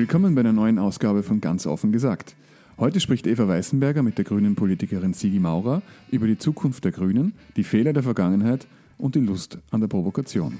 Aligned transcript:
Willkommen 0.00 0.34
bei 0.34 0.40
einer 0.40 0.54
neuen 0.54 0.78
Ausgabe 0.78 1.22
von 1.22 1.42
Ganz 1.42 1.66
offen 1.66 1.92
gesagt. 1.92 2.34
Heute 2.78 3.00
spricht 3.00 3.26
Eva 3.26 3.46
Weißenberger 3.46 4.02
mit 4.02 4.16
der 4.16 4.24
grünen 4.24 4.54
Politikerin 4.54 5.12
Sigi 5.12 5.38
Maurer 5.38 5.82
über 6.10 6.26
die 6.26 6.38
Zukunft 6.38 6.86
der 6.86 6.92
Grünen, 6.92 7.34
die 7.56 7.64
Fehler 7.64 7.92
der 7.92 8.02
Vergangenheit 8.02 8.66
und 8.96 9.14
die 9.14 9.20
Lust 9.20 9.58
an 9.70 9.82
der 9.82 9.88
Provokation. 9.88 10.58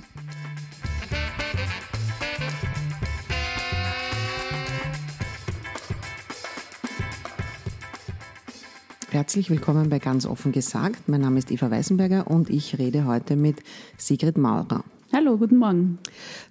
Herzlich 9.11 9.49
willkommen 9.49 9.89
bei 9.89 10.01
Ganz 10.01 10.27
offen 10.27 10.53
gesagt. 10.53 11.09
Mein 11.09 11.23
Name 11.23 11.39
ist 11.39 11.51
Eva 11.51 11.71
Weißenberger 11.71 12.27
und 12.27 12.51
ich 12.51 12.79
rede 12.79 13.07
heute 13.07 13.37
mit 13.37 13.63
Sigrid 13.97 14.37
Maurer. 14.37 14.85
Hallo, 15.13 15.37
guten 15.39 15.57
Morgen. 15.57 15.99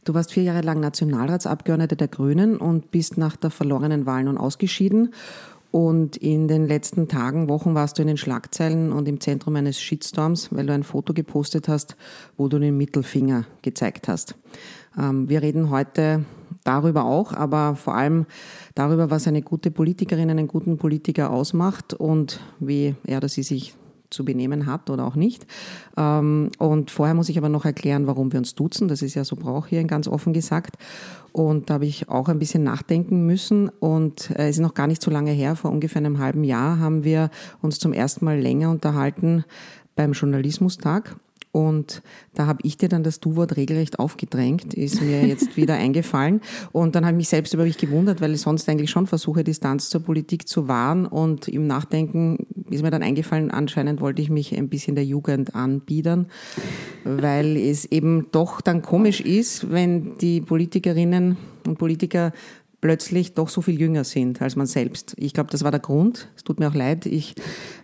Du 0.04 0.14
warst 0.14 0.34
vier 0.34 0.44
Jahre 0.44 0.60
lang 0.60 0.82
Nationalratsabgeordnete 0.82 1.96
der 1.96 2.10
Grünen 2.10 2.58
und 2.58 2.92
bist 2.92 3.18
nach 3.18 3.38
der 3.38 3.52
verlorenen 3.52 4.06
Wahl 4.06 4.26
nun 4.26 4.38
ausgeschieden. 4.38 5.14
Und 5.72 6.18
in 6.18 6.50
den 6.50 6.68
letzten 6.68 7.08
Tagen, 7.08 7.48
Wochen 7.48 7.74
warst 7.74 7.98
du 7.98 8.02
in 8.02 8.10
den 8.10 8.18
Schlagzeilen 8.18 8.92
und 8.92 9.08
im 9.08 9.22
Zentrum 9.22 9.56
eines 9.56 9.80
Shitstorms, 9.80 10.50
weil 10.52 10.66
du 10.66 10.74
ein 10.74 10.84
Foto 10.84 11.14
gepostet 11.14 11.70
hast, 11.70 11.96
wo 12.36 12.50
du 12.50 12.60
den 12.60 12.76
Mittelfinger 12.76 13.46
gezeigt 13.62 14.10
hast. 14.10 14.36
Ähm, 14.98 15.30
wir 15.30 15.42
reden 15.42 15.70
heute 15.70 16.26
darüber 16.66 17.06
auch, 17.06 17.32
aber 17.32 17.78
vor 17.78 17.96
allem 17.96 18.26
darüber, 18.76 19.10
was 19.10 19.26
eine 19.26 19.42
gute 19.42 19.72
Politikerin, 19.72 20.30
einen 20.30 20.50
guten 20.50 20.78
Politiker 20.78 21.30
ausmacht 21.30 21.94
und 21.94 22.42
wie 22.60 22.96
er 23.06 23.20
oder 23.20 23.30
sie 23.30 23.44
sich 23.44 23.74
zu 24.10 24.26
benehmen 24.26 24.66
hat 24.66 24.90
oder 24.90 25.06
auch 25.06 25.16
nicht. 25.16 25.46
Ähm, 25.98 26.50
und 26.58 26.92
vorher 26.92 27.16
muss 27.16 27.30
ich 27.30 27.38
aber 27.38 27.50
noch 27.50 27.66
erklären, 27.66 28.08
warum 28.08 28.32
wir 28.32 28.40
uns 28.40 28.56
duzen. 28.56 28.88
Das 28.88 29.02
ist 29.02 29.16
ja 29.16 29.24
so 29.24 29.36
Brauch 29.36 29.68
hier 29.68 29.84
ganz 29.84 30.08
offen 30.08 30.34
gesagt. 30.34 30.78
Und 31.32 31.70
da 31.70 31.76
habe 31.76 31.86
ich 31.86 32.10
auch 32.10 32.28
ein 32.28 32.40
bisschen 32.40 32.64
nachdenken 32.64 33.26
müssen. 33.26 33.70
Und 33.70 34.32
äh, 34.32 34.50
es 34.50 34.58
ist 34.58 34.62
noch 34.62 34.74
gar 34.74 34.88
nicht 34.88 35.02
so 35.02 35.12
lange 35.12 35.32
her, 35.32 35.56
vor 35.56 35.72
ungefähr 35.72 36.00
einem 36.00 36.20
halben 36.20 36.44
Jahr 36.44 36.80
haben 36.80 37.04
wir 37.04 37.30
uns 37.62 37.80
zum 37.80 37.94
ersten 37.94 38.26
Mal 38.26 38.40
länger 38.40 38.70
unterhalten 38.70 39.46
beim 39.96 40.14
Journalismustag. 40.14 41.16
Und 41.60 42.02
da 42.34 42.46
habe 42.46 42.60
ich 42.64 42.78
dir 42.78 42.88
dann 42.88 43.04
das 43.04 43.20
Du-Wort 43.20 43.58
regelrecht 43.58 44.00
aufgedrängt, 44.00 44.74
ist 44.74 45.02
mir 45.02 45.26
jetzt 45.26 45.58
wieder 45.58 45.74
eingefallen. 45.86 46.40
Und 46.72 46.96
dann 46.96 47.06
habe 47.06 47.16
ich 47.16 47.18
mich 47.18 47.30
selbst 47.30 47.54
über 47.54 47.64
mich 47.64 47.78
gewundert, 47.78 48.22
weil 48.22 48.34
ich 48.34 48.42
sonst 48.42 48.70
eigentlich 48.70 48.90
schon 48.90 49.08
versuche, 49.08 49.44
Distanz 49.44 49.90
zur 49.90 50.02
Politik 50.02 50.48
zu 50.48 50.68
wahren. 50.70 51.06
Und 51.06 51.48
im 51.50 51.68
Nachdenken 51.68 52.48
ist 52.70 52.82
mir 52.82 52.92
dann 52.92 53.04
eingefallen, 53.04 53.52
anscheinend 53.52 54.00
wollte 54.00 54.22
ich 54.22 54.30
mich 54.30 54.58
ein 54.58 54.70
bisschen 54.70 54.96
der 54.96 55.06
Jugend 55.06 55.54
anbiedern, 55.54 56.28
weil 57.04 57.58
es 57.58 57.86
eben 57.86 58.28
doch 58.32 58.62
dann 58.62 58.82
komisch 58.82 59.20
ist, 59.20 59.70
wenn 59.70 60.18
die 60.20 60.40
Politikerinnen 60.40 61.38
und 61.68 61.78
Politiker 61.78 62.32
plötzlich 62.80 63.34
doch 63.34 63.50
so 63.50 63.62
viel 63.62 63.78
jünger 63.80 64.06
sind 64.06 64.42
als 64.42 64.56
man 64.56 64.66
selbst. 64.66 65.14
Ich 65.18 65.34
glaube, 65.34 65.50
das 65.52 65.64
war 65.66 65.72
der 65.72 65.82
Grund. 65.82 66.30
Es 66.38 66.46
tut 66.46 66.60
mir 66.60 66.70
auch 66.70 66.76
leid. 66.76 67.06
Ich 67.06 67.36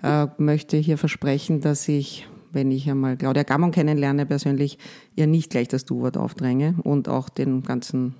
äh, 0.01 0.27
möchte 0.37 0.77
hier 0.77 0.97
versprechen, 0.97 1.59
dass 1.59 1.89
ich 1.89 2.25
wenn 2.55 2.71
ich 2.71 2.89
einmal 2.89 3.17
Claudia 3.17 3.43
Gammon 3.43 3.71
kennenlerne 3.71 4.25
persönlich, 4.25 4.79
ihr 5.15 5.27
nicht 5.27 5.51
gleich 5.51 5.67
das 5.67 5.85
Du-Wort 5.85 6.17
aufdränge 6.17 6.75
und 6.83 7.09
auch 7.09 7.29
den 7.29 7.61
ganzen 7.61 8.15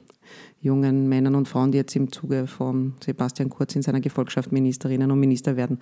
jungen 0.62 1.08
Männern 1.08 1.36
und 1.36 1.48
Frauen, 1.48 1.72
die 1.72 1.78
jetzt 1.78 1.96
im 1.96 2.12
Zuge 2.12 2.48
von 2.48 2.94
Sebastian 3.04 3.50
Kurz 3.50 3.76
in 3.76 3.84
seiner 3.84 4.02
Gefolgschaft 4.02 4.52
Ministerinnen 4.52 5.12
und 5.12 5.20
Minister 5.20 5.56
werden. 5.56 5.80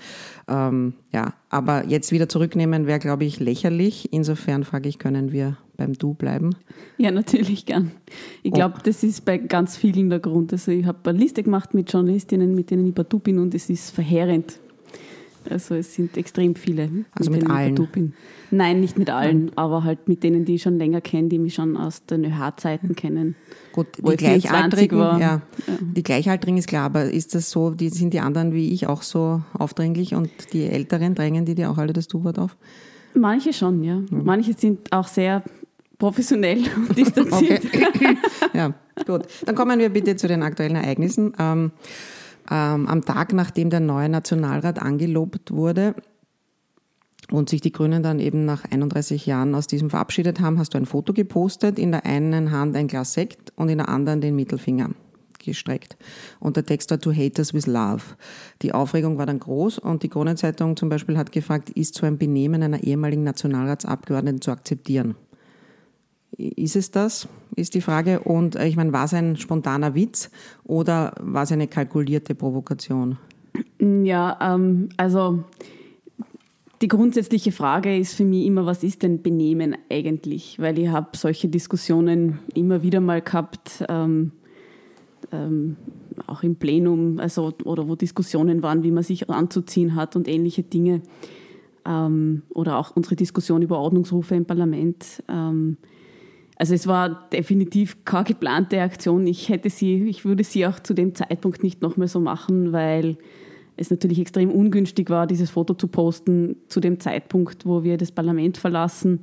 Ähm, 0.47 0.93
ja, 1.13 1.33
aber 1.49 1.85
jetzt 1.87 2.11
wieder 2.11 2.27
zurücknehmen 2.27 2.85
wäre, 2.85 2.99
glaube 2.99 3.23
ich, 3.23 3.39
lächerlich. 3.39 4.11
Insofern 4.11 4.65
frage 4.65 4.89
ich, 4.89 4.99
können 4.99 5.31
wir 5.31 5.57
beim 5.77 5.93
Du 5.93 6.13
bleiben? 6.13 6.55
Ja, 6.97 7.11
natürlich 7.11 7.65
gern. 7.65 7.91
Ich 8.43 8.51
glaube, 8.51 8.79
das 8.83 9.03
ist 9.03 9.25
bei 9.25 9.37
ganz 9.37 9.77
vielen 9.77 10.09
der 10.09 10.19
Grund. 10.19 10.51
Also 10.51 10.71
ich 10.71 10.85
habe 10.85 11.09
eine 11.09 11.17
Liste 11.17 11.43
gemacht 11.43 11.73
mit 11.73 11.91
Journalistinnen, 11.91 12.53
mit 12.53 12.69
denen 12.69 12.87
ich 12.87 12.93
bei 12.93 13.03
Du 13.03 13.19
bin 13.19 13.39
und 13.39 13.55
es 13.55 13.69
ist 13.69 13.91
verheerend, 13.91 14.59
also 15.49 15.75
es 15.75 15.93
sind 15.93 16.17
extrem 16.17 16.55
viele. 16.55 16.89
Also 17.11 17.31
mit, 17.31 17.41
mit 17.41 17.49
allen? 17.49 18.13
Nein, 18.51 18.79
nicht 18.79 18.97
mit 18.97 19.09
allen, 19.09 19.45
Nein. 19.45 19.57
aber 19.57 19.83
halt 19.83 20.07
mit 20.07 20.23
denen, 20.23 20.45
die 20.45 20.55
ich 20.55 20.61
schon 20.61 20.77
länger 20.77 21.01
kenne, 21.01 21.29
die 21.29 21.39
mich 21.39 21.55
schon 21.55 21.77
aus 21.77 22.05
den 22.05 22.25
ÖH-Zeiten 22.25 22.95
kennen. 22.95 23.35
Gut, 23.71 23.87
die 23.97 24.15
Gleichaltrigen, 24.15 24.97
war. 24.97 25.19
Ja, 25.19 25.41
ja. 25.67 25.73
Die 25.81 26.03
Gleichaltrigen 26.03 26.57
ist 26.57 26.67
klar, 26.67 26.85
aber 26.85 27.05
ist 27.05 27.33
das 27.35 27.49
so, 27.49 27.71
die, 27.71 27.89
sind 27.89 28.13
die 28.13 28.19
anderen 28.19 28.53
wie 28.53 28.71
ich 28.71 28.87
auch 28.87 29.01
so 29.01 29.41
aufdringlich 29.57 30.13
und 30.15 30.29
die 30.53 30.65
Älteren 30.65 31.15
drängen 31.15 31.45
die 31.45 31.55
dir 31.55 31.71
auch 31.71 31.77
alle 31.77 31.93
das 31.93 32.07
Du-Wort 32.07 32.39
auf? 32.39 32.55
Manche 33.15 33.53
schon, 33.53 33.83
ja. 33.83 33.95
Mhm. 33.95 34.23
Manche 34.23 34.53
sind 34.53 34.91
auch 34.91 35.07
sehr 35.07 35.43
professionell 35.97 36.59
und 36.89 36.97
distanziert. 36.97 37.63
Okay. 37.65 38.17
ja, 38.53 38.73
gut. 39.05 39.23
Dann 39.45 39.55
kommen 39.55 39.79
wir 39.79 39.89
bitte 39.89 40.15
zu 40.15 40.27
den 40.27 40.43
aktuellen 40.43 40.75
Ereignissen. 40.75 41.33
Ähm, 41.39 41.71
ähm, 42.49 42.87
am 42.87 43.05
Tag, 43.05 43.33
nachdem 43.33 43.69
der 43.69 43.79
neue 43.79 44.09
Nationalrat 44.09 44.79
angelobt 44.81 45.51
wurde 45.51 45.95
und 47.31 47.49
sich 47.49 47.61
die 47.61 47.71
Grünen 47.71 48.03
dann 48.03 48.19
eben 48.19 48.45
nach 48.45 48.65
31 48.65 49.25
Jahren 49.25 49.55
aus 49.55 49.67
diesem 49.67 49.89
verabschiedet 49.89 50.39
haben, 50.39 50.59
hast 50.59 50.73
du 50.73 50.77
ein 50.77 50.85
Foto 50.85 51.13
gepostet, 51.13 51.79
in 51.79 51.91
der 51.91 52.05
einen 52.05 52.51
Hand 52.51 52.75
ein 52.75 52.87
Glas 52.87 53.13
Sekt 53.13 53.53
und 53.55 53.69
in 53.69 53.77
der 53.77 53.89
anderen 53.89 54.21
den 54.21 54.35
Mittelfinger 54.35 54.89
gestreckt. 55.43 55.97
Und 56.39 56.55
der 56.55 56.65
Text 56.65 56.89
war 56.91 56.99
To 56.99 57.11
Haters 57.11 57.53
with 57.53 57.67
Love. 57.67 58.03
Die 58.61 58.73
Aufregung 58.73 59.17
war 59.17 59.25
dann 59.25 59.39
groß 59.39 59.79
und 59.79 60.03
die 60.03 60.09
Kronenzeitung 60.09 60.77
zum 60.77 60.89
Beispiel 60.89 61.17
hat 61.17 61.31
gefragt, 61.31 61.69
ist 61.69 61.95
so 61.95 62.05
ein 62.05 62.17
Benehmen 62.17 62.63
einer 62.63 62.83
ehemaligen 62.83 63.23
Nationalratsabgeordneten 63.23 64.41
zu 64.41 64.51
akzeptieren? 64.51 65.15
Ist 66.37 66.75
es 66.75 66.91
das, 66.91 67.27
ist 67.55 67.75
die 67.75 67.81
Frage. 67.81 68.19
Und 68.21 68.55
äh, 68.55 68.67
ich 68.67 68.75
meine, 68.75 68.93
war 68.93 69.05
es 69.05 69.13
ein 69.13 69.37
spontaner 69.37 69.95
Witz 69.95 70.31
oder 70.63 71.13
war 71.19 71.43
es 71.43 71.51
eine 71.51 71.67
kalkulierte 71.67 72.35
Provokation? 72.35 73.17
Ja, 73.79 74.37
ähm, 74.41 74.89
also 74.97 75.43
die 76.81 76.87
grundsätzliche 76.87 77.51
Frage 77.51 77.97
ist 77.97 78.15
für 78.15 78.25
mich 78.25 78.45
immer, 78.45 78.65
was 78.65 78.83
ist 78.83 79.03
denn 79.03 79.21
Benehmen 79.21 79.77
eigentlich? 79.89 80.59
Weil 80.59 80.77
ich 80.79 80.89
habe 80.89 81.15
solche 81.15 81.47
Diskussionen 81.47 82.39
immer 82.55 82.83
wieder 82.83 82.99
mal 82.99 83.21
gehabt, 83.21 83.85
ähm, 83.87 84.31
ähm, 85.31 85.77
auch 86.27 86.43
im 86.43 86.55
Plenum, 86.55 87.19
also 87.19 87.53
oder 87.63 87.87
wo 87.87 87.95
Diskussionen 87.95 88.63
waren, 88.63 88.83
wie 88.83 88.91
man 88.91 89.03
sich 89.03 89.29
anzuziehen 89.29 89.95
hat 89.95 90.15
und 90.15 90.27
ähnliche 90.27 90.63
Dinge. 90.63 91.01
Ähm, 91.85 92.43
oder 92.49 92.77
auch 92.77 92.95
unsere 92.95 93.15
Diskussion 93.15 93.61
über 93.61 93.79
Ordnungsrufe 93.79 94.35
im 94.35 94.45
Parlament. 94.45 95.23
Ähm, 95.29 95.77
also 96.57 96.73
es 96.73 96.87
war 96.87 97.29
definitiv 97.29 98.05
keine 98.05 98.25
geplante 98.25 98.81
Aktion. 98.81 99.25
Ich 99.27 99.49
hätte 99.49 99.69
sie, 99.69 100.03
ich 100.03 100.23
würde 100.23 100.43
sie 100.43 100.67
auch 100.67 100.79
zu 100.79 100.93
dem 100.93 101.15
Zeitpunkt 101.15 101.63
nicht 101.63 101.81
nochmal 101.81 102.07
so 102.07 102.19
machen, 102.19 102.71
weil 102.71 103.17
es 103.75 103.89
natürlich 103.89 104.19
extrem 104.19 104.51
ungünstig 104.51 105.09
war, 105.09 105.25
dieses 105.25 105.49
Foto 105.49 105.73
zu 105.73 105.87
posten 105.87 106.57
zu 106.67 106.79
dem 106.79 106.99
Zeitpunkt, 106.99 107.65
wo 107.65 107.83
wir 107.83 107.97
das 107.97 108.11
Parlament 108.11 108.57
verlassen. 108.57 109.21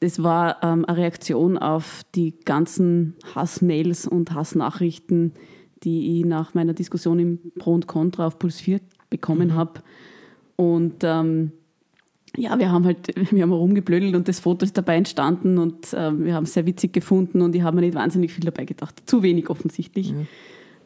Das 0.00 0.22
war 0.22 0.62
ähm, 0.62 0.84
eine 0.86 0.96
Reaktion 0.96 1.58
auf 1.58 2.02
die 2.14 2.34
ganzen 2.44 3.16
Hassmails 3.34 4.06
und 4.06 4.32
Hassnachrichten, 4.32 5.32
die 5.82 6.20
ich 6.20 6.24
nach 6.24 6.54
meiner 6.54 6.72
Diskussion 6.72 7.18
im 7.18 7.38
Pro 7.58 7.74
und 7.74 7.86
Contra 7.86 8.26
auf 8.26 8.38
Puls 8.38 8.60
4 8.60 8.80
bekommen 9.10 9.48
mhm. 9.48 9.54
habe. 9.54 9.80
Und 10.56 11.02
ähm, 11.02 11.52
ja, 12.38 12.58
wir 12.58 12.70
haben 12.70 12.84
halt, 12.84 13.08
wir 13.32 13.42
haben 13.42 13.52
rumgeblödelt 13.52 14.14
und 14.14 14.28
das 14.28 14.40
Foto 14.40 14.64
ist 14.64 14.76
dabei 14.76 14.96
entstanden 14.96 15.58
und 15.58 15.92
äh, 15.92 16.16
wir 16.18 16.34
haben 16.34 16.44
es 16.44 16.54
sehr 16.54 16.66
witzig 16.66 16.92
gefunden 16.92 17.42
und 17.42 17.54
ich 17.54 17.62
habe 17.62 17.76
mir 17.76 17.82
nicht 17.82 17.94
wahnsinnig 17.94 18.32
viel 18.32 18.44
dabei 18.44 18.64
gedacht. 18.64 19.02
Zu 19.06 19.22
wenig 19.22 19.50
offensichtlich. 19.50 20.12
Mhm. 20.12 20.26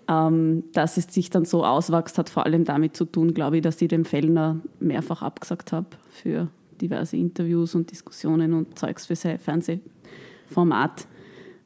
Ähm, 0.08 0.64
dass 0.72 0.96
es 0.96 1.04
sich 1.04 1.30
dann 1.30 1.44
so 1.44 1.64
auswächst, 1.64 2.18
hat 2.18 2.28
vor 2.28 2.44
allem 2.44 2.64
damit 2.64 2.96
zu 2.96 3.04
tun, 3.04 3.34
glaube 3.34 3.58
ich, 3.58 3.62
dass 3.62 3.80
ich 3.80 3.88
dem 3.88 4.04
Fellner 4.04 4.60
mehrfach 4.80 5.22
abgesagt 5.22 5.72
habe 5.72 5.86
für 6.10 6.48
diverse 6.80 7.16
Interviews 7.16 7.76
und 7.76 7.90
Diskussionen 7.90 8.52
und 8.52 8.76
Zeugs 8.76 9.06
für 9.06 9.14
sein 9.14 9.38
Fernsehformat. 9.38 11.06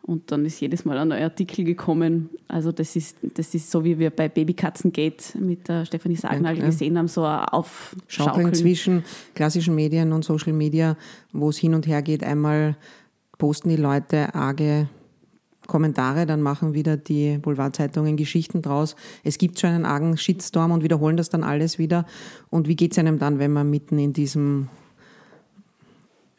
Und 0.07 0.31
dann 0.31 0.45
ist 0.45 0.61
jedes 0.61 0.85
Mal 0.85 0.99
ein 0.99 1.09
neuer 1.09 1.25
Artikel 1.25 1.65
gekommen. 1.65 2.31
Also 2.47 2.71
das 2.71 2.95
ist, 2.95 3.17
das 3.23 3.53
ist 3.55 3.69
so, 3.73 3.83
wie 3.83 3.99
wir 3.99 4.11
bei 4.11 4.29
Babykatzengate 4.29 5.37
mit 5.37 5.67
der 5.67 5.85
Stefanie 5.85 6.15
Sagnagel 6.15 6.61
ja, 6.61 6.67
gesehen 6.67 6.97
haben, 6.97 7.09
so 7.09 7.25
ein 7.25 7.41
Aufschaukeln 7.47 8.55
zwischen 8.55 9.03
klassischen 9.35 9.75
Medien 9.75 10.13
und 10.13 10.25
Social 10.25 10.53
Media, 10.53 10.97
wo 11.33 11.49
es 11.49 11.59
hin 11.59 11.75
und 11.75 11.89
her 11.89 12.03
geht. 12.03 12.23
Einmal 12.23 12.77
posten 13.37 13.69
die 13.69 13.77
Leute 13.77 14.33
arge 14.33 14.89
Kommentare, 15.67 16.25
dann 16.25 16.41
machen 16.41 16.73
wieder 16.73 16.97
die 16.97 17.39
Boulevardzeitungen 17.39 18.17
Geschichten 18.17 18.63
draus. 18.63 18.95
Es 19.25 19.39
gibt 19.39 19.59
schon 19.59 19.71
einen 19.71 19.87
argen 19.87 20.17
Shitstorm 20.17 20.71
und 20.71 20.85
wiederholen 20.85 21.17
das 21.17 21.31
dann 21.31 21.43
alles 21.43 21.81
wieder. 21.81 22.07
Und 22.49 22.69
wie 22.69 22.77
geht 22.77 22.93
es 22.93 22.99
einem 22.99 23.19
dann, 23.19 23.41
wenn 23.41 23.53
man 23.53 23.69
mitten 23.69 23.99
in 23.99 24.13
diesem 24.13 24.69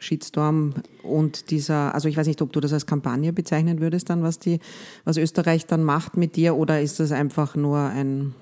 Shitstorm 0.07 0.73
und 1.03 1.51
dieser, 1.51 1.93
also 1.93 2.07
ich 2.07 2.17
weiß 2.17 2.27
nicht, 2.27 2.41
ob 2.41 2.51
du 2.53 2.59
das 2.59 2.73
als 2.73 2.85
Kampagne 2.85 3.33
bezeichnen 3.33 3.79
würdest 3.79 4.09
dann, 4.09 4.23
was 4.23 4.39
die, 4.39 4.59
was 5.05 5.17
Österreich 5.17 5.65
dann 5.65 5.83
macht 5.83 6.17
mit 6.17 6.35
dir, 6.35 6.55
oder 6.55 6.81
ist 6.81 6.99
das 6.99 7.11
einfach 7.11 7.55
nur 7.55 7.77
ein, 7.79 8.33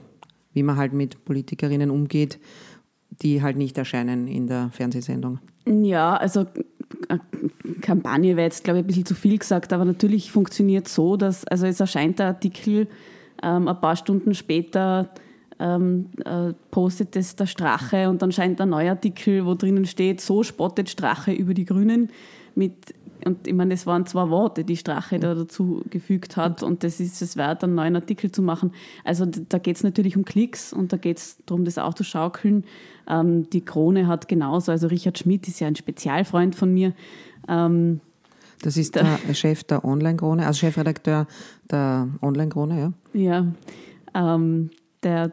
wie 0.53 0.63
man 0.63 0.77
halt 0.77 0.93
mit 0.93 1.25
Politikerinnen 1.25 1.89
umgeht, 1.89 2.39
die 3.21 3.41
halt 3.41 3.57
nicht 3.57 3.77
erscheinen 3.77 4.27
in 4.27 4.47
der 4.47 4.69
Fernsehsendung? 4.71 5.39
Ja, 5.65 6.15
also 6.15 6.45
äh, 7.09 7.17
Kampagne 7.81 8.35
wäre 8.35 8.45
jetzt, 8.45 8.63
glaube 8.63 8.79
ich, 8.79 8.85
ein 8.85 8.87
bisschen 8.87 9.05
zu 9.05 9.15
viel 9.15 9.37
gesagt, 9.37 9.73
aber 9.73 9.85
natürlich 9.85 10.31
funktioniert 10.31 10.87
so, 10.87 11.17
dass, 11.17 11.45
also 11.45 11.65
es 11.65 11.79
erscheint 11.79 12.19
der 12.19 12.27
Artikel 12.27 12.87
Ähm, 13.43 13.67
ein 13.67 13.81
paar 13.81 13.97
Stunden 13.97 14.33
später 14.33 15.09
ähm, 15.59 16.09
äh, 16.25 16.53
postet 16.71 17.15
es 17.15 17.35
der 17.35 17.45
Strache 17.45 18.09
und 18.09 18.21
dann 18.21 18.31
scheint 18.31 18.59
ein 18.61 18.69
neuer 18.69 18.91
Artikel, 18.91 19.45
wo 19.45 19.53
drinnen 19.53 19.85
steht, 19.85 20.21
so 20.21 20.43
spottet 20.43 20.89
Strache 20.89 21.31
über 21.31 21.53
die 21.53 21.65
Grünen 21.65 22.09
mit 22.55 22.93
und 23.25 23.47
ich 23.47 23.53
meine, 23.53 23.73
das 23.73 23.87
waren 23.87 24.05
zwei 24.05 24.29
Worte, 24.29 24.63
die 24.63 24.77
Strache 24.77 25.19
da 25.19 25.33
dazu 25.33 25.83
gefügt 25.89 26.37
hat 26.37 26.61
und 26.61 26.83
das 26.83 26.99
ist 26.99 27.21
es 27.23 27.37
wert, 27.37 27.63
einen 27.63 27.73
neuen 27.73 27.95
Artikel 27.95 28.31
zu 28.31 28.43
machen. 28.43 28.71
Also 29.03 29.25
da 29.25 29.57
geht 29.57 29.77
es 29.77 29.83
natürlich 29.83 30.15
um 30.15 30.25
Klicks 30.25 30.71
und 30.71 30.93
da 30.93 30.97
geht 30.97 31.17
es 31.17 31.37
darum, 31.45 31.65
das 31.65 31.79
aufzuschaukeln. 31.79 32.65
Ähm, 33.09 33.49
die 33.49 33.65
Krone 33.65 34.07
hat 34.07 34.27
genauso, 34.27 34.71
also 34.71 34.87
Richard 34.87 35.17
Schmidt 35.17 35.47
ist 35.47 35.59
ja 35.59 35.67
ein 35.67 35.75
Spezialfreund 35.75 36.55
von 36.55 36.71
mir. 36.71 36.93
Ähm, 37.47 37.99
das 38.61 38.77
ist 38.77 38.95
der, 38.95 39.19
der 39.27 39.33
Chef 39.33 39.63
der 39.63 39.83
Online-Krone, 39.83 40.45
also 40.45 40.59
Chefredakteur 40.59 41.25
der 41.71 42.07
Online-Krone, 42.21 42.79
ja. 42.79 42.93
Ja, 43.13 43.45
ähm, 44.13 44.69
der 45.05 45.31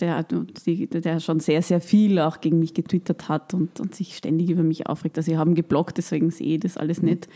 der, 0.00 0.24
der 0.24 1.20
schon 1.20 1.40
sehr, 1.40 1.62
sehr 1.62 1.80
viel 1.80 2.18
auch 2.20 2.40
gegen 2.40 2.58
mich 2.58 2.74
getwittert 2.74 3.28
hat 3.28 3.52
und, 3.54 3.80
und 3.80 3.94
sich 3.94 4.16
ständig 4.16 4.50
über 4.50 4.62
mich 4.62 4.86
aufregt. 4.86 5.18
Also, 5.18 5.30
sie 5.30 5.38
haben 5.38 5.54
geblockt, 5.54 5.98
deswegen 5.98 6.30
sehe 6.30 6.54
ich 6.54 6.60
das 6.60 6.76
alles 6.76 7.02
nicht. 7.02 7.28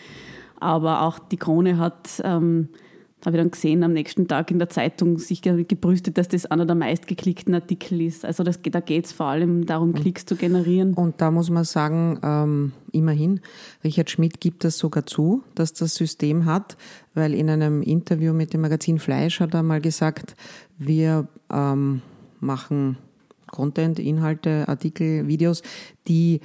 Aber 0.59 1.03
auch 1.03 1.19
die 1.19 1.37
Krone 1.37 1.79
hat, 1.79 2.23
ähm, 2.25 2.69
habe 3.27 3.37
ich 3.37 3.43
dann 3.43 3.51
gesehen, 3.51 3.85
am 3.85 3.93
nächsten 3.93 4.27
Tag 4.27 4.51
in 4.51 4.59
der 4.59 4.69
Zeitung 4.69 5.19
sich 5.19 5.43
gebrüstet, 5.43 6.19
dass 6.19 6.29
das 6.29 6.47
einer 6.47 6.67
der 6.67 6.75
meistgeklickten 6.75 7.55
Artikel 7.55 8.01
ist. 8.01 8.25
Also 8.25 8.43
das, 8.43 8.61
da 8.63 8.81
geht 8.81 9.07
es 9.07 9.13
vor 9.13 9.27
allem 9.27 9.65
darum. 9.67 9.93
Klicks 9.95 10.27
zu 10.27 10.37
generieren. 10.37 10.95
Und 10.95 11.21
da 11.21 11.31
muss 11.31 11.51
man 11.51 11.65
sagen, 11.65 12.19
ähm, 12.23 12.73
immerhin, 12.91 13.41
Richard 13.85 14.11
Schmidt 14.11 14.41
gibt 14.41 14.65
das 14.65 14.79
sogar 14.79 15.07
zu, 15.07 15.43
dass 15.55 15.73
das 15.73 15.95
System 15.95 16.47
hat, 16.47 16.77
weil 17.15 17.35
in 17.35 17.49
einem 17.49 17.83
Interview 17.83 18.33
mit 18.33 18.53
dem 18.53 18.63
Magazin 18.63 18.99
Fleisch 18.99 19.41
hat 19.41 19.55
er 19.55 19.63
mal 19.63 19.81
gesagt, 19.81 20.35
wir 20.79 21.29
ähm, 21.53 22.03
machen 22.41 22.99
Content, 23.51 23.99
Inhalte, 23.99 24.67
Artikel, 24.67 25.29
Videos, 25.29 25.63
die 26.09 26.41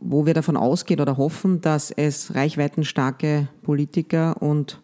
wo 0.00 0.26
wir 0.26 0.32
davon 0.32 0.56
ausgehen 0.56 1.00
oder 1.00 1.16
hoffen, 1.16 1.60
dass 1.60 1.90
es 1.90 2.34
reichweitenstarke 2.34 3.48
Politiker 3.62 4.40
und 4.40 4.80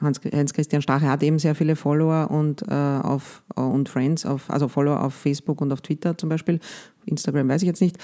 Hans-Christian 0.00 0.82
Strache 0.82 1.08
hat 1.08 1.22
eben 1.22 1.38
sehr 1.38 1.54
viele 1.54 1.76
Follower 1.76 2.30
und, 2.30 2.62
äh, 2.68 2.74
auf, 2.74 3.42
und 3.54 3.88
Friends, 3.88 4.26
auf, 4.26 4.50
also 4.50 4.68
Follower 4.68 5.02
auf 5.02 5.14
Facebook 5.14 5.60
und 5.60 5.72
auf 5.72 5.80
Twitter 5.80 6.18
zum 6.18 6.28
Beispiel. 6.28 6.60
Instagram 7.06 7.48
weiß 7.48 7.62
ich 7.62 7.66
jetzt 7.66 7.80
nicht. 7.80 7.96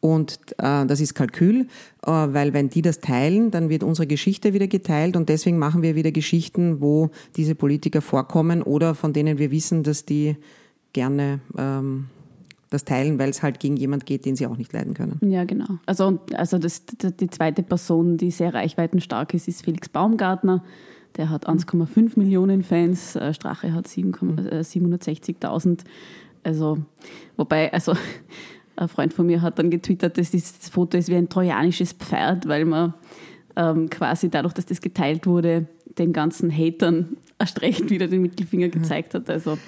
Und 0.00 0.38
äh, 0.58 0.86
das 0.86 1.00
ist 1.00 1.14
Kalkül, 1.14 1.66
äh, 2.06 2.10
weil 2.10 2.52
wenn 2.52 2.70
die 2.70 2.82
das 2.82 3.00
teilen, 3.00 3.50
dann 3.50 3.68
wird 3.68 3.82
unsere 3.82 4.06
Geschichte 4.06 4.54
wieder 4.54 4.66
geteilt 4.66 5.16
und 5.16 5.28
deswegen 5.28 5.58
machen 5.58 5.82
wir 5.82 5.94
wieder 5.94 6.12
Geschichten, 6.12 6.80
wo 6.80 7.10
diese 7.36 7.54
Politiker 7.54 8.00
vorkommen 8.00 8.62
oder 8.62 8.94
von 8.94 9.12
denen 9.12 9.38
wir 9.38 9.50
wissen, 9.50 9.82
dass 9.82 10.04
die 10.04 10.36
gerne 10.92 11.40
ähm, 11.58 12.06
das 12.70 12.84
teilen, 12.84 13.18
weil 13.18 13.30
es 13.30 13.42
halt 13.42 13.60
gegen 13.60 13.76
jemand 13.76 14.06
geht, 14.06 14.24
den 14.24 14.36
sie 14.36 14.46
auch 14.46 14.56
nicht 14.56 14.72
leiden 14.72 14.94
können. 14.94 15.18
Ja, 15.22 15.44
genau. 15.44 15.78
Also, 15.86 16.20
also 16.34 16.58
das, 16.58 16.84
die 16.86 17.28
zweite 17.28 17.62
Person, 17.62 18.16
die 18.16 18.30
sehr 18.30 18.54
reichweitenstark 18.54 19.34
ist, 19.34 19.48
ist 19.48 19.64
Felix 19.64 19.88
Baumgartner. 19.88 20.62
Der 21.16 21.30
hat 21.30 21.48
1,5 21.48 22.18
Millionen 22.18 22.62
Fans, 22.62 23.16
äh, 23.16 23.34
Strache 23.34 23.72
hat 23.72 23.86
760.000. 23.86 25.68
Mhm. 25.68 25.76
Also, 26.42 26.78
wobei, 27.36 27.72
also 27.72 27.94
ein 28.76 28.88
Freund 28.88 29.12
von 29.12 29.26
mir 29.26 29.42
hat 29.42 29.58
dann 29.58 29.70
getwittert, 29.70 30.16
dass 30.16 30.30
das 30.30 30.70
Foto 30.70 30.96
ist 30.96 31.08
wie 31.08 31.16
ein 31.16 31.28
trojanisches 31.28 31.92
Pferd, 31.92 32.48
weil 32.48 32.64
man 32.64 32.94
ähm, 33.56 33.90
quasi 33.90 34.30
dadurch, 34.30 34.54
dass 34.54 34.66
das 34.66 34.80
geteilt 34.80 35.26
wurde, 35.26 35.66
den 35.98 36.12
ganzen 36.12 36.50
Hatern 36.50 37.16
erst 37.38 37.60
recht 37.62 37.90
wieder 37.90 38.06
den 38.06 38.22
Mittelfinger 38.22 38.68
mhm. 38.68 38.72
gezeigt 38.72 39.14
hat. 39.14 39.28
Also 39.28 39.58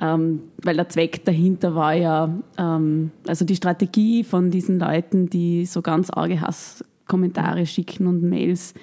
ähm, 0.00 0.40
weil 0.62 0.76
der 0.76 0.88
Zweck 0.88 1.24
dahinter 1.24 1.74
war 1.74 1.94
ja, 1.94 2.36
ähm, 2.58 3.10
also 3.26 3.44
die 3.44 3.56
Strategie 3.56 4.24
von 4.24 4.50
diesen 4.50 4.78
Leuten, 4.78 5.30
die 5.30 5.66
so 5.66 5.82
ganz 5.82 6.10
arge 6.10 6.40
Hasskommentare 6.40 7.66
schicken 7.66 8.06
und 8.06 8.22
Mails, 8.22 8.74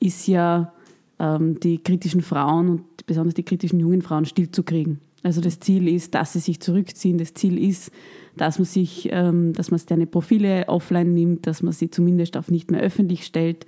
ist 0.00 0.26
ja, 0.26 0.72
die 1.18 1.78
kritischen 1.78 2.22
Frauen 2.22 2.68
und 2.68 3.06
besonders 3.06 3.34
die 3.34 3.44
kritischen 3.44 3.78
jungen 3.78 4.02
Frauen 4.02 4.24
stillzukriegen. 4.24 4.98
Also 5.24 5.40
das 5.40 5.58
Ziel 5.58 5.88
ist, 5.88 6.14
dass 6.14 6.34
sie 6.34 6.38
sich 6.38 6.60
zurückziehen. 6.60 7.16
Das 7.16 7.32
Ziel 7.32 7.58
ist, 7.58 7.90
dass 8.36 8.58
man 8.58 8.66
sich, 8.66 9.08
ähm, 9.10 9.54
dass 9.54 9.70
man 9.70 9.80
seine 9.80 10.06
Profile 10.06 10.68
offline 10.68 11.14
nimmt, 11.14 11.46
dass 11.46 11.62
man 11.62 11.72
sie 11.72 11.90
zumindest 11.90 12.36
auf 12.36 12.50
nicht 12.50 12.70
mehr 12.70 12.82
öffentlich 12.82 13.24
stellt. 13.24 13.64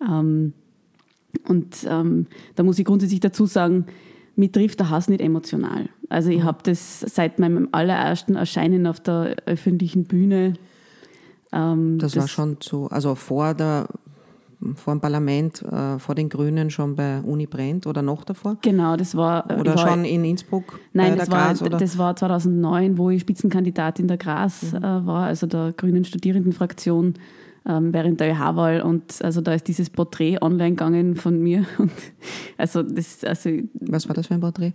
Ähm, 0.00 0.54
und 1.46 1.86
ähm, 1.88 2.26
da 2.54 2.62
muss 2.62 2.78
ich 2.78 2.86
grundsätzlich 2.86 3.20
dazu 3.20 3.44
sagen, 3.44 3.86
mich 4.36 4.52
trifft 4.52 4.80
der 4.80 4.88
Hass 4.88 5.08
nicht 5.08 5.20
emotional. 5.20 5.90
Also 6.08 6.30
ich 6.30 6.38
mhm. 6.38 6.44
habe 6.44 6.58
das 6.62 7.00
seit 7.00 7.38
meinem 7.38 7.68
allerersten 7.72 8.36
Erscheinen 8.36 8.86
auf 8.86 8.98
der 8.98 9.36
öffentlichen 9.44 10.04
Bühne. 10.04 10.54
Ähm, 11.52 11.98
das, 11.98 12.12
das, 12.12 12.22
war 12.22 12.28
schon 12.28 12.56
so, 12.60 12.86
also 12.86 13.14
vor 13.14 13.52
der 13.52 13.88
vor 14.74 14.94
dem 14.94 15.00
Parlament, 15.00 15.62
äh, 15.62 15.98
vor 15.98 16.14
den 16.14 16.28
Grünen 16.28 16.70
schon 16.70 16.96
bei 16.96 17.20
Uni 17.20 17.46
Brennt 17.46 17.86
oder 17.86 18.02
noch 18.02 18.24
davor? 18.24 18.56
Genau, 18.62 18.96
das 18.96 19.14
war. 19.14 19.44
Oder 19.58 19.76
war, 19.76 19.88
schon 19.88 20.04
in 20.04 20.24
Innsbruck? 20.24 20.80
Nein, 20.92 21.16
das, 21.16 21.30
war, 21.30 21.54
Gras, 21.54 21.78
das 21.78 21.98
war 21.98 22.16
2009, 22.16 22.98
wo 22.98 23.10
ich 23.10 23.20
Spitzenkandidatin 23.20 24.08
der 24.08 24.16
Gras 24.16 24.72
mhm. 24.72 24.78
äh, 24.78 25.06
war, 25.06 25.26
also 25.26 25.46
der 25.46 25.72
Grünen 25.76 26.04
Studierendenfraktion 26.04 27.14
ähm, 27.68 27.92
während 27.92 28.20
der 28.20 28.32
ÖH-Wahl. 28.32 28.80
Und 28.80 29.22
also 29.22 29.40
da 29.40 29.54
ist 29.54 29.68
dieses 29.68 29.90
Porträt 29.90 30.38
online 30.40 30.70
gegangen 30.70 31.16
von 31.16 31.42
mir. 31.42 31.66
Und 31.78 31.92
also 32.56 32.82
das, 32.82 33.24
also, 33.24 33.50
Was 33.80 34.08
war 34.08 34.14
das 34.14 34.28
für 34.28 34.34
ein 34.34 34.40
Porträt? 34.40 34.72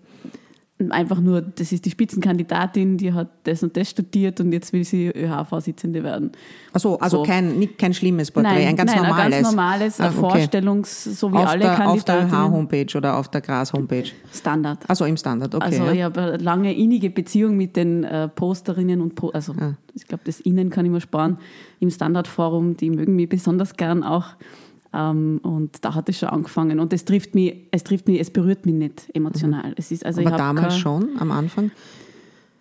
Einfach 0.89 1.19
nur, 1.19 1.42
das 1.42 1.72
ist 1.72 1.86
die 1.86 1.92
Spitzenkandidatin, 1.92 2.98
die 2.98 3.12
hat 3.12 3.30
das 3.44 3.62
und 3.62 3.75
das 3.75 3.89
studiert 3.89 4.39
und 4.39 4.54
jetzt 4.54 4.72
will 4.72 4.83
sie 4.83 5.10
ÖH-Vorsitzende 5.10 6.04
werden. 6.04 6.31
Achso, 6.74 6.95
also 6.95 7.18
so. 7.18 7.24
kein, 7.24 7.60
nicht, 7.60 7.78
kein 7.78 7.94
schlimmes 7.94 8.31
Porträt, 8.31 8.54
nein, 8.54 8.68
ein 8.69 8.75
ganz 8.78 8.92
nein, 8.92 9.04
normales. 9.04 9.25
Ein 9.25 9.31
ganz 9.31 9.56
normales, 9.56 10.00
ah, 10.00 10.07
okay. 10.07 10.19
Vorstellungs-, 10.19 11.13
so 11.13 11.31
wie 11.31 11.38
auf 11.38 11.48
alle 11.48 11.60
der, 11.60 11.75
Kandidatinnen. 11.75 12.24
Auf 12.24 12.31
der 12.31 12.39
H-Homepage 12.39 12.98
oder 12.98 13.18
auf 13.18 13.28
der 13.28 13.42
Gras-Homepage? 13.42 14.12
Standard. 14.33 14.80
Also 14.88 15.06
im 15.06 15.18
Standard, 15.18 15.54
okay. 15.54 15.66
Also 15.66 15.83
ja. 15.83 15.92
ich 15.92 16.01
habe 16.04 16.22
eine 16.22 16.38
lange 16.38 16.74
innige 16.74 17.10
Beziehung 17.10 17.57
mit 17.57 17.75
den 17.75 18.04
äh, 18.04 18.30
Posterinnen 18.30 19.01
und, 19.01 19.16
po 19.16 19.30
also 19.30 19.54
ah. 19.60 19.74
ich 19.94 20.07
glaube, 20.07 20.23
das 20.26 20.40
Innen 20.40 20.69
kann 20.69 20.85
ich 20.85 20.92
mir 20.92 21.02
sparen, 21.02 21.38
im 21.80 21.90
Standardforum, 21.90 22.78
die 22.78 22.90
mögen 22.90 23.16
mich 23.16 23.28
besonders 23.28 23.76
gern 23.76 24.04
auch. 24.04 24.28
Ähm, 24.94 25.40
und 25.44 25.83
da 25.83 25.95
hat 25.95 26.10
es 26.10 26.19
schon 26.19 26.30
angefangen. 26.30 26.80
Und 26.80 26.92
es 26.94 27.06
trifft 27.06 27.33
mich, 27.36 27.68
es 27.71 27.83
trifft 27.83 28.07
mich, 28.07 28.19
es 28.19 28.30
berührt 28.30 28.66
mich 28.66 28.76
nicht 28.76 29.10
emotional. 29.14 29.69
Mhm. 29.69 29.76
Es 29.78 29.92
ist, 29.92 30.06
also 30.06 30.21
Aber 30.21 30.36
damals 30.36 30.78
schon, 30.78 31.10
am 31.18 31.31
Anfang? 31.31 31.71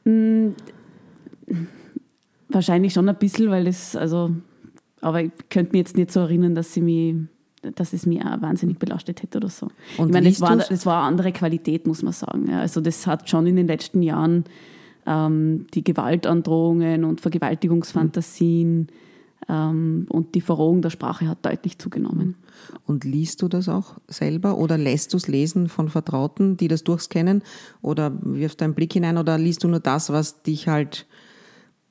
Mh, 0.05 0.53
hm, 1.47 1.67
wahrscheinlich 2.49 2.93
schon 2.93 3.09
ein 3.09 3.17
bisschen, 3.17 3.51
weil 3.51 3.67
es, 3.67 3.97
also, 3.97 4.31
aber 5.01 5.23
ich 5.23 5.33
könnte 5.49 5.73
mich 5.73 5.81
jetzt 5.81 5.97
nicht 5.97 6.13
so 6.13 6.21
erinnern, 6.21 6.55
dass 6.55 6.73
sie 6.73 6.81
mich 6.81 7.17
dass 7.77 7.93
es 7.93 8.07
mich 8.07 8.25
auch 8.25 8.41
wahnsinnig 8.41 8.79
belastet 8.79 9.23
hätte 9.23 9.37
oder 9.37 9.51
so. 9.51 9.69
Und 9.99 10.09
ich 10.09 10.15
meine, 10.15 10.31
das 10.31 10.41
war, 10.41 10.57
das 10.57 10.87
war 10.87 11.01
eine 11.03 11.09
andere 11.09 11.31
Qualität, 11.31 11.87
muss 11.87 12.03
man 12.03 12.15
sagen. 12.15 12.51
Also 12.51 12.81
das 12.81 13.07
hat 13.07 13.29
schon 13.29 13.47
in 13.47 13.57
den 13.57 13.67
letzten 13.67 14.01
Jahren 14.01 14.45
ähm, 15.05 15.67
die 15.75 15.85
Gewaltandrohungen 15.85 17.05
und 17.05 17.21
Vergewaltigungsfantasien 17.21 18.79
mhm 18.79 18.87
und 19.49 20.29
die 20.35 20.41
Verrohung 20.41 20.83
der 20.83 20.91
Sprache 20.91 21.27
hat 21.27 21.45
deutlich 21.45 21.79
zugenommen. 21.79 22.37
Und 22.87 23.05
liest 23.05 23.43
du 23.43 23.49
das 23.49 23.69
auch 23.69 23.95
selber 24.07 24.59
oder 24.59 24.79
lässt 24.79 25.13
du 25.13 25.17
es 25.17 25.29
lesen 25.29 25.69
von 25.69 25.89
Vertrauten, 25.89 26.57
die 26.57 26.69
das 26.69 26.85
durchscannen 26.85 27.43
oder 27.83 28.13
wirfst 28.23 28.61
du 28.61 28.65
einen 28.65 28.75
Blick 28.75 28.93
hinein 28.93 29.19
oder 29.19 29.39
liest 29.39 29.65
du 29.65 29.69
nur 29.69 29.81
das, 29.81 30.11
was 30.11 30.43
dich 30.43 30.69
halt 30.69 31.07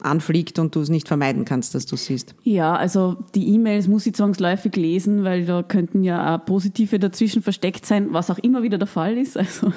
anfliegt 0.02 0.60
und 0.60 0.76
du 0.76 0.80
es 0.80 0.90
nicht 0.90 1.08
vermeiden 1.08 1.44
kannst, 1.44 1.76
dass 1.76 1.86
du 1.86 1.96
es 1.96 2.06
siehst? 2.06 2.36
Ja, 2.44 2.76
also 2.76 3.18
die 3.36 3.54
E-Mails 3.54 3.88
muss 3.88 4.06
ich 4.06 4.14
zwangsläufig 4.14 4.76
lesen, 4.76 5.24
weil 5.24 5.46
da 5.46 5.64
könnten 5.64 6.04
ja 6.04 6.36
auch 6.36 6.46
positive 6.46 7.00
dazwischen 7.00 7.42
versteckt 7.42 7.86
sein, 7.86 8.14
was 8.14 8.30
auch 8.30 8.40
immer 8.40 8.64
wieder 8.64 8.78
der 8.78 8.88
Fall 8.88 9.18
ist. 9.18 9.38
Also 9.50 9.74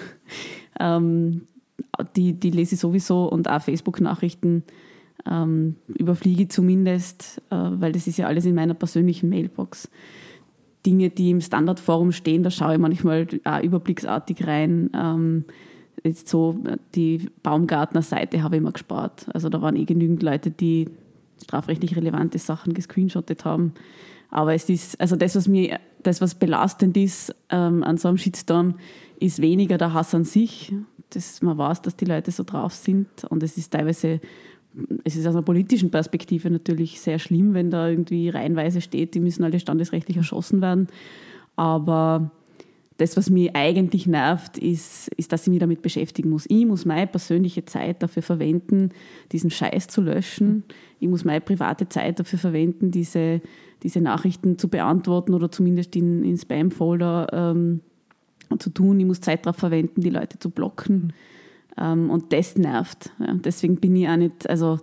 ähm, 0.81 1.47
die, 2.17 2.33
die 2.35 2.51
lese 2.51 2.75
ich 2.75 2.81
sowieso 2.81 3.27
und 3.27 3.49
auch 3.49 3.61
Facebook-Nachrichten 3.61 4.65
ähm, 5.31 5.77
überfliege 5.87 6.49
zumindest, 6.49 7.43
äh, 7.51 7.57
weil 7.57 7.93
das 7.93 8.07
ist 8.07 8.19
ja 8.19 8.27
alles 8.27 8.45
in 8.45 8.55
meiner 8.55 8.75
persönlichen 8.75 9.29
Mailbox. 9.29 9.89
Dinge, 10.85 11.11
die 11.11 11.31
im 11.31 11.41
Standardforum 11.41 12.13
stehen, 12.13 12.43
da 12.43 12.51
schaue 12.51 12.75
ich 12.75 12.81
manchmal 12.81 13.29
auch 13.45 13.63
überblicksartig 13.63 14.47
rein. 14.47 14.91
Ähm, 14.95 15.45
jetzt 16.03 16.29
so 16.29 16.59
die 16.95 17.31
Baumgartner-Seite 17.43 18.43
habe 18.43 18.57
ich 18.57 18.61
immer 18.63 18.73
gespart. 18.73 19.27
Also 19.33 19.49
da 19.49 19.63
waren 19.63 19.77
eh 19.77 19.85
genügend 19.85 20.23
Leute, 20.23 20.51
die 20.51 20.89
strafrechtlich 21.43 21.97
relevante 21.97 22.39
Sachen 22.39 22.75
gescreenshottet 22.75 23.45
haben. 23.45 23.75
Aber 24.31 24.55
es 24.55 24.69
ist, 24.69 25.01
also 25.01 25.15
das, 25.15 25.37
was 25.37 25.47
mir, 25.47 25.79
das, 26.03 26.21
was 26.21 26.35
belastend 26.35 26.97
ist 26.97 27.35
ähm, 27.51 27.85
an 27.85 27.99
so 27.99 28.09
einem 28.09 28.19
Shitstorm, 28.19 28.77
ist 29.21 29.41
weniger 29.41 29.79
der 29.79 29.93
Hass 29.93 30.15
an 30.15 30.25
sich. 30.25 30.75
Das, 31.11 31.43
man 31.43 31.59
weiß, 31.59 31.83
dass 31.83 31.97
die 31.97 32.07
Leute 32.07 32.31
so 32.31 32.43
drauf 32.43 32.73
sind 32.73 33.25
und 33.29 33.43
es 33.43 33.59
ist 33.59 33.73
teilweise 33.73 34.21
es 35.05 35.17
ist 35.17 35.27
aus 35.27 35.35
einer 35.35 35.43
politischen 35.43 35.91
Perspektive 35.91 36.51
natürlich 36.51 37.01
sehr 37.01 37.19
schlimm, 37.19 37.55
wenn 37.55 37.71
da 37.71 37.89
irgendwie 37.89 38.29
reihenweise 38.29 38.81
steht, 38.81 39.15
die 39.15 39.21
müssen 39.21 39.45
alle 39.45 39.61
standesrechtlich 39.61 40.17
erschossen 40.17 40.61
werden. 40.61 40.89
Aber 41.57 42.31
das, 42.99 43.17
was 43.17 43.31
mich 43.31 43.55
eigentlich 43.55 44.07
nervt, 44.07 44.59
ist, 44.59 45.09
ist, 45.17 45.33
dass 45.33 45.43
ich 45.43 45.49
mich 45.49 45.59
damit 45.59 45.83
beschäftigen 45.83 46.31
muss. 46.31 46.47
Ich 46.49 46.65
muss 46.67 46.85
meine 46.85 47.07
persönliche 47.07 47.65
Zeit 47.65 48.03
dafür 48.03 48.23
verwenden, 48.23 48.91
diesen 49.33 49.51
Scheiß 49.51 49.89
zu 49.89 50.03
löschen. 50.03 50.65
Ich 51.01 51.09
muss 51.09 51.25
meine 51.25 51.41
private 51.41 51.89
Zeit 51.89 52.21
dafür 52.21 52.39
verwenden, 52.39 52.91
diese, 52.91 53.41
diese 53.83 54.01
Nachrichten 54.01 54.59
zu 54.59 54.69
beantworten 54.69 55.35
oder 55.35 55.51
zumindest 55.51 55.97
in, 55.97 56.23
in 56.23 56.37
Spam-Folder 56.37 57.27
ähm, 57.33 57.81
zu 58.59 58.71
tun. 58.71 59.01
Ich 59.01 59.07
muss 59.07 59.21
Zeit 59.21 59.47
darauf 59.47 59.57
verwenden, 59.57 60.01
die 60.01 60.11
Leute 60.11 60.39
zu 60.39 60.51
blocken. 60.51 60.93
Ähm, 61.03 61.13
und 61.77 62.33
das 62.33 62.57
nervt. 62.57 63.11
Ja. 63.19 63.35
Deswegen 63.35 63.77
bin 63.77 63.97
ich 63.97 64.09
auch 64.09 64.17
nicht, 64.17 64.49
also 64.49 64.79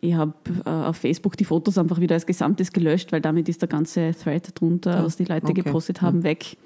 ich 0.00 0.14
habe 0.14 0.34
äh, 0.64 0.68
auf 0.68 0.96
Facebook 0.96 1.36
die 1.36 1.44
Fotos 1.44 1.78
einfach 1.78 2.00
wieder 2.00 2.14
als 2.14 2.26
Gesamtes 2.26 2.72
gelöscht, 2.72 3.12
weil 3.12 3.20
damit 3.20 3.48
ist 3.48 3.62
der 3.62 3.68
ganze 3.68 4.12
Thread 4.12 4.58
drunter, 4.60 4.96
ja. 4.96 5.04
was 5.04 5.16
die 5.16 5.24
Leute 5.24 5.46
okay. 5.46 5.62
gepostet 5.62 6.02
haben, 6.02 6.22
weg. 6.22 6.56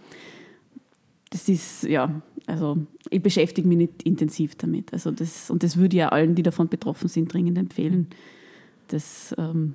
Das 1.31 1.49
ist, 1.49 1.85
ja, 1.85 2.21
also 2.47 2.79
ich 3.09 3.23
beschäftige 3.23 3.67
mich 3.67 3.79
nicht 3.79 4.03
intensiv 4.03 4.55
damit. 4.57 4.93
Also 4.93 5.11
das, 5.11 5.51
und 5.51 5.63
das 5.63 5.77
würde 5.77 5.97
ich 5.97 6.01
ja 6.01 6.11
allen, 6.11 6.35
die 6.35 6.43
davon 6.43 6.69
betroffen 6.69 7.09
sind, 7.09 7.33
dringend 7.33 7.57
empfehlen. 7.57 8.09
Das, 8.89 9.35
ähm 9.39 9.75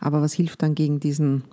Aber 0.00 0.22
was 0.22 0.32
hilft 0.32 0.62
dann 0.62 0.74
gegen 0.74 1.00
diesen 1.00 1.44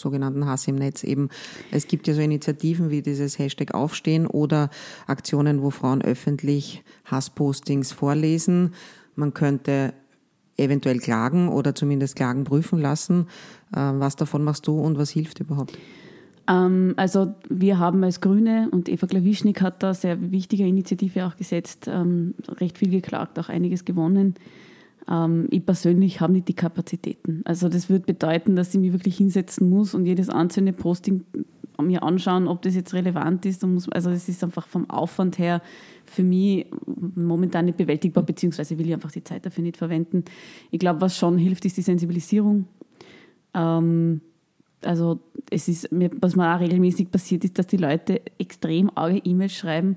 sogenannten 0.00 0.46
Hass 0.46 0.66
im 0.66 0.76
Netz 0.76 1.04
eben. 1.04 1.28
Es 1.70 1.86
gibt 1.86 2.08
ja 2.08 2.14
so 2.14 2.20
Initiativen 2.20 2.90
wie 2.90 3.02
dieses 3.02 3.38
Hashtag 3.38 3.74
Aufstehen 3.74 4.26
oder 4.26 4.70
Aktionen, 5.06 5.62
wo 5.62 5.70
Frauen 5.70 6.02
öffentlich 6.02 6.82
Hasspostings 7.04 7.92
vorlesen. 7.92 8.74
Man 9.14 9.34
könnte 9.34 9.94
eventuell 10.56 10.98
klagen 10.98 11.48
oder 11.48 11.74
zumindest 11.74 12.16
Klagen 12.16 12.44
prüfen 12.44 12.80
lassen. 12.80 13.26
Äh, 13.72 13.78
was 13.78 14.16
davon 14.16 14.44
machst 14.44 14.66
du 14.66 14.78
und 14.80 14.98
was 14.98 15.10
hilft 15.10 15.40
überhaupt? 15.40 15.76
Ähm, 16.48 16.94
also 16.96 17.34
wir 17.48 17.78
haben 17.78 18.04
als 18.04 18.20
Grüne 18.20 18.68
und 18.70 18.88
Eva 18.88 19.06
Klawischnik 19.06 19.62
hat 19.62 19.82
da 19.82 19.94
sehr 19.94 20.30
wichtige 20.30 20.66
Initiative 20.66 21.26
auch 21.26 21.36
gesetzt, 21.36 21.88
ähm, 21.88 22.34
recht 22.48 22.78
viel 22.78 22.90
geklagt, 22.90 23.38
auch 23.38 23.48
einiges 23.48 23.84
gewonnen. 23.84 24.34
Ähm, 25.08 25.46
ich 25.50 25.64
persönlich 25.64 26.20
habe 26.20 26.32
nicht 26.32 26.48
die 26.48 26.54
Kapazitäten. 26.54 27.42
Also 27.44 27.68
das 27.68 27.88
würde 27.88 28.04
bedeuten, 28.06 28.56
dass 28.56 28.74
ich 28.74 28.80
mich 28.80 28.92
wirklich 28.92 29.16
hinsetzen 29.16 29.68
muss 29.68 29.94
und 29.94 30.06
jedes 30.06 30.28
einzelne 30.28 30.72
Posting 30.72 31.24
mir 31.82 32.02
anschauen, 32.02 32.46
ob 32.46 32.62
das 32.62 32.74
jetzt 32.74 32.94
relevant 32.94 33.46
ist. 33.46 33.64
also 33.64 34.10
es 34.10 34.28
ist 34.28 34.44
einfach 34.44 34.66
vom 34.66 34.88
Aufwand 34.90 35.38
her 35.38 35.62
für 36.04 36.22
mich 36.22 36.66
momentan 37.14 37.66
nicht 37.66 37.78
bewältigbar, 37.78 38.24
beziehungsweise 38.24 38.78
will 38.78 38.86
ich 38.86 38.92
einfach 38.92 39.12
die 39.12 39.24
Zeit 39.24 39.46
dafür 39.46 39.62
nicht 39.62 39.76
verwenden. 39.76 40.24
Ich 40.70 40.78
glaube, 40.78 41.00
was 41.00 41.16
schon 41.16 41.38
hilft, 41.38 41.64
ist 41.64 41.76
die 41.76 41.82
Sensibilisierung. 41.82 42.66
Ähm, 43.54 44.20
also 44.82 45.20
es 45.50 45.68
ist, 45.68 45.88
was 46.20 46.36
mir 46.36 46.54
auch 46.54 46.60
regelmäßig 46.60 47.10
passiert, 47.10 47.44
ist, 47.44 47.58
dass 47.58 47.66
die 47.66 47.76
Leute 47.76 48.22
extrem 48.38 48.90
arge 48.94 49.20
E-Mails 49.24 49.52
schreiben 49.52 49.96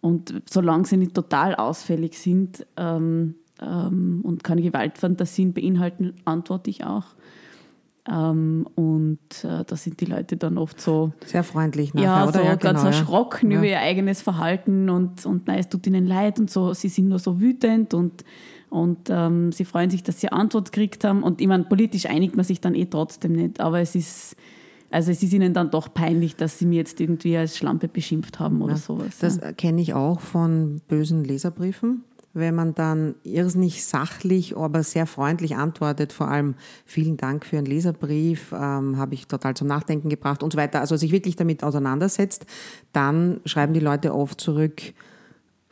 und 0.00 0.42
solange 0.48 0.84
sie 0.84 0.96
nicht 0.96 1.14
total 1.14 1.54
ausfällig 1.54 2.18
sind 2.18 2.66
ähm, 2.76 3.34
ähm, 3.64 4.20
und 4.22 4.44
keine 4.44 4.62
Gewaltfantasien 4.62 5.52
beinhalten, 5.52 6.14
antworte 6.24 6.70
ich 6.70 6.84
auch. 6.84 7.06
Ähm, 8.06 8.66
und 8.74 9.18
äh, 9.44 9.64
da 9.64 9.76
sind 9.76 10.00
die 10.00 10.04
Leute 10.04 10.36
dann 10.36 10.58
oft 10.58 10.80
so. 10.80 11.12
Sehr 11.24 11.42
freundlich 11.42 11.94
nachher, 11.94 12.06
ja, 12.06 12.22
oder? 12.24 12.32
So 12.32 12.44
ja, 12.44 12.54
ganz 12.56 12.80
genau, 12.80 12.96
erschrocken 12.96 13.50
ja. 13.50 13.58
über 13.58 13.66
ihr 13.66 13.80
eigenes 13.80 14.20
Verhalten 14.20 14.90
und, 14.90 15.24
und 15.24 15.46
nein, 15.46 15.58
es 15.58 15.68
tut 15.70 15.86
ihnen 15.86 16.06
leid 16.06 16.38
und 16.38 16.50
so, 16.50 16.74
sie 16.74 16.88
sind 16.88 17.08
nur 17.08 17.18
so 17.18 17.40
wütend 17.40 17.94
und, 17.94 18.24
und 18.68 19.08
ähm, 19.08 19.52
sie 19.52 19.64
freuen 19.64 19.88
sich, 19.88 20.02
dass 20.02 20.20
sie 20.20 20.30
Antwort 20.30 20.72
gekriegt 20.72 21.04
haben. 21.04 21.22
Und 21.22 21.40
ich 21.40 21.46
meine, 21.46 21.64
politisch 21.64 22.06
einigt 22.06 22.36
man 22.36 22.44
sich 22.44 22.60
dann 22.60 22.74
eh 22.74 22.86
trotzdem 22.86 23.32
nicht, 23.32 23.60
aber 23.60 23.80
es 23.80 23.94
ist. 23.94 24.36
Also 24.90 25.10
es 25.10 25.24
ist 25.24 25.32
ihnen 25.32 25.52
dann 25.54 25.72
doch 25.72 25.92
peinlich, 25.92 26.36
dass 26.36 26.60
sie 26.60 26.66
mir 26.66 26.76
jetzt 26.76 27.00
irgendwie 27.00 27.36
als 27.36 27.56
Schlampe 27.56 27.88
beschimpft 27.88 28.38
haben 28.38 28.62
oder 28.62 28.74
ja, 28.74 28.78
sowas. 28.78 29.18
Das 29.18 29.38
ja. 29.38 29.52
kenne 29.52 29.80
ich 29.80 29.92
auch 29.92 30.20
von 30.20 30.82
bösen 30.86 31.24
Leserbriefen 31.24 32.04
wenn 32.34 32.54
man 32.54 32.74
dann 32.74 33.14
irrsinnig 33.22 33.84
sachlich, 33.84 34.56
aber 34.56 34.82
sehr 34.82 35.06
freundlich 35.06 35.56
antwortet, 35.56 36.12
vor 36.12 36.28
allem 36.28 36.56
vielen 36.84 37.16
Dank 37.16 37.46
für 37.46 37.56
Ihren 37.56 37.66
Leserbrief, 37.66 38.52
ähm, 38.52 38.98
habe 38.98 39.14
ich 39.14 39.28
total 39.28 39.54
zum 39.54 39.68
Nachdenken 39.68 40.08
gebracht 40.08 40.42
und 40.42 40.52
so 40.52 40.58
weiter, 40.58 40.80
also 40.80 40.96
sich 40.96 41.12
wirklich 41.12 41.36
damit 41.36 41.62
auseinandersetzt, 41.62 42.44
dann 42.92 43.40
schreiben 43.46 43.72
die 43.72 43.80
Leute 43.80 44.14
oft 44.14 44.40
zurück, 44.40 44.82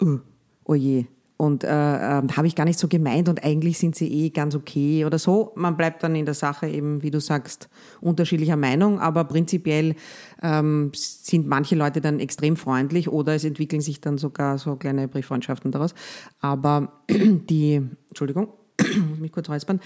oh, 0.01 0.19
oh 0.65 0.75
je, 0.75 1.07
und 1.37 1.65
äh, 1.65 1.69
äh, 1.69 2.23
habe 2.37 2.47
ich 2.47 2.55
gar 2.55 2.65
nicht 2.65 2.79
so 2.79 2.89
gemeint 2.89 3.29
und 3.29 3.43
eigentlich 3.45 3.79
sind 3.79 3.97
sie 3.97 4.07
eh 4.07 4.31
ganz 4.31 4.55
okay 4.55 5.05
oder 5.05 5.19
so. 5.19 5.53
Man 5.57 5.77
bleibt 5.77 6.03
dann 6.03 6.15
in 6.15 6.25
der 6.25 6.35
Sache 6.35 6.69
eben, 6.69 7.03
wie 7.03 7.11
du 7.11 7.21
sagst, 7.21 7.69
unterschiedlicher 8.01 8.57
Meinung, 8.57 9.01
aber 9.01 9.25
prinzipiell 9.25 9.97
ähm, 10.43 10.93
sind 10.95 11.47
manche 11.47 11.75
Leute 11.75 12.01
dann 12.01 12.21
extrem 12.21 12.57
freundlich 12.57 13.09
oder 13.09 13.35
es 13.35 13.45
entwickeln 13.45 13.81
sich 13.83 14.01
dann 14.01 14.19
sogar 14.19 14.59
so 14.59 14.77
kleine 14.77 15.09
Brieffreundschaften 15.09 15.73
daraus. 15.73 15.95
Aber 16.41 16.93
die, 17.11 17.83
Entschuldigung, 18.09 18.49
muss 19.11 19.19
mich 19.19 19.33
kurz 19.33 19.49
räuspern, 19.49 19.81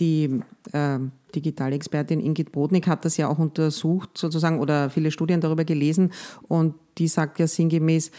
die 0.00 0.40
äh, 0.72 0.98
digitale 1.34 1.74
Expertin 1.74 2.20
Ingrid 2.20 2.50
Brodnik 2.50 2.86
hat 2.86 3.04
das 3.04 3.16
ja 3.16 3.28
auch 3.28 3.38
untersucht 3.38 4.16
sozusagen 4.16 4.58
oder 4.58 4.90
viele 4.90 5.10
Studien 5.10 5.40
darüber 5.40 5.64
gelesen 5.64 6.12
und 6.48 6.74
die 6.98 7.08
sagt 7.08 7.38
ja 7.38 7.46
sinngemäß, 7.46 8.10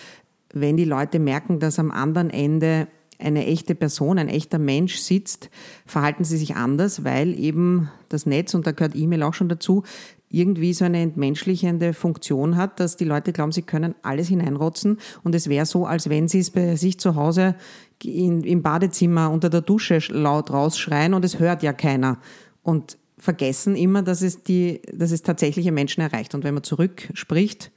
wenn 0.54 0.78
die 0.78 0.86
Leute 0.86 1.20
merken, 1.20 1.60
dass 1.60 1.80
am 1.80 1.92
anderen 1.92 2.30
Ende 2.30 2.88
eine 3.20 3.46
echte 3.46 3.76
Person, 3.76 4.18
ein 4.18 4.30
echter 4.30 4.60
Mensch 4.60 4.98
sitzt, 4.98 5.50
verhalten 5.86 6.24
sie 6.24 6.38
sich 6.38 6.56
anders, 6.56 7.04
weil 7.04 7.38
eben 7.40 7.90
das 8.10 8.26
Netz, 8.26 8.54
und 8.54 8.68
da 8.68 8.72
gehört 8.72 8.96
E-Mail 8.96 9.24
auch 9.24 9.34
schon 9.34 9.50
dazu, 9.50 9.84
irgendwie 10.30 10.74
so 10.74 10.86
eine 10.86 11.00
entmenschlichende 11.02 11.94
Funktion 11.94 12.58
hat, 12.58 12.80
dass 12.80 12.98
die 12.98 13.06
Leute 13.06 13.34
glauben, 13.34 13.52
sie 13.52 13.62
können 13.62 13.94
alles 14.02 14.28
hineinrotzen 14.28 14.98
und 15.24 15.36
es 15.36 15.48
wäre 15.48 15.68
so, 15.68 15.86
als 15.86 16.10
wenn 16.10 16.28
sie 16.28 16.40
es 16.40 16.50
bei 16.50 16.76
sich 16.76 17.00
zu 17.00 17.16
Hause 17.16 17.56
in, 18.04 18.42
im 18.42 18.64
Badezimmer 18.64 19.30
unter 19.30 19.50
der 19.50 19.62
Dusche 19.62 20.00
laut 20.10 20.52
rausschreien 20.52 21.14
und 21.14 21.24
es 21.24 21.40
hört 21.40 21.62
ja 21.62 21.72
keiner. 21.72 22.18
Und 22.64 22.98
vergessen 23.24 23.76
immer, 23.76 24.02
dass 24.02 24.22
es, 24.22 24.44
die, 24.44 24.82
dass 24.92 25.12
es 25.12 25.22
tatsächliche 25.22 25.72
Menschen 25.72 26.02
erreicht. 26.02 26.36
Und 26.36 26.44
wenn 26.44 26.56
man 26.56 26.64
zurückspricht, 26.64 27.72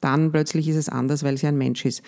dann 0.00 0.32
plötzlich 0.32 0.68
ist 0.68 0.76
es 0.76 0.88
anders, 0.88 1.22
weil 1.22 1.36
sie 1.36 1.46
ein 1.46 1.58
Mensch 1.58 1.84
ist. 1.84 2.02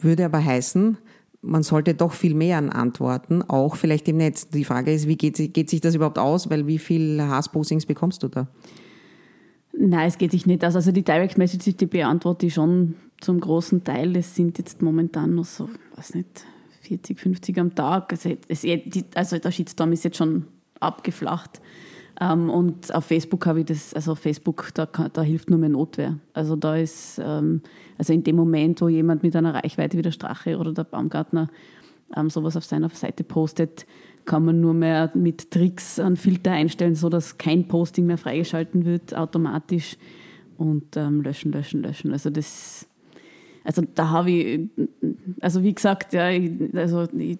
Würde 0.00 0.24
aber 0.24 0.44
heißen, 0.44 0.98
man 1.40 1.62
sollte 1.62 1.94
doch 1.94 2.12
viel 2.12 2.34
mehr 2.34 2.58
an 2.58 2.70
Antworten, 2.70 3.42
auch 3.42 3.76
vielleicht 3.76 4.08
im 4.08 4.16
Netz. 4.16 4.48
Die 4.48 4.64
Frage 4.64 4.92
ist, 4.92 5.06
wie 5.06 5.16
geht, 5.16 5.54
geht 5.54 5.70
sich 5.70 5.80
das 5.80 5.94
überhaupt 5.94 6.18
aus? 6.18 6.50
Weil 6.50 6.66
wie 6.66 6.78
viel 6.78 7.20
Hasspostings 7.22 7.86
bekommst 7.86 8.22
du 8.22 8.28
da? 8.28 8.48
Nein, 9.72 10.08
es 10.08 10.18
geht 10.18 10.32
sich 10.32 10.46
nicht 10.46 10.64
aus. 10.64 10.74
Also 10.74 10.90
die 10.90 11.04
Direct 11.04 11.38
Messages, 11.38 11.76
die 11.76 11.86
beantworte 11.86 12.46
ich 12.46 12.54
schon 12.54 12.96
zum 13.20 13.40
großen 13.40 13.84
Teil. 13.84 14.16
Es 14.16 14.34
sind 14.34 14.58
jetzt 14.58 14.82
momentan 14.82 15.34
noch 15.36 15.44
so, 15.44 15.68
weiß 15.96 16.14
nicht, 16.14 16.44
40, 16.82 17.20
50 17.20 17.58
am 17.60 17.74
Tag. 17.74 18.12
Also, 18.12 18.36
es, 18.48 18.66
also 19.14 19.38
der 19.38 19.52
Shitstorm 19.52 19.92
ist 19.92 20.04
jetzt 20.04 20.16
schon 20.16 20.46
abgeflacht. 20.80 21.60
Ähm, 22.20 22.50
und 22.50 22.94
auf 22.94 23.04
Facebook 23.04 23.46
habe 23.46 23.60
ich 23.60 23.66
das, 23.66 23.94
also 23.94 24.12
auf 24.12 24.18
Facebook, 24.18 24.70
da, 24.74 24.86
da 24.86 25.22
hilft 25.22 25.50
nur 25.50 25.58
mehr 25.58 25.68
Notwehr. 25.68 26.18
Also 26.32 26.56
da 26.56 26.76
ist, 26.76 27.20
ähm, 27.22 27.62
also 27.96 28.12
in 28.12 28.24
dem 28.24 28.36
Moment, 28.36 28.80
wo 28.80 28.88
jemand 28.88 29.22
mit 29.22 29.36
einer 29.36 29.54
Reichweite 29.54 29.96
wie 29.96 30.02
der 30.02 30.10
Strache 30.12 30.58
oder 30.58 30.72
der 30.72 30.84
Baumgartner 30.84 31.48
ähm, 32.16 32.30
sowas 32.30 32.56
auf 32.56 32.64
seiner 32.64 32.88
Seite 32.90 33.22
postet, 33.22 33.86
kann 34.24 34.44
man 34.44 34.60
nur 34.60 34.74
mehr 34.74 35.10
mit 35.14 35.50
Tricks 35.50 35.98
einen 35.98 36.16
Filter 36.16 36.52
einstellen, 36.52 36.94
sodass 36.94 37.38
kein 37.38 37.68
Posting 37.68 38.06
mehr 38.06 38.18
freigeschalten 38.18 38.84
wird 38.84 39.14
automatisch 39.14 39.96
und 40.56 40.96
ähm, 40.96 41.22
löschen, 41.22 41.52
löschen, 41.52 41.82
löschen. 41.82 42.12
Also 42.12 42.30
das, 42.30 42.86
also 43.64 43.82
da 43.94 44.10
habe 44.10 44.30
ich, 44.30 44.68
also 45.40 45.62
wie 45.62 45.72
gesagt, 45.72 46.12
ja, 46.12 46.30
ich, 46.30 46.50
also 46.74 47.06
ich 47.16 47.38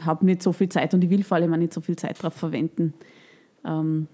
habe 0.00 0.24
nicht 0.24 0.42
so 0.42 0.52
viel 0.52 0.68
Zeit 0.70 0.94
und 0.94 1.04
ich 1.04 1.10
will 1.10 1.22
vor 1.22 1.36
allem 1.36 1.52
auch 1.52 1.58
nicht 1.58 1.74
so 1.74 1.82
viel 1.82 1.96
Zeit 1.96 2.18
darauf 2.18 2.34
verwenden. 2.34 2.94
Ähm, 3.64 4.08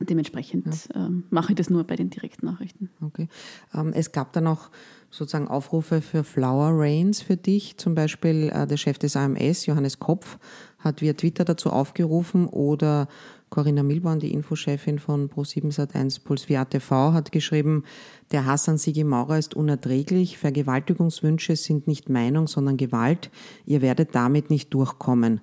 dementsprechend 0.00 0.66
ja. 0.94 1.06
ähm, 1.06 1.24
mache 1.30 1.52
ich 1.52 1.56
das 1.56 1.70
nur 1.70 1.84
bei 1.84 1.96
den 1.96 2.10
direkten 2.10 2.46
Nachrichten. 2.46 2.90
Okay. 3.00 3.28
Ähm, 3.74 3.92
es 3.94 4.12
gab 4.12 4.32
dann 4.32 4.46
auch 4.46 4.70
sozusagen 5.10 5.48
Aufrufe 5.48 6.02
für 6.02 6.24
Flower 6.24 6.70
Rains 6.72 7.22
für 7.22 7.36
dich. 7.36 7.78
Zum 7.78 7.94
Beispiel 7.94 8.50
äh, 8.52 8.66
der 8.66 8.76
Chef 8.76 8.98
des 8.98 9.16
AMS, 9.16 9.66
Johannes 9.66 9.98
Kopf, 9.98 10.38
hat 10.78 11.00
via 11.00 11.14
Twitter 11.14 11.44
dazu 11.44 11.70
aufgerufen 11.70 12.46
oder 12.46 13.08
Corinna 13.48 13.82
Milborn, 13.82 14.18
die 14.18 14.32
Infochefin 14.32 14.98
von 14.98 15.30
Pro7 15.30 15.72
Sat1 15.72 16.24
Puls 16.24 16.48
Via 16.48 16.64
TV, 16.64 17.12
hat 17.12 17.30
geschrieben, 17.30 17.84
der 18.32 18.44
Hass 18.44 18.68
an 18.68 18.76
Sigi 18.76 19.04
Maurer 19.04 19.38
ist 19.38 19.54
unerträglich. 19.54 20.36
Vergewaltigungswünsche 20.36 21.54
sind 21.54 21.86
nicht 21.86 22.08
Meinung, 22.08 22.48
sondern 22.48 22.76
Gewalt. 22.76 23.30
Ihr 23.64 23.82
werdet 23.82 24.14
damit 24.14 24.50
nicht 24.50 24.74
durchkommen. 24.74 25.40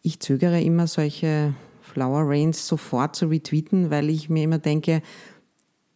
Ich 0.00 0.20
zögere 0.20 0.62
immer 0.62 0.86
solche 0.86 1.54
Flower 1.90 2.22
Rains 2.26 2.66
sofort 2.66 3.16
zu 3.16 3.26
retweeten, 3.26 3.90
weil 3.90 4.08
ich 4.10 4.30
mir 4.30 4.44
immer 4.44 4.58
denke, 4.58 5.02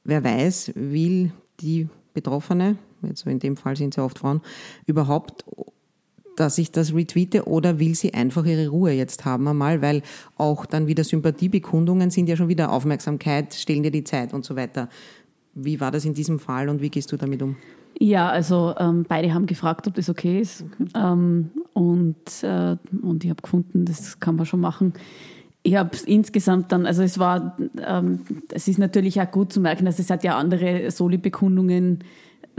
wer 0.05 0.23
weiß, 0.23 0.73
will 0.75 1.33
die 1.61 1.89
Betroffene, 2.13 2.77
jetzt 3.03 3.27
in 3.27 3.39
dem 3.39 3.57
Fall 3.57 3.77
sind 3.77 3.95
es 3.95 3.97
ja 3.97 4.05
oft 4.05 4.19
Frauen, 4.19 4.41
überhaupt 4.87 5.45
dass 6.37 6.59
ich 6.59 6.73
das 6.73 6.93
retweete 6.93 7.47
oder 7.47 7.79
will 7.79 7.95
sie 7.95 8.15
einfach 8.15 8.45
ihre 8.45 8.69
Ruhe 8.69 8.93
jetzt 8.93 9.25
haben 9.25 9.47
einmal, 9.47 9.83
weil 9.83 10.03
auch 10.37 10.67
dann 10.67 10.87
wieder 10.87 11.05
Sympathiebekundungen 11.05 12.11
sind 12.11 12.29
ja 12.29 12.37
schon 12.37 12.49
wieder 12.49 12.73
Aufmerksamkeit, 12.73 13.55
stellen 13.55 13.83
dir 13.83 13.91
die 13.91 14.05
Zeit 14.05 14.35
und 14.35 14.45
so 14.45 14.57
weiter. 14.57 14.89
Wie 15.55 15.81
war 15.81 15.91
das 15.91 16.05
in 16.05 16.15
diesem 16.15 16.41
Fall 16.41 16.69
und 16.69 16.81
wie 16.81 16.91
gehst 16.91 17.13
du 17.13 17.17
damit 17.17 17.43
um? 17.43 17.57
Ja, 18.01 18.29
also 18.29 18.75
ähm, 18.79 19.07
beide 19.09 19.33
haben 19.33 19.47
gefragt, 19.47 19.87
ob 19.87 19.95
das 19.95 20.11
okay 20.11 20.41
ist. 20.41 20.63
Okay. 20.63 20.91
Ähm, 20.97 21.51
und, 21.75 22.43
äh, 22.43 22.77
und 23.03 23.23
ich 23.23 23.31
habe 23.31 23.41
gefunden, 23.41 23.85
das 23.85 24.19
kann 24.19 24.35
man 24.35 24.47
schon 24.47 24.61
machen. 24.61 24.95
Ich 25.67 25.77
habe 25.77 25.97
insgesamt 26.05 26.71
dann, 26.73 26.85
also 26.85 27.03
es 27.03 27.19
war, 27.19 27.57
ähm, 27.85 28.21
es 28.53 28.69
ist 28.69 28.79
natürlich 28.79 29.19
auch 29.21 29.31
gut 29.31 29.51
zu 29.51 29.61
merken, 29.61 29.87
dass 29.87 29.99
es 29.99 30.11
hat 30.11 30.23
ja 30.23 30.37
andere 30.37 30.91
Soli-Bekundungen 30.91 32.05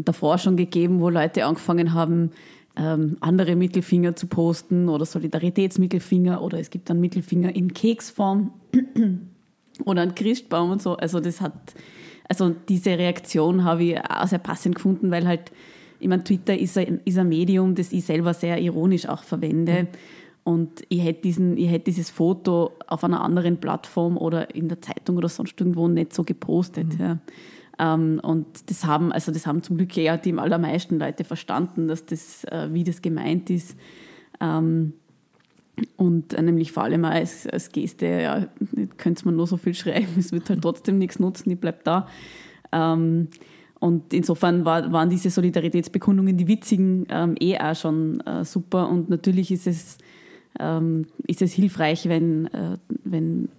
davor 0.04 0.40
schon 0.40 0.58
gegeben, 0.58 1.00
wo 1.00 1.10
Leute 1.10 1.46
angefangen 1.46 1.94
haben, 1.94 2.32
ähm, 2.76 3.18
andere 3.22 3.56
Mittelfinger 3.56 4.16
zu 4.16 4.28
posten 4.28 4.90
oder 4.90 5.06
Solidaritätsmittelfinger 5.06 6.42
oder 6.42 6.60
es 6.60 6.70
gibt 6.70 6.90
dann 6.90 7.00
Mittelfinger 7.00 7.56
in 7.56 7.74
Keksform 7.74 8.52
oder 9.86 10.02
ein 10.02 10.16
Christbaum 10.16 10.72
und 10.72 10.82
so. 10.82 10.98
Also 10.98 11.20
das 11.20 11.42
hat, 11.42 11.76
also 12.28 12.56
diese 12.68 12.98
Reaktion 12.98 13.64
habe 13.64 13.84
ich 13.84 14.00
auch 14.02 14.28
sehr 14.28 14.40
passend 14.40 14.76
gefunden, 14.76 15.12
weil 15.12 15.28
halt, 15.28 15.52
ich 16.00 16.08
meine, 16.08 16.24
Twitter 16.24 16.58
ist 16.58 16.78
ein, 16.78 17.02
ist 17.06 17.18
ein 17.18 17.30
Medium, 17.30 17.76
das 17.76 17.94
ich 17.94 18.04
selber 18.04 18.34
sehr 18.34 18.60
ironisch 18.60 19.08
auch 19.08 19.24
verwende. 19.24 19.84
Mhm. 19.84 19.88
Und 20.46 20.84
ich 20.90 21.04
hätte, 21.04 21.22
diesen, 21.22 21.58
ich 21.58 21.72
hätte 21.72 21.86
dieses 21.86 22.12
Foto 22.12 22.72
auf 22.86 23.04
einer 23.04 23.22
anderen 23.22 23.60
Plattform 23.60 24.16
oder 24.16 24.54
in 24.54 24.70
der 24.70 24.80
Zeitung 24.80 25.18
oder 25.18 25.28
sonst 25.28 25.60
irgendwo 25.60 25.88
nicht 25.88 26.14
so 26.14 26.24
gepostet. 26.24 26.94
Mhm. 26.94 27.00
Ja. 27.00 27.20
Ähm, 27.80 28.22
und 28.22 28.70
das 28.70 28.86
haben, 28.86 29.12
also 29.12 29.32
das 29.32 29.48
haben 29.48 29.64
zum 29.64 29.78
Glück 29.78 29.98
eher 29.98 30.20
die 30.20 30.34
allermeisten 30.38 31.00
Leute 31.00 31.24
verstanden, 31.24 31.88
dass 31.88 32.06
das, 32.06 32.44
äh, 32.44 32.70
wie 32.72 32.84
das 32.84 33.02
gemeint 33.02 33.50
ist. 33.50 33.76
Ähm, 34.40 34.94
und 35.98 36.36
äh, 36.36 36.44
nämlich 36.44 36.72
vor 36.72 36.84
allem 36.84 37.06
als, 37.06 37.48
als 37.48 37.70
Geste, 37.72 38.06
ja, 38.06 38.48
könnte 38.98 39.26
man 39.26 39.36
nur 39.36 39.48
so 39.48 39.58
viel 39.58 39.74
schreiben, 39.74 40.14
es 40.20 40.32
wird 40.32 40.48
halt 40.48 40.62
trotzdem 40.62 41.00
nichts 41.00 41.18
nutzen, 41.18 41.50
die 41.50 41.56
bleibt 41.56 41.88
da. 41.88 42.08
Ähm, 42.72 43.30
und 43.80 44.14
insofern 44.14 44.64
war, 44.64 44.92
waren 44.92 45.10
diese 45.10 45.32
Solidaritätsbekundungen, 45.32 46.38
die 46.38 46.48
witzigen, 46.48 47.08
ähm, 47.10 47.36
eh 47.40 47.58
auch 47.58 47.76
schon 47.76 48.20
äh, 48.22 48.46
super. 48.46 48.90
Und 48.90 49.10
natürlich 49.10 49.52
ist 49.52 49.68
es, 49.68 49.98
ähm, 50.60 51.06
ist 51.28 51.42
es 51.42 51.54
hilfreich, 51.54 52.08
wenn, 52.08 52.48
äh, 52.48 52.78
wenn 53.04 53.50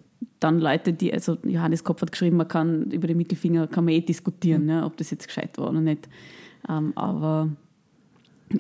dann 0.41 0.61
Leute, 0.61 0.93
die, 0.93 1.13
also 1.13 1.37
Johannes 1.45 1.85
Kopf 1.85 2.03
hat 2.03 2.13
geschrieben, 2.13 2.37
man 2.37 2.49
kann 2.49 2.91
über 2.91 3.07
den 3.07 3.17
Mittelfinger 3.17 3.67
kann 3.67 3.85
man 3.85 3.95
eh 3.95 4.01
diskutieren, 4.01 4.65
mhm. 4.65 4.71
ja, 4.71 4.87
ob 4.87 4.97
das 4.97 5.11
jetzt 5.11 5.27
gescheit 5.27 5.57
war 5.59 5.71
oder 5.71 5.81
nicht. 5.81 6.09
Ähm, 6.69 6.93
aber, 6.95 7.51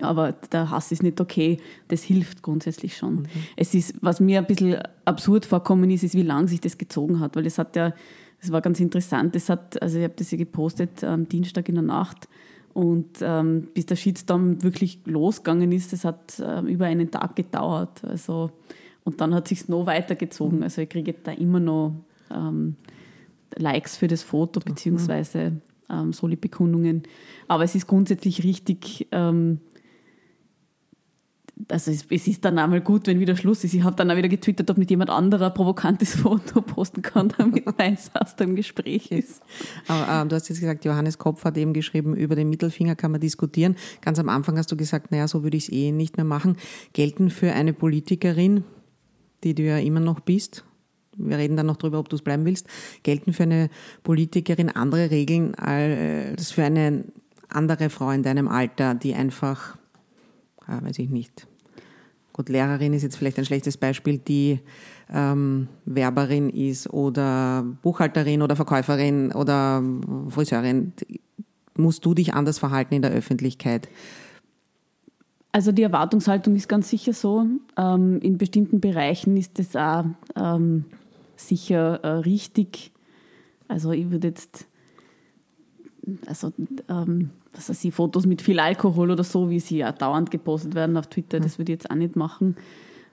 aber 0.00 0.33
der 0.33 0.71
Hass 0.71 0.93
ist 0.93 1.02
nicht 1.02 1.21
okay, 1.21 1.59
das 1.88 2.02
hilft 2.02 2.43
grundsätzlich 2.43 2.97
schon. 2.97 3.14
Mhm. 3.14 3.26
Es 3.57 3.75
ist, 3.75 3.95
was 4.00 4.21
mir 4.21 4.38
ein 4.38 4.47
bisschen 4.47 4.78
absurd 5.05 5.45
vorkommen 5.47 5.90
ist, 5.90 6.02
ist, 6.02 6.14
wie 6.14 6.23
lange 6.23 6.49
sich 6.49 6.61
das 6.61 6.78
gezogen 6.78 7.21
hat, 7.21 7.37
weil 7.37 7.47
es 7.47 7.59
hat 7.59 7.76
ja, 7.76 7.93
das 8.40 8.52
war 8.52 8.61
ganz 8.61 8.81
interessant, 8.81 9.35
das 9.35 9.49
hat, 9.49 9.81
also 9.83 9.99
ich 9.99 10.05
habe 10.05 10.14
das 10.16 10.31
ja 10.31 10.38
gepostet 10.38 11.02
am 11.05 11.28
Dienstag 11.28 11.69
in 11.69 11.76
der 11.76 11.85
Nacht 11.85 12.28
und 12.76 13.21
ähm, 13.23 13.68
bis 13.73 13.87
der 13.87 13.97
Shitstorm 13.97 14.62
wirklich 14.62 15.00
losgegangen 15.06 15.73
ist, 15.73 15.95
das 15.95 16.04
hat 16.04 16.38
äh, 16.40 16.61
über 16.61 16.85
einen 16.85 17.11
Tag 17.11 17.35
gedauert. 17.35 18.04
Also 18.04 18.50
und 19.02 19.23
dann 19.23 19.35
hat 19.35 19.49
sich 19.49 19.66
noch 19.68 19.87
weitergezogen. 19.87 20.62
Also 20.62 20.83
ich 20.83 20.90
kriege 20.90 21.14
da 21.14 21.33
immer 21.33 21.59
noch 21.59 21.95
ähm, 22.30 22.76
Likes 23.56 23.97
für 23.97 24.09
das 24.09 24.23
Foto 24.23 24.61
beziehungsweise 24.61 25.52
ähm, 25.88 26.12
Soli-Bekundungen. 26.12 27.04
Aber 27.49 27.64
es 27.64 27.75
ist 27.75 27.87
grundsätzlich 27.87 28.45
richtig. 28.45 29.09
Ähm, 29.11 29.61
also 31.69 31.91
es, 31.91 32.07
es, 32.11 32.27
ist 32.27 32.45
dann 32.45 32.59
einmal 32.59 32.81
gut, 32.81 33.07
wenn 33.07 33.19
wieder 33.19 33.37
Schluss 33.37 33.65
ist. 33.65 33.75
Ich 33.75 33.83
habe 33.83 33.97
dann 33.97 34.11
auch 34.11 34.17
wieder 34.17 34.29
getwittert, 34.29 34.71
ob 34.71 34.79
nicht 34.79 34.91
jemand 34.91 35.11
anderer 35.11 35.47
ein 35.47 35.55
provokantes 35.55 36.14
Foto 36.21 36.61
posten 36.61 37.03
kann, 37.03 37.33
damit 37.37 37.79
meins 37.79 38.11
aus 38.14 38.37
dem 38.37 38.57
Gespräch 38.57 39.11
ist. 39.11 39.42
Aber 39.88 40.23
äh, 40.23 40.29
du 40.29 40.37
hast 40.37 40.49
jetzt 40.49 40.61
gesagt, 40.61 40.85
Johannes 40.85 41.19
Kopf 41.19 41.45
hat 41.45 41.57
eben 41.57 41.73
geschrieben, 41.73 42.14
über 42.14 42.37
den 42.37 42.51
Mittelfinger 42.51 42.95
kann 42.95 43.11
man 43.11 43.21
diskutieren. 43.21 43.77
Ganz 44.03 44.19
am 44.19 44.29
Anfang 44.29 44.59
hast 44.59 44.71
du 44.71 44.77
gesagt, 44.77 45.11
naja, 45.11 45.29
so 45.29 45.42
würde 45.42 45.57
ich 45.57 45.64
es 45.64 45.73
eh 45.73 45.92
nicht 45.92 46.16
mehr 46.16 46.27
machen. 46.27 46.57
Gelten 46.92 47.31
für 47.31 47.53
eine 47.53 47.73
Politikerin, 47.73 48.64
die 49.42 49.55
du 49.55 49.62
ja 49.62 49.79
immer 49.79 50.01
noch 50.01 50.21
bist, 50.21 50.64
wir 51.19 51.38
reden 51.38 51.57
dann 51.57 51.66
noch 51.66 51.77
darüber, 51.77 51.99
ob 51.99 52.09
du 52.09 52.16
es 52.16 52.23
bleiben 52.23 52.45
willst, 52.45 52.66
gelten 53.03 53.33
für 53.33 53.45
eine 53.45 53.71
Politikerin 54.03 54.69
andere 54.69 55.11
Regeln 55.11 55.55
als 55.55 56.51
für 56.51 56.64
eine 56.64 57.05
andere 57.49 57.90
Frau 57.90 58.11
in 58.11 58.23
deinem 58.23 58.49
Alter, 58.49 58.95
die 58.95 59.14
einfach, 59.14 59.79
ja, 60.68 60.83
weiß 60.83 60.98
ich 60.98 61.11
nicht, 61.11 61.46
gut, 62.37 62.50
Lehrerin 62.50 62.92
ist 62.92 63.02
jetzt 63.02 63.16
vielleicht 63.16 63.38
ein 63.38 63.46
schlechtes 63.46 63.79
Beispiel, 63.79 64.18
die 64.18 64.61
ähm, 65.12 65.68
Werberin 65.87 66.50
ist 66.50 66.88
oder 66.92 67.64
Buchhalterin 67.83 68.42
oder 68.42 68.57
Verkäuferin 68.57 69.33
oder 69.33 69.83
Friseurin. 70.29 70.92
Musst 71.76 72.05
du 72.05 72.14
dich 72.14 72.35
anders 72.35 72.59
verhalten 72.59 72.94
in 72.94 73.02
der 73.02 73.11
Öffentlichkeit? 73.11 73.88
Also 75.52 75.72
die 75.72 75.83
Erwartungshaltung 75.83 76.55
ist 76.55 76.68
ganz 76.68 76.90
sicher 76.90 77.14
so. 77.14 77.46
Ähm, 77.79 78.20
in 78.20 78.37
bestimmten 78.37 78.81
Bereichen 78.81 79.38
ist 79.38 79.59
das 79.59 79.74
auch 79.74 80.05
ähm, 80.37 80.85
sicher 81.37 82.00
äh, 82.02 82.09
richtig. 82.09 82.92
Also 83.66 83.92
ich 83.92 84.11
würde 84.11 84.29
jetzt, 84.29 84.66
also 86.26 86.52
ähm, 86.90 87.31
was 87.57 87.69
weiß 87.69 87.85
ich, 87.85 87.95
Fotos 87.95 88.27
mit 88.27 88.42
viel 88.42 88.61
Alkohol 88.61 89.11
oder 89.11 89.25
so, 89.25 89.51
wie 89.51 89.61
sie 89.61 89.79
ja 89.79 89.92
dauernd 89.92 90.31
gepostet 90.31 90.75
werden 90.75 90.97
auf 90.97 91.07
Twitter, 91.07 91.40
das 91.40 91.59
würde 91.59 91.73
ich 91.73 91.77
jetzt 91.79 91.90
auch 91.90 91.97
nicht 91.97 92.16
machen. 92.16 92.57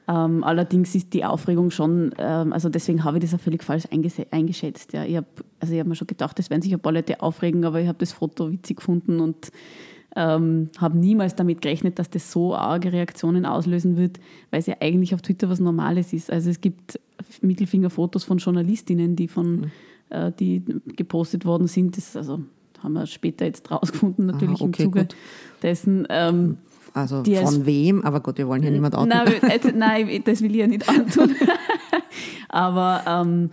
Ähm, 0.08 0.44
allerdings 0.44 0.94
ist 0.96 1.14
die 1.14 1.24
Aufregung 1.24 1.72
schon, 1.72 2.14
ähm, 2.18 2.52
also 2.52 2.68
deswegen 2.68 3.04
habe 3.04 3.18
ich 3.18 3.24
das 3.24 3.34
auch 3.34 3.40
völlig 3.40 3.64
falsch 3.64 3.86
eingeschätzt. 3.90 4.92
Ja. 4.94 5.06
Ich 5.06 5.16
habe 5.16 5.28
also 5.60 5.78
hab 5.78 5.88
mir 5.88 5.96
schon 5.96 6.08
gedacht, 6.08 6.38
es 6.40 6.50
werden 6.50 6.62
sich 6.62 6.74
ein 6.74 6.80
paar 6.80 6.92
Leute 6.92 7.22
aufregen, 7.22 7.64
aber 7.64 7.80
ich 7.80 7.88
habe 7.88 8.00
das 8.00 8.12
Foto 8.12 8.52
witzig 8.52 8.78
gefunden 8.78 9.22
und 9.22 9.52
ähm, 10.16 10.70
habe 10.78 10.98
niemals 10.98 11.36
damit 11.36 11.62
gerechnet, 11.62 12.00
dass 12.00 12.10
das 12.10 12.32
so 12.32 12.54
arge 12.54 12.92
Reaktionen 12.92 13.46
auslösen 13.46 13.98
wird, 13.98 14.20
weil 14.52 14.60
es 14.60 14.68
ja 14.68 14.76
eigentlich 14.80 15.16
auf 15.16 15.22
Twitter 15.22 15.50
was 15.50 15.60
Normales 15.60 16.12
ist. 16.12 16.30
Also 16.30 16.50
es 16.50 16.60
gibt 16.60 17.00
Mittelfingerfotos 17.42 18.26
von 18.26 18.38
Journalistinnen, 18.38 19.16
die 19.16 19.28
von 19.30 19.56
mhm. 19.56 19.72
äh, 20.10 20.32
die 20.38 20.64
gepostet 20.98 21.46
worden 21.46 21.68
sind. 21.68 21.98
Das 21.98 22.16
also 22.18 22.42
haben 22.84 22.94
wir 22.94 23.08
später 23.08 23.46
jetzt 23.46 23.70
rausgefunden, 23.72 24.26
natürlich 24.26 24.62
Aha, 24.62 24.68
okay, 24.68 24.84
im 24.84 24.90
Zuge 24.90 25.00
gut. 25.02 25.16
dessen. 25.62 26.06
Ähm, 26.10 26.58
also 26.94 27.24
von 27.24 27.66
wem? 27.66 28.04
Aber 28.04 28.20
gut, 28.20 28.38
wir 28.38 28.48
wollen 28.48 28.62
hier 28.62 28.72
niemand 28.72 28.96
outen. 28.96 29.10
Nein, 29.10 29.34
also, 29.42 29.70
nein, 29.74 30.22
das 30.26 30.42
will 30.42 30.52
ich 30.52 30.58
ja 30.58 30.68
nicht 30.68 30.88
antun. 30.88 31.36
Aber 32.50 33.04
ähm, 33.08 33.50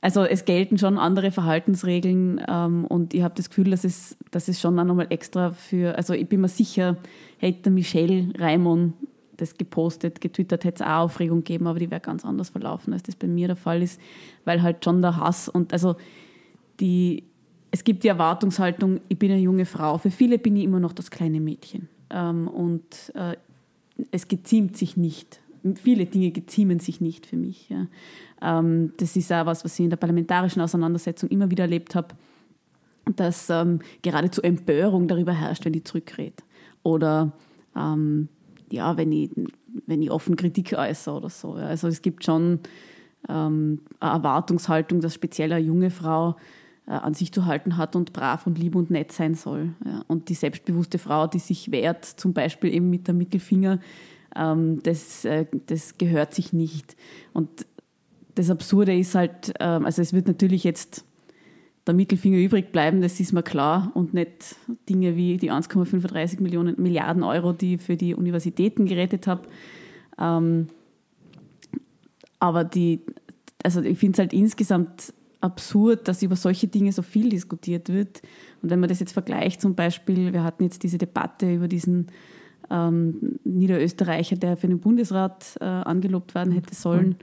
also 0.00 0.24
es 0.24 0.46
gelten 0.46 0.78
schon 0.78 0.98
andere 0.98 1.30
Verhaltensregeln 1.30 2.40
ähm, 2.48 2.86
und 2.86 3.12
ich 3.12 3.22
habe 3.22 3.34
das 3.34 3.50
Gefühl, 3.50 3.70
dass 3.70 3.84
es, 3.84 4.16
dass 4.30 4.48
es 4.48 4.58
schon 4.58 4.78
auch 4.78 4.84
nochmal 4.84 5.08
extra 5.10 5.52
für, 5.52 5.96
also 5.96 6.14
ich 6.14 6.26
bin 6.26 6.40
mir 6.40 6.48
sicher, 6.48 6.96
hätte 7.36 7.70
Michelle 7.70 8.32
Raimond 8.38 8.94
das 9.36 9.56
gepostet, 9.56 10.20
getwittert, 10.20 10.64
hätte 10.64 10.82
es 10.84 10.88
auch 10.88 11.04
Aufregung 11.04 11.38
gegeben, 11.38 11.66
aber 11.66 11.78
die 11.78 11.90
wäre 11.90 12.00
ganz 12.00 12.24
anders 12.24 12.50
verlaufen, 12.50 12.92
als 12.92 13.02
das 13.02 13.16
bei 13.16 13.26
mir 13.26 13.46
der 13.46 13.56
Fall 13.56 13.82
ist, 13.82 14.00
weil 14.44 14.62
halt 14.62 14.84
schon 14.84 15.02
der 15.02 15.16
Hass 15.16 15.48
und 15.48 15.72
also 15.72 15.96
die, 16.78 17.24
es 17.70 17.84
gibt 17.84 18.04
die 18.04 18.08
Erwartungshaltung, 18.08 19.00
ich 19.08 19.18
bin 19.18 19.30
eine 19.30 19.40
junge 19.40 19.66
Frau, 19.66 19.98
für 19.98 20.10
viele 20.10 20.38
bin 20.38 20.56
ich 20.56 20.64
immer 20.64 20.80
noch 20.80 20.92
das 20.92 21.10
kleine 21.10 21.40
Mädchen 21.40 21.88
ähm, 22.10 22.48
und 22.48 23.12
äh, 23.14 23.36
es 24.10 24.28
geziemt 24.28 24.76
sich 24.76 24.96
nicht 24.96 25.40
viele 25.76 26.06
Dinge 26.06 26.30
geziemen 26.30 26.80
sich 26.80 27.00
nicht 27.00 27.26
für 27.26 27.36
mich. 27.36 27.68
Ähm, 28.40 28.92
das 28.96 29.16
ist 29.16 29.32
auch 29.32 29.46
was, 29.46 29.64
was 29.64 29.78
ich 29.78 29.84
in 29.84 29.90
der 29.90 29.96
parlamentarischen 29.96 30.62
Auseinandersetzung 30.62 31.28
immer 31.28 31.50
wieder 31.50 31.64
erlebt 31.64 31.94
habe, 31.94 32.14
dass 33.16 33.50
ähm, 33.50 33.80
geradezu 34.02 34.42
Empörung 34.42 35.08
darüber 35.08 35.32
herrscht, 35.32 35.64
wenn 35.64 35.74
ich 35.74 35.84
zurückrede. 35.84 36.42
Oder 36.82 37.32
ja, 37.72 38.96
wenn 38.96 39.12
ich, 39.12 39.30
wenn 39.86 40.02
ich 40.02 40.10
offen 40.10 40.34
Kritik 40.34 40.72
äußere 40.72 41.14
oder 41.14 41.30
so. 41.30 41.52
Also 41.52 41.86
es 41.86 42.02
gibt 42.02 42.24
schon 42.24 42.58
eine 43.28 43.78
Erwartungshaltung, 44.00 45.00
dass 45.00 45.14
speziell 45.14 45.52
eine 45.52 45.64
junge 45.64 45.90
Frau 45.90 46.34
an 46.94 47.14
sich 47.14 47.32
zu 47.32 47.46
halten 47.46 47.76
hat 47.76 47.96
und 47.96 48.12
brav 48.12 48.46
und 48.46 48.58
lieb 48.58 48.74
und 48.74 48.90
nett 48.90 49.12
sein 49.12 49.34
soll. 49.34 49.74
Ja. 49.84 50.04
Und 50.08 50.28
die 50.28 50.34
selbstbewusste 50.34 50.98
Frau, 50.98 51.26
die 51.26 51.38
sich 51.38 51.70
wehrt, 51.70 52.04
zum 52.04 52.32
Beispiel 52.32 52.74
eben 52.74 52.90
mit 52.90 53.06
der 53.06 53.14
Mittelfinger, 53.14 53.80
ähm, 54.36 54.82
das, 54.82 55.24
äh, 55.24 55.46
das 55.66 55.98
gehört 55.98 56.34
sich 56.34 56.52
nicht. 56.52 56.96
Und 57.32 57.66
das 58.34 58.50
Absurde 58.50 58.96
ist 58.96 59.14
halt, 59.14 59.52
ähm, 59.60 59.84
also 59.84 60.02
es 60.02 60.12
wird 60.12 60.26
natürlich 60.26 60.64
jetzt 60.64 61.04
der 61.86 61.94
Mittelfinger 61.94 62.38
übrig 62.38 62.72
bleiben, 62.72 63.00
das 63.00 63.18
ist 63.20 63.32
mir 63.32 63.42
klar, 63.42 63.90
und 63.94 64.12
nicht 64.12 64.56
Dinge 64.88 65.16
wie 65.16 65.36
die 65.36 65.50
1,35 65.50 66.40
Millionen 66.40 66.80
Milliarden 66.80 67.22
Euro, 67.22 67.52
die 67.52 67.74
ich 67.74 67.80
für 67.80 67.96
die 67.96 68.14
Universitäten 68.14 68.86
gerettet 68.86 69.26
habe. 69.26 69.48
Ähm, 70.18 70.66
aber 72.38 72.64
die, 72.64 73.00
also 73.62 73.80
ich 73.82 73.98
finde 73.98 74.14
es 74.14 74.18
halt 74.18 74.32
insgesamt 74.32 75.12
absurd, 75.40 76.08
dass 76.08 76.22
über 76.22 76.36
solche 76.36 76.68
Dinge 76.68 76.92
so 76.92 77.02
viel 77.02 77.30
diskutiert 77.30 77.88
wird. 77.88 78.22
Und 78.62 78.70
wenn 78.70 78.80
man 78.80 78.88
das 78.88 79.00
jetzt 79.00 79.12
vergleicht, 79.12 79.60
zum 79.60 79.74
Beispiel, 79.74 80.32
wir 80.32 80.44
hatten 80.44 80.64
jetzt 80.64 80.82
diese 80.82 80.98
Debatte 80.98 81.52
über 81.52 81.68
diesen 81.68 82.08
ähm, 82.70 83.38
Niederösterreicher, 83.44 84.36
der 84.36 84.56
für 84.56 84.68
den 84.68 84.80
Bundesrat 84.80 85.56
äh, 85.60 85.64
angelobt 85.64 86.34
werden 86.34 86.52
hätte 86.52 86.74
sollen, 86.74 87.16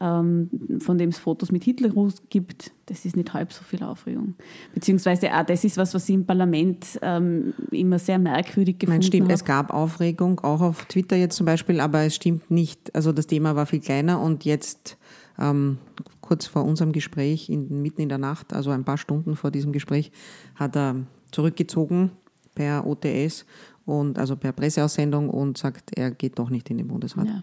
ähm, 0.00 0.50
von 0.80 0.98
dem 0.98 1.08
es 1.08 1.18
Fotos 1.18 1.50
mit 1.50 1.64
Hitlergruß 1.64 2.24
gibt, 2.28 2.72
das 2.86 3.04
ist 3.04 3.16
nicht 3.16 3.32
halb 3.32 3.52
so 3.52 3.64
viel 3.64 3.82
Aufregung. 3.82 4.34
Beziehungsweise 4.74 5.34
auch 5.34 5.44
das 5.44 5.64
ist 5.64 5.78
was, 5.78 5.94
was 5.94 6.08
ich 6.08 6.14
im 6.14 6.26
Parlament 6.26 6.98
ähm, 7.02 7.54
immer 7.70 7.98
sehr 7.98 8.18
merkwürdig 8.18 8.78
gefunden 8.78 9.00
Nein, 9.00 9.06
stimmt, 9.06 9.24
habe. 9.24 9.34
es 9.34 9.44
gab 9.44 9.72
Aufregung, 9.72 10.40
auch 10.40 10.60
auf 10.60 10.84
Twitter 10.84 11.16
jetzt 11.16 11.36
zum 11.36 11.46
Beispiel, 11.46 11.80
aber 11.80 12.02
es 12.02 12.14
stimmt 12.14 12.50
nicht. 12.50 12.94
Also 12.94 13.12
das 13.12 13.26
Thema 13.26 13.56
war 13.56 13.64
viel 13.64 13.80
kleiner 13.80 14.20
und 14.20 14.44
jetzt 14.44 14.98
ähm, 15.38 15.78
kurz 16.20 16.46
vor 16.46 16.64
unserem 16.64 16.92
Gespräch, 16.92 17.48
in, 17.48 17.82
mitten 17.82 18.00
in 18.00 18.08
der 18.08 18.18
Nacht, 18.18 18.52
also 18.52 18.70
ein 18.70 18.84
paar 18.84 18.98
Stunden 18.98 19.36
vor 19.36 19.50
diesem 19.50 19.72
Gespräch, 19.72 20.10
hat 20.54 20.76
er 20.76 20.96
zurückgezogen 21.30 22.10
per 22.54 22.86
OTS 22.86 23.44
und 23.86 24.18
also 24.18 24.34
per 24.34 24.50
Presseaussendung 24.50 25.30
und 25.30 25.56
sagt, 25.56 25.96
er 25.96 26.10
geht 26.10 26.40
doch 26.40 26.50
nicht 26.50 26.68
in 26.70 26.78
den 26.78 26.88
Bundesrat. 26.88 27.28
Ja, 27.28 27.42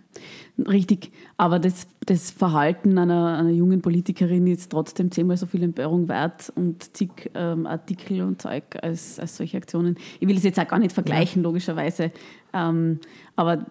richtig. 0.69 1.11
Aber 1.37 1.57
das, 1.57 1.87
das 2.05 2.31
Verhalten 2.31 2.97
einer, 2.97 3.37
einer 3.37 3.49
jungen 3.49 3.81
Politikerin 3.81 4.45
ist 4.47 4.69
trotzdem 4.69 5.09
zehnmal 5.09 5.37
so 5.37 5.45
viel 5.45 5.63
Empörung 5.63 6.09
wert 6.09 6.51
und 6.55 6.95
zig 6.97 7.31
ähm, 7.33 7.65
Artikel 7.65 8.21
und 8.23 8.41
Zeug 8.41 8.63
als, 8.81 9.19
als 9.19 9.37
solche 9.37 9.55
Aktionen. 9.55 9.95
Ich 10.19 10.27
will 10.27 10.35
es 10.35 10.43
jetzt 10.43 10.59
auch 10.59 10.67
gar 10.67 10.79
nicht 10.79 10.91
vergleichen, 10.91 11.43
logischerweise. 11.43 12.11
Ähm, 12.53 12.99
aber 13.37 13.65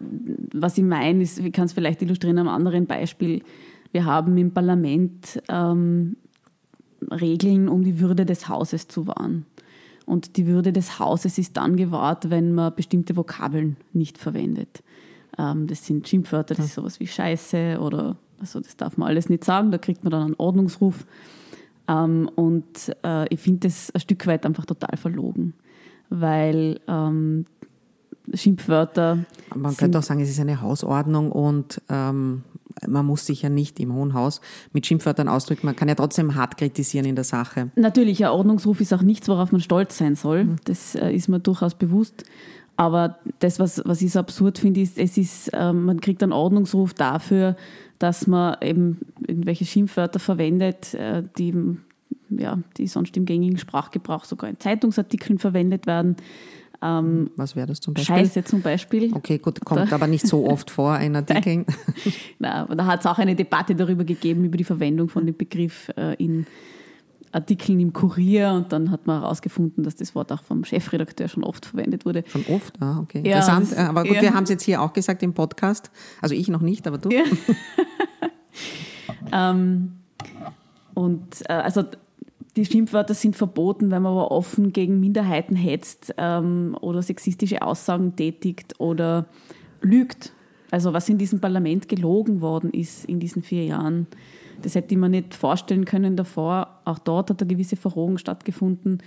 was 0.54 0.78
ich 0.78 0.84
meine, 0.84 1.22
ist, 1.22 1.40
ich 1.40 1.52
kann 1.52 1.66
es 1.66 1.74
vielleicht 1.74 2.00
illustrieren 2.00 2.38
am 2.38 2.48
anderen 2.48 2.86
Beispiel. 2.86 3.42
Wir 3.92 4.04
haben 4.04 4.36
im 4.38 4.52
Parlament 4.52 5.42
ähm, 5.48 6.16
Regeln, 7.10 7.68
um 7.68 7.84
die 7.84 8.00
Würde 8.00 8.26
des 8.26 8.48
Hauses 8.48 8.88
zu 8.88 9.06
wahren. 9.06 9.46
Und 10.06 10.36
die 10.36 10.46
Würde 10.46 10.72
des 10.72 10.98
Hauses 10.98 11.38
ist 11.38 11.56
dann 11.56 11.76
gewahrt, 11.76 12.30
wenn 12.30 12.54
man 12.54 12.74
bestimmte 12.74 13.16
Vokabeln 13.16 13.76
nicht 13.92 14.18
verwendet. 14.18 14.82
Ähm, 15.38 15.66
das 15.66 15.86
sind 15.86 16.08
Schimpfwörter, 16.08 16.54
das 16.54 16.66
ist 16.66 16.74
sowas 16.74 17.00
wie 17.00 17.06
Scheiße 17.06 17.78
oder 17.80 18.16
also 18.40 18.58
das 18.58 18.76
darf 18.76 18.96
man 18.96 19.08
alles 19.08 19.28
nicht 19.28 19.44
sagen, 19.44 19.70
da 19.70 19.78
kriegt 19.78 20.02
man 20.02 20.10
dann 20.10 20.22
einen 20.22 20.34
Ordnungsruf. 20.36 21.06
Ähm, 21.88 22.28
und 22.34 22.94
äh, 23.04 23.32
ich 23.32 23.40
finde 23.40 23.68
das 23.68 23.90
ein 23.94 24.00
Stück 24.00 24.26
weit 24.26 24.44
einfach 24.44 24.66
total 24.66 24.96
verlogen, 24.96 25.54
weil 26.10 26.80
ähm, 26.88 27.46
Schimpfwörter. 28.34 29.24
Man 29.54 29.76
könnte 29.76 29.98
auch 29.98 30.02
sagen, 30.02 30.20
es 30.20 30.30
ist 30.30 30.40
eine 30.40 30.60
Hausordnung 30.60 31.30
und 31.30 31.80
ähm, 31.88 32.42
man 32.88 33.06
muss 33.06 33.26
sich 33.26 33.42
ja 33.42 33.48
nicht 33.48 33.80
im 33.80 33.94
Hohen 33.94 34.14
Haus 34.14 34.40
mit 34.72 34.86
Schimpfwörtern 34.86 35.28
ausdrücken. 35.28 35.66
Man 35.66 35.76
kann 35.76 35.88
ja 35.88 35.94
trotzdem 35.94 36.34
hart 36.34 36.56
kritisieren 36.56 37.06
in 37.06 37.14
der 37.14 37.24
Sache. 37.24 37.70
Natürlich, 37.76 38.24
ein 38.24 38.30
Ordnungsruf 38.30 38.80
ist 38.80 38.92
auch 38.92 39.02
nichts, 39.02 39.28
worauf 39.28 39.52
man 39.52 39.60
stolz 39.60 39.98
sein 39.98 40.14
soll. 40.14 40.56
Das 40.64 40.94
äh, 40.94 41.12
ist 41.12 41.28
mir 41.28 41.40
durchaus 41.40 41.74
bewusst. 41.74 42.24
Aber 42.76 43.18
das, 43.38 43.58
was, 43.58 43.82
was 43.84 44.02
ich 44.02 44.12
so 44.12 44.18
absurd 44.18 44.58
finde, 44.58 44.80
ist, 44.80 44.98
es 44.98 45.18
ist, 45.18 45.50
ähm, 45.52 45.84
man 45.84 46.00
kriegt 46.00 46.22
einen 46.22 46.32
Ordnungsruf 46.32 46.94
dafür, 46.94 47.56
dass 47.98 48.26
man 48.26 48.56
eben 48.60 48.98
irgendwelche 49.26 49.64
Schimpfwörter 49.64 50.18
verwendet, 50.18 50.94
äh, 50.94 51.22
die, 51.38 51.54
ja, 52.30 52.58
die 52.78 52.86
sonst 52.86 53.16
im 53.16 53.26
gängigen 53.26 53.58
Sprachgebrauch 53.58 54.24
sogar 54.24 54.50
in 54.50 54.58
Zeitungsartikeln 54.58 55.38
verwendet 55.38 55.86
werden. 55.86 56.16
Ähm, 56.82 57.30
Was 57.36 57.54
wäre 57.54 57.68
das 57.68 57.80
zum 57.80 57.94
Beispiel? 57.94 58.16
Scheiße 58.16 58.44
zum 58.44 58.60
Beispiel. 58.60 59.14
Okay, 59.14 59.38
gut, 59.38 59.64
kommt 59.64 59.92
aber 59.92 60.08
nicht 60.08 60.26
so 60.26 60.48
oft 60.48 60.70
vor 60.70 60.98
in 60.98 61.14
Artikeln. 61.16 61.64
Na, 62.40 62.64
da 62.66 62.86
hat 62.86 63.00
es 63.00 63.06
auch 63.06 63.18
eine 63.18 63.36
Debatte 63.36 63.74
darüber 63.74 64.04
gegeben, 64.04 64.44
über 64.44 64.56
die 64.56 64.64
Verwendung 64.64 65.08
von 65.08 65.24
dem 65.24 65.36
Begriff 65.36 65.90
äh, 65.96 66.14
in 66.16 66.46
Artikeln 67.30 67.80
im 67.80 67.92
Kurier 67.92 68.52
und 68.52 68.72
dann 68.72 68.90
hat 68.90 69.06
man 69.06 69.20
herausgefunden, 69.20 69.84
dass 69.84 69.94
das 69.94 70.14
Wort 70.14 70.30
auch 70.32 70.42
vom 70.42 70.64
Chefredakteur 70.64 71.28
schon 71.28 71.44
oft 71.44 71.64
verwendet 71.64 72.04
wurde. 72.04 72.24
Schon 72.26 72.44
oft, 72.48 72.80
ah, 72.82 72.98
okay. 73.00 73.22
Ja, 73.24 73.38
Interessant. 73.38 73.76
aber 73.78 74.02
gut, 74.02 74.16
ja. 74.16 74.22
wir 74.22 74.34
haben 74.34 74.44
es 74.44 74.50
jetzt 74.50 74.64
hier 74.64 74.82
auch 74.82 74.92
gesagt 74.92 75.22
im 75.22 75.32
Podcast. 75.32 75.90
Also 76.20 76.34
ich 76.34 76.48
noch 76.48 76.60
nicht, 76.60 76.86
aber 76.86 76.98
du. 76.98 77.08
Ja. 77.10 77.22
ähm, 79.50 79.92
und 80.94 81.42
äh, 81.48 81.54
also 81.54 81.84
die 82.56 82.66
Schimpfwörter 82.66 83.14
sind 83.14 83.36
verboten, 83.36 83.90
wenn 83.90 84.02
man 84.02 84.12
aber 84.12 84.30
offen 84.30 84.72
gegen 84.72 85.00
Minderheiten 85.00 85.56
hetzt 85.56 86.14
ähm, 86.18 86.76
oder 86.80 87.02
sexistische 87.02 87.62
Aussagen 87.62 88.14
tätigt 88.14 88.78
oder 88.78 89.26
lügt. 89.80 90.32
Also 90.70 90.92
was 90.92 91.08
in 91.08 91.18
diesem 91.18 91.40
Parlament 91.40 91.88
gelogen 91.88 92.40
worden 92.40 92.70
ist 92.70 93.04
in 93.04 93.20
diesen 93.20 93.42
vier 93.42 93.64
Jahren, 93.64 94.06
das 94.60 94.74
hätte 94.74 94.94
ich 94.94 95.00
mir 95.00 95.08
nicht 95.08 95.34
vorstellen 95.34 95.84
können 95.84 96.16
davor. 96.16 96.80
Auch 96.84 96.98
dort 96.98 97.30
hat 97.30 97.42
eine 97.42 97.48
gewisse 97.48 97.76
Verrohung 97.76 98.18
stattgefunden. 98.18 99.02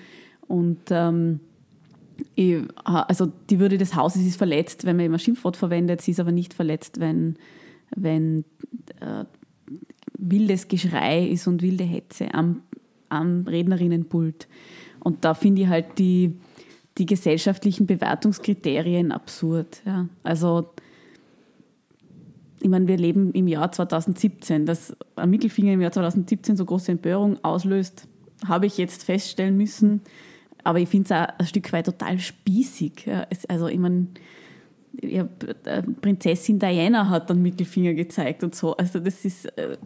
Und 0.48 0.80
ähm, 0.90 1.40
ich, 2.36 2.58
also 2.84 3.32
die 3.50 3.60
Würde 3.60 3.78
des 3.78 3.96
Hauses 3.96 4.26
ist 4.26 4.38
verletzt, 4.38 4.86
wenn 4.86 4.98
man 4.98 5.06
immer 5.06 5.20
Schimpfwort 5.20 5.58
verwendet. 5.58 6.02
Sie 6.02 6.12
ist 6.12 6.20
aber 6.20 6.32
nicht 6.32 6.54
verletzt, 6.54 7.00
wenn, 7.00 7.38
wenn 7.96 8.44
äh, 9.02 9.26
wildes 10.18 10.68
Geschrei 10.68 11.28
ist 11.28 11.48
und 11.48 11.62
wilde 11.62 11.84
Hetze 11.84 12.34
am, 12.34 12.62
am 13.16 13.46
Rednerinnenpult. 13.48 14.48
Und 15.00 15.24
da 15.24 15.34
finde 15.34 15.64
ich 15.64 15.68
halt 15.68 15.98
die, 15.98 16.38
die 16.98 17.06
gesellschaftlichen 17.06 17.86
Bewertungskriterien 17.86 19.12
absurd. 19.12 19.82
Ja. 19.86 20.08
Also 20.24 20.70
ich 22.66 22.70
meine, 22.70 22.88
wir 22.88 22.98
leben 22.98 23.32
im 23.34 23.48
Jahr 23.48 23.72
2017. 23.72 24.66
Dass 24.66 24.98
ein 25.16 25.30
Mittelfinger 25.30 25.74
im 25.74 25.82
Jahr 25.82 25.92
2017 25.92 26.58
so 26.58 26.66
große 26.66 26.92
Empörung 26.92 27.38
auslöst, 27.44 28.08
habe 28.48 28.66
ich 28.66 28.80
jetzt 28.80 29.04
feststellen 29.04 29.56
müssen. 29.56 30.02
Aber 30.64 30.80
ich 30.80 30.90
finde 30.90 31.06
es 31.06 31.12
auch 31.12 31.28
ein 31.38 31.46
Stück 31.46 31.72
weit 31.74 31.86
total 31.86 32.18
spießig. 32.18 33.06
Ja, 33.06 33.28
es, 33.30 33.46
also, 33.46 33.68
ich 33.68 33.78
meine, 33.78 34.08
ja, 35.00 35.28
äh, 35.66 35.84
Prinzessin 35.84 36.58
Diana 36.58 37.08
hat 37.10 37.30
dann 37.30 37.44
Mittelfinger 37.44 37.94
gezeigt 37.94 38.44
und 38.44 38.56
so. 38.56 38.76
Also, 38.76 39.00
das 39.00 39.24
ist. 39.26 39.46
Äh, 39.58 39.78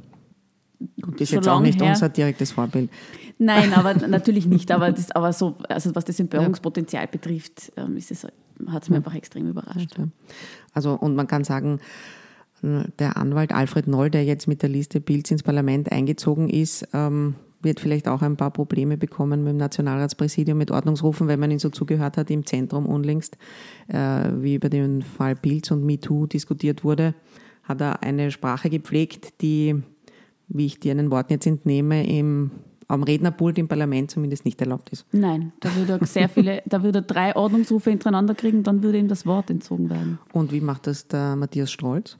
Gut, 1.01 1.15
das 1.15 1.21
ist 1.21 1.29
schon 1.29 1.37
jetzt 1.39 1.47
auch 1.47 1.59
nicht 1.59 1.81
her. 1.81 1.89
unser 1.89 2.09
direktes 2.09 2.51
Vorbild. 2.51 2.89
Nein, 3.37 3.73
aber 3.73 3.93
natürlich 4.07 4.45
nicht. 4.45 4.71
Aber, 4.71 4.91
das, 4.91 5.11
aber 5.11 5.33
so, 5.33 5.57
also 5.67 5.93
was 5.95 6.05
das 6.05 6.19
Empörungspotenzial 6.19 7.07
betrifft, 7.07 7.71
ähm, 7.77 7.97
ist 7.97 8.11
es, 8.11 8.25
hat 8.67 8.83
es 8.83 8.89
mir 8.89 8.97
einfach 8.97 9.15
extrem 9.15 9.49
überrascht. 9.49 9.97
Ja. 9.97 10.07
Also, 10.73 10.93
und 10.93 11.15
man 11.15 11.27
kann 11.27 11.43
sagen, 11.43 11.79
der 12.61 13.17
Anwalt 13.17 13.53
Alfred 13.53 13.87
Noll, 13.87 14.09
der 14.09 14.25
jetzt 14.25 14.47
mit 14.47 14.61
der 14.61 14.69
Liste 14.69 14.99
Bilds 14.99 15.31
ins 15.31 15.43
Parlament 15.43 15.91
eingezogen 15.91 16.49
ist, 16.49 16.87
ähm, 16.93 17.35
wird 17.61 17.79
vielleicht 17.79 18.07
auch 18.07 18.21
ein 18.21 18.37
paar 18.37 18.51
Probleme 18.51 18.97
bekommen 18.97 19.43
mit 19.43 19.51
dem 19.51 19.57
Nationalratspräsidium, 19.57 20.57
mit 20.57 20.71
Ordnungsrufen, 20.71 21.27
wenn 21.27 21.39
man 21.39 21.51
ihn 21.51 21.59
so 21.59 21.69
zugehört 21.69 22.17
hat 22.17 22.31
im 22.31 22.45
Zentrum 22.45 22.85
unlängst, 22.85 23.37
äh, 23.87 24.29
wie 24.39 24.55
über 24.55 24.69
den 24.69 25.01
Fall 25.01 25.35
Bilds 25.35 25.71
und 25.71 25.85
MeToo 25.85 26.25
diskutiert 26.25 26.83
wurde, 26.83 27.13
hat 27.63 27.81
er 27.81 28.01
eine 28.01 28.31
Sprache 28.31 28.69
gepflegt, 28.69 29.41
die, 29.41 29.81
wie 30.49 30.65
ich 30.65 30.79
dir 30.79 30.91
einen 30.91 31.11
Worten 31.11 31.33
jetzt 31.33 31.47
entnehme, 31.47 32.05
im, 32.05 32.51
am 32.87 33.03
Rednerpult 33.03 33.57
im 33.57 33.67
Parlament 33.67 34.11
zumindest 34.11 34.45
nicht 34.45 34.59
erlaubt 34.59 34.89
ist. 34.89 35.05
Nein, 35.11 35.53
da 35.59 35.73
würde 35.75 35.99
er 36.01 36.05
sehr 36.05 36.27
viele, 36.27 36.61
da 36.65 36.83
würde 36.83 36.99
er 36.99 37.03
drei 37.03 37.35
Ordnungsrufe 37.35 37.91
hintereinander 37.91 38.35
kriegen, 38.35 38.63
dann 38.63 38.83
würde 38.83 38.97
ihm 38.97 39.07
das 39.07 39.25
Wort 39.25 39.49
entzogen 39.49 39.89
werden. 39.89 40.19
Und 40.33 40.51
wie 40.51 40.61
macht 40.61 40.87
das 40.87 41.07
der 41.07 41.35
Matthias 41.35 41.71
Strolz? 41.71 42.17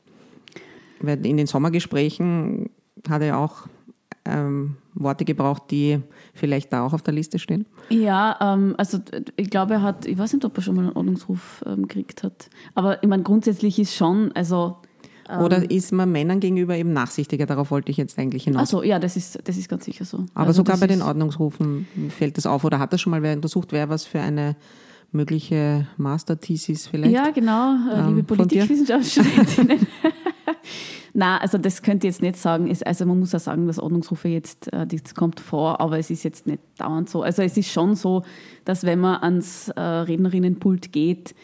Weil 1.01 1.25
in 1.25 1.37
den 1.37 1.47
Sommergesprächen 1.47 2.69
hat 3.09 3.21
er 3.21 3.39
auch 3.39 3.67
ähm, 4.25 4.77
Worte 4.93 5.25
gebraucht, 5.25 5.63
die 5.71 5.99
vielleicht 6.33 6.71
da 6.73 6.85
auch 6.85 6.93
auf 6.93 7.01
der 7.01 7.13
Liste 7.13 7.39
stehen. 7.39 7.65
Ja, 7.89 8.37
ähm, 8.41 8.75
also 8.77 8.99
ich 9.37 9.49
glaube, 9.49 9.75
er 9.75 9.81
hat, 9.81 10.05
ich 10.05 10.17
weiß 10.17 10.33
nicht, 10.33 10.45
ob 10.45 10.57
er 10.57 10.61
schon 10.61 10.75
mal 10.75 10.85
einen 10.85 10.95
Ordnungsruf 10.95 11.63
ähm, 11.65 11.87
gekriegt 11.87 12.23
hat. 12.23 12.49
Aber 12.75 13.01
ich 13.01 13.09
meine, 13.09 13.23
grundsätzlich 13.23 13.79
ist 13.79 13.95
schon, 13.95 14.31
also 14.33 14.77
Oder 15.37 15.69
ist 15.69 15.91
man 15.91 16.11
Männern 16.11 16.39
gegenüber 16.39 16.75
eben 16.75 16.91
nachsichtiger? 16.91 17.45
Darauf 17.45 17.69
wollte 17.71 17.91
ich 17.91 17.97
jetzt 17.97 18.17
eigentlich 18.17 18.45
hinaus. 18.45 18.61
Also 18.61 18.83
ja, 18.83 18.97
das 18.97 19.15
ist, 19.15 19.39
das 19.43 19.57
ist 19.57 19.69
ganz 19.69 19.85
sicher 19.85 20.05
so. 20.05 20.25
Aber 20.33 20.47
also, 20.47 20.57
sogar 20.57 20.77
bei 20.77 20.87
den 20.87 21.01
Ordnungsrufen 21.01 21.87
fällt 22.09 22.37
das 22.37 22.45
auf. 22.45 22.63
Oder 22.63 22.79
hat 22.79 22.93
das 22.93 23.01
schon 23.01 23.11
mal 23.11 23.21
wer 23.21 23.35
untersucht, 23.35 23.71
wer 23.71 23.89
was 23.89 24.05
für 24.05 24.19
eine 24.19 24.55
mögliche 25.11 25.87
Master-Thesis 25.97 26.87
vielleicht? 26.87 27.13
Ja, 27.13 27.29
genau, 27.29 27.75
äh, 27.91 27.99
Ähm, 27.99 28.15
liebe? 28.15 28.23
Politikwissenschaftsstudentinnen. 28.35 29.87
Na, 31.13 31.37
also 31.37 31.57
das 31.57 31.81
könnte 31.81 32.07
ich 32.07 32.13
jetzt 32.13 32.21
nicht 32.21 32.37
sagen. 32.37 32.73
Also 32.85 33.05
man 33.05 33.19
muss 33.19 33.31
ja 33.31 33.39
sagen, 33.39 33.67
dass 33.67 33.79
Ordnungsrufe 33.79 34.27
jetzt, 34.27 34.71
äh, 34.73 34.85
das 34.85 35.15
kommt 35.15 35.39
vor, 35.39 35.81
aber 35.81 35.99
es 35.99 36.09
ist 36.09 36.23
jetzt 36.23 36.47
nicht 36.47 36.61
dauernd 36.77 37.09
so. 37.09 37.23
Also 37.23 37.41
es 37.41 37.57
ist 37.57 37.71
schon 37.71 37.95
so, 37.95 38.23
dass 38.65 38.83
wenn 38.83 38.99
man 38.99 39.21
ans 39.21 39.69
äh, 39.69 39.81
Rednerinnenpult 39.81 40.91
geht, 40.91 41.35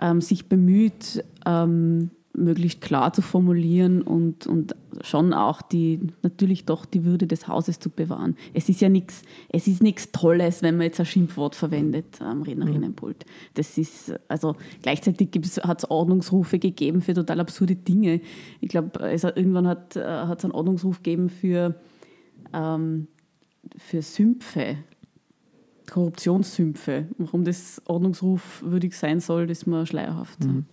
ähm, 0.00 0.20
sich 0.20 0.48
bemüht, 0.48 1.24
ähm, 1.46 2.10
möglichst 2.32 2.80
klar 2.80 3.12
zu 3.12 3.22
formulieren 3.22 4.02
und, 4.02 4.46
und 4.46 4.76
schon 5.02 5.32
auch 5.32 5.62
die, 5.62 6.00
natürlich 6.22 6.64
doch 6.64 6.84
die 6.84 7.04
Würde 7.04 7.26
des 7.26 7.48
Hauses 7.48 7.80
zu 7.80 7.90
bewahren. 7.90 8.36
Es 8.54 8.68
ist 8.68 8.80
ja 8.80 8.88
nichts, 8.88 9.22
es 9.48 9.66
ist 9.66 9.82
nichts 9.82 10.12
Tolles, 10.12 10.62
wenn 10.62 10.76
man 10.76 10.84
jetzt 10.84 11.00
ein 11.00 11.06
Schimpfwort 11.06 11.54
verwendet 11.54 12.20
am 12.20 12.42
Rednerinnenpult. 12.42 13.24
Das 13.54 13.76
ist, 13.78 14.14
also 14.28 14.54
gleichzeitig 14.82 15.30
hat 15.62 15.82
es 15.82 15.90
Ordnungsrufe 15.90 16.58
gegeben 16.58 17.02
für 17.02 17.14
total 17.14 17.40
absurde 17.40 17.74
Dinge. 17.74 18.20
Ich 18.60 18.68
glaube, 18.68 19.00
also 19.00 19.28
irgendwann 19.28 19.66
hat 19.66 19.96
es 19.96 20.44
einen 20.44 20.52
Ordnungsruf 20.52 20.98
gegeben 20.98 21.28
für, 21.30 21.74
ähm, 22.52 23.08
für 23.76 24.02
Sümpfe. 24.02 24.76
Korruptionssümpfe. 25.90 27.06
Warum 27.18 27.44
das 27.44 27.82
ordnungsrufwürdig 27.86 28.96
sein 28.96 29.18
soll, 29.18 29.50
ist 29.50 29.66
mir 29.66 29.86
schleierhaft. 29.86 30.44
Mhm. 30.44 30.66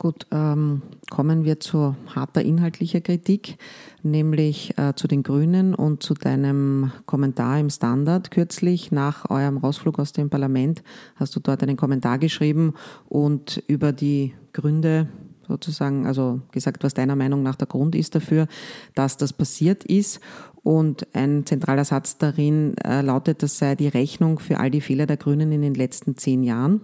Gut, 0.00 0.26
ähm, 0.30 0.80
kommen 1.10 1.44
wir 1.44 1.60
zu 1.60 1.94
harter 2.14 2.40
inhaltlicher 2.40 3.02
Kritik, 3.02 3.58
nämlich 4.02 4.72
äh, 4.78 4.94
zu 4.94 5.06
den 5.08 5.22
Grünen 5.22 5.74
und 5.74 6.02
zu 6.02 6.14
deinem 6.14 6.90
Kommentar 7.04 7.58
im 7.58 7.68
Standard 7.68 8.30
kürzlich 8.30 8.92
nach 8.92 9.28
eurem 9.28 9.58
Rausflug 9.58 9.98
aus 9.98 10.14
dem 10.14 10.30
Parlament 10.30 10.82
hast 11.16 11.36
du 11.36 11.40
dort 11.40 11.62
einen 11.62 11.76
Kommentar 11.76 12.18
geschrieben 12.18 12.72
und 13.10 13.62
über 13.66 13.92
die 13.92 14.32
Gründe 14.54 15.06
sozusagen, 15.46 16.06
also 16.06 16.40
gesagt, 16.50 16.82
was 16.82 16.94
deiner 16.94 17.14
Meinung 17.14 17.42
nach 17.42 17.56
der 17.56 17.68
Grund 17.68 17.94
ist 17.94 18.14
dafür, 18.14 18.46
dass 18.94 19.18
das 19.18 19.34
passiert 19.34 19.84
ist. 19.84 20.20
Und 20.62 21.14
ein 21.14 21.44
zentraler 21.44 21.84
Satz 21.84 22.16
darin 22.16 22.74
äh, 22.78 23.02
lautet, 23.02 23.42
das 23.42 23.58
sei 23.58 23.74
die 23.74 23.88
Rechnung 23.88 24.38
für 24.38 24.60
all 24.60 24.70
die 24.70 24.80
Fehler 24.80 25.04
der 25.04 25.18
Grünen 25.18 25.52
in 25.52 25.60
den 25.60 25.74
letzten 25.74 26.16
zehn 26.16 26.42
Jahren. 26.42 26.80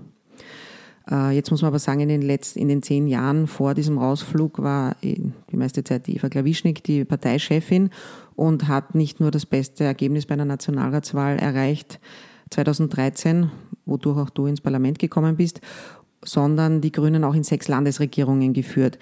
Äh, 1.11 1.35
jetzt 1.35 1.51
muss 1.51 1.63
man 1.63 1.69
aber 1.69 1.79
sagen, 1.79 2.01
in 2.01 2.09
den, 2.09 2.23
letzten, 2.23 2.59
in 2.59 2.69
den 2.69 2.83
zehn 2.83 3.07
Jahren 3.07 3.47
vor 3.47 3.75
diesem 3.75 3.99
Rausflug 3.99 4.63
war 4.63 4.97
die 5.03 5.33
meiste 5.53 5.85
Zeit 5.85 6.07
die 6.07 6.17
Eva 6.17 6.29
Klawischnik 6.29 6.83
die 6.85 7.05
Parteichefin 7.05 7.91
und 8.35 8.69
hat 8.69 8.95
nicht 8.95 9.21
nur 9.21 9.31
das 9.31 9.47
beste 9.47 9.85
Ergebnis 9.85 10.27
bei 10.27 10.35
einer 10.35 10.45
Nationalratswahl 10.45 11.39
erreicht, 11.39 12.01
2013, 12.51 13.51
wodurch 13.87 14.19
auch 14.19 14.31
du 14.31 14.47
ins 14.47 14.61
Parlament 14.61 14.99
gekommen 14.99 15.37
bist, 15.37 15.61
sondern 16.25 16.81
die 16.81 16.93
Grünen 16.93 17.25
auch 17.25 17.35
in 17.35 17.45
sechs 17.45 17.69
Landesregierungen 17.69 18.53
geführt. 18.53 18.99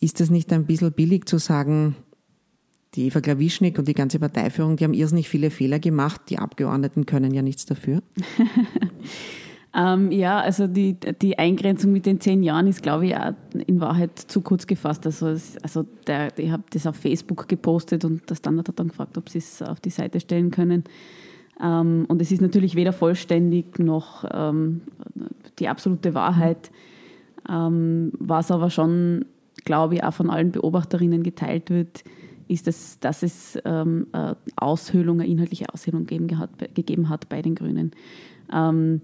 Ist 0.00 0.20
das 0.20 0.30
nicht 0.30 0.52
ein 0.52 0.66
bisschen 0.66 0.92
billig 0.92 1.26
zu 1.26 1.38
sagen, 1.38 1.96
die 2.94 3.06
Eva 3.06 3.20
Klawischnik 3.20 3.78
und 3.78 3.88
die 3.88 3.94
ganze 3.94 4.18
Parteiführung, 4.18 4.76
die 4.76 4.84
haben 4.84 4.94
irrsinnig 4.94 5.28
viele 5.28 5.50
Fehler 5.50 5.78
gemacht, 5.78 6.22
die 6.28 6.38
Abgeordneten 6.38 7.06
können 7.06 7.32
ja 7.32 7.40
nichts 7.40 7.64
dafür? 7.64 8.02
ähm, 9.74 10.12
ja, 10.12 10.38
also 10.38 10.66
die, 10.66 10.94
die 10.94 11.38
Eingrenzung 11.38 11.92
mit 11.92 12.04
den 12.04 12.20
zehn 12.20 12.42
Jahren 12.42 12.66
ist, 12.66 12.82
glaube 12.82 13.06
ich, 13.06 13.16
auch 13.16 13.32
in 13.66 13.80
Wahrheit 13.80 14.18
zu 14.18 14.42
kurz 14.42 14.66
gefasst. 14.66 15.06
Also, 15.06 15.28
es, 15.28 15.56
also 15.62 15.86
der, 16.06 16.36
ich 16.38 16.50
habe 16.50 16.64
das 16.70 16.86
auf 16.86 16.96
Facebook 16.96 17.48
gepostet 17.48 18.04
und 18.04 18.28
der 18.28 18.34
Standard 18.34 18.68
hat 18.68 18.78
dann 18.78 18.88
gefragt, 18.88 19.16
ob 19.16 19.30
sie 19.30 19.38
es 19.38 19.62
auf 19.62 19.80
die 19.80 19.90
Seite 19.90 20.20
stellen 20.20 20.50
können. 20.50 20.84
Ähm, 21.62 22.04
und 22.08 22.20
es 22.20 22.30
ist 22.30 22.42
natürlich 22.42 22.74
weder 22.74 22.92
vollständig 22.92 23.78
noch 23.78 24.24
ähm, 24.30 24.82
die 25.58 25.68
absolute 25.68 26.12
Wahrheit, 26.12 26.70
ähm, 27.48 28.12
was 28.18 28.50
aber 28.50 28.68
schon, 28.68 29.24
glaube 29.64 29.94
ich, 29.94 30.04
auch 30.04 30.12
von 30.12 30.28
allen 30.28 30.52
Beobachterinnen 30.52 31.22
geteilt 31.22 31.70
wird, 31.70 32.04
ist, 32.46 32.66
dass, 32.66 33.00
dass 33.00 33.22
es 33.22 33.58
ähm, 33.64 34.08
eine 34.12 34.36
Aushöhlung, 34.56 35.20
eine 35.20 35.30
inhaltliche 35.30 35.72
Aushöhlung 35.72 36.04
gegeben 36.04 36.38
hat, 36.38 36.50
gegeben 36.74 37.08
hat 37.08 37.30
bei 37.30 37.40
den 37.40 37.54
Grünen. 37.54 37.92
Ähm, 38.52 39.00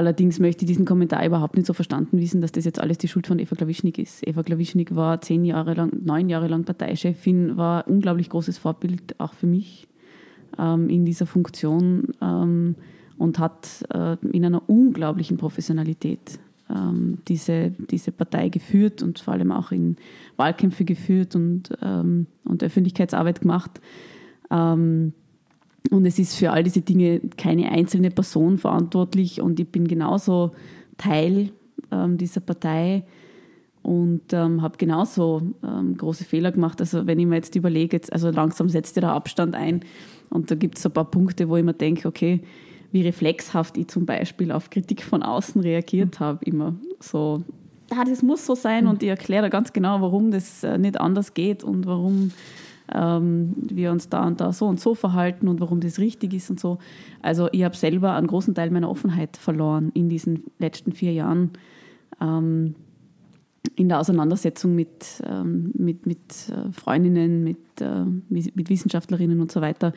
allerdings 0.00 0.38
möchte 0.38 0.64
ich 0.64 0.68
diesen 0.68 0.86
Kommentar 0.86 1.26
überhaupt 1.26 1.56
nicht 1.56 1.66
so 1.66 1.74
verstanden 1.74 2.18
wissen, 2.18 2.40
dass 2.40 2.52
das 2.52 2.64
jetzt 2.64 2.80
alles 2.80 2.96
die 2.96 3.06
Schuld 3.06 3.26
von 3.26 3.38
Eva 3.38 3.54
Klawischnik 3.54 3.98
ist. 3.98 4.26
Eva 4.26 4.42
Klawischnik 4.42 4.96
war 4.96 5.20
zehn 5.20 5.44
Jahre 5.44 5.74
lang, 5.74 5.92
neun 6.02 6.30
Jahre 6.30 6.48
lang 6.48 6.64
Parteichefin, 6.64 7.58
war 7.58 7.86
ein 7.86 7.92
unglaublich 7.92 8.30
großes 8.30 8.56
Vorbild 8.56 9.20
auch 9.20 9.34
für 9.34 9.46
mich 9.46 9.88
ähm, 10.58 10.88
in 10.88 11.04
dieser 11.04 11.26
Funktion 11.26 12.08
ähm, 12.22 12.76
und 13.18 13.38
hat 13.38 13.84
äh, 13.92 14.16
in 14.32 14.42
einer 14.42 14.68
unglaublichen 14.70 15.36
Professionalität 15.36 16.40
ähm, 16.70 17.18
diese, 17.28 17.70
diese 17.70 18.10
Partei 18.10 18.48
geführt 18.48 19.02
und 19.02 19.18
vor 19.18 19.34
allem 19.34 19.52
auch 19.52 19.70
in 19.70 19.96
Wahlkämpfe 20.38 20.86
geführt 20.86 21.36
und, 21.36 21.76
ähm, 21.82 22.26
und 22.44 22.64
Öffentlichkeitsarbeit 22.64 23.42
gemacht. 23.42 23.82
Ähm, 24.50 25.12
und 25.90 26.06
es 26.06 26.18
ist 26.18 26.36
für 26.36 26.52
all 26.52 26.62
diese 26.62 26.82
Dinge 26.82 27.20
keine 27.36 27.70
einzelne 27.70 28.10
Person 28.10 28.58
verantwortlich. 28.58 29.40
Und 29.40 29.58
ich 29.58 29.68
bin 29.68 29.88
genauso 29.88 30.52
Teil 30.96 31.50
ähm, 31.90 32.16
dieser 32.16 32.40
Partei 32.40 33.04
und 33.82 34.32
ähm, 34.32 34.62
habe 34.62 34.78
genauso 34.78 35.42
ähm, 35.64 35.96
große 35.96 36.24
Fehler 36.24 36.52
gemacht. 36.52 36.80
Also 36.80 37.06
wenn 37.06 37.18
ich 37.18 37.26
mir 37.26 37.36
jetzt 37.36 37.56
überlege, 37.56 37.96
jetzt, 37.96 38.12
also 38.12 38.30
langsam 38.30 38.68
setzt 38.68 38.96
der 38.96 39.10
Abstand 39.10 39.56
ein. 39.56 39.80
Und 40.28 40.50
da 40.50 40.54
gibt 40.54 40.78
es 40.78 40.86
ein 40.86 40.92
paar 40.92 41.10
Punkte, 41.10 41.48
wo 41.48 41.56
ich 41.56 41.64
mir 41.64 41.74
denke, 41.74 42.06
okay, 42.06 42.40
wie 42.92 43.02
reflexhaft 43.02 43.76
ich 43.76 43.88
zum 43.88 44.06
Beispiel 44.06 44.52
auf 44.52 44.70
Kritik 44.70 45.02
von 45.02 45.22
außen 45.22 45.60
reagiert 45.60 46.20
habe, 46.20 46.44
immer 46.44 46.74
so, 47.00 47.42
ah, 47.90 48.04
das 48.04 48.22
muss 48.22 48.46
so 48.46 48.54
sein 48.54 48.86
und 48.86 49.02
ich 49.02 49.08
erkläre 49.08 49.50
ganz 49.50 49.72
genau, 49.72 50.00
warum 50.00 50.30
das 50.30 50.62
äh, 50.64 50.78
nicht 50.78 51.00
anders 51.00 51.34
geht 51.34 51.64
und 51.64 51.86
warum 51.86 52.32
ähm, 52.92 53.52
wir 53.56 53.92
uns 53.92 54.08
da 54.08 54.26
und 54.26 54.40
da 54.40 54.52
so 54.52 54.66
und 54.66 54.80
so 54.80 54.94
verhalten 54.94 55.48
und 55.48 55.60
warum 55.60 55.80
das 55.80 55.98
richtig 55.98 56.34
ist 56.34 56.50
und 56.50 56.60
so. 56.60 56.78
Also 57.22 57.48
ich 57.52 57.64
habe 57.64 57.76
selber 57.76 58.14
einen 58.14 58.26
großen 58.26 58.54
Teil 58.54 58.70
meiner 58.70 58.90
Offenheit 58.90 59.36
verloren 59.36 59.90
in 59.94 60.08
diesen 60.08 60.44
letzten 60.58 60.92
vier 60.92 61.12
Jahren 61.12 61.50
ähm, 62.20 62.74
in 63.76 63.88
der 63.88 64.00
Auseinandersetzung 64.00 64.74
mit, 64.74 65.22
ähm, 65.24 65.72
mit, 65.74 66.06
mit 66.06 66.20
äh, 66.48 66.72
Freundinnen, 66.72 67.44
mit, 67.44 67.58
äh, 67.80 68.04
mit 68.28 68.68
Wissenschaftlerinnen 68.68 69.40
und 69.40 69.52
so 69.52 69.60
weiter. 69.60 69.92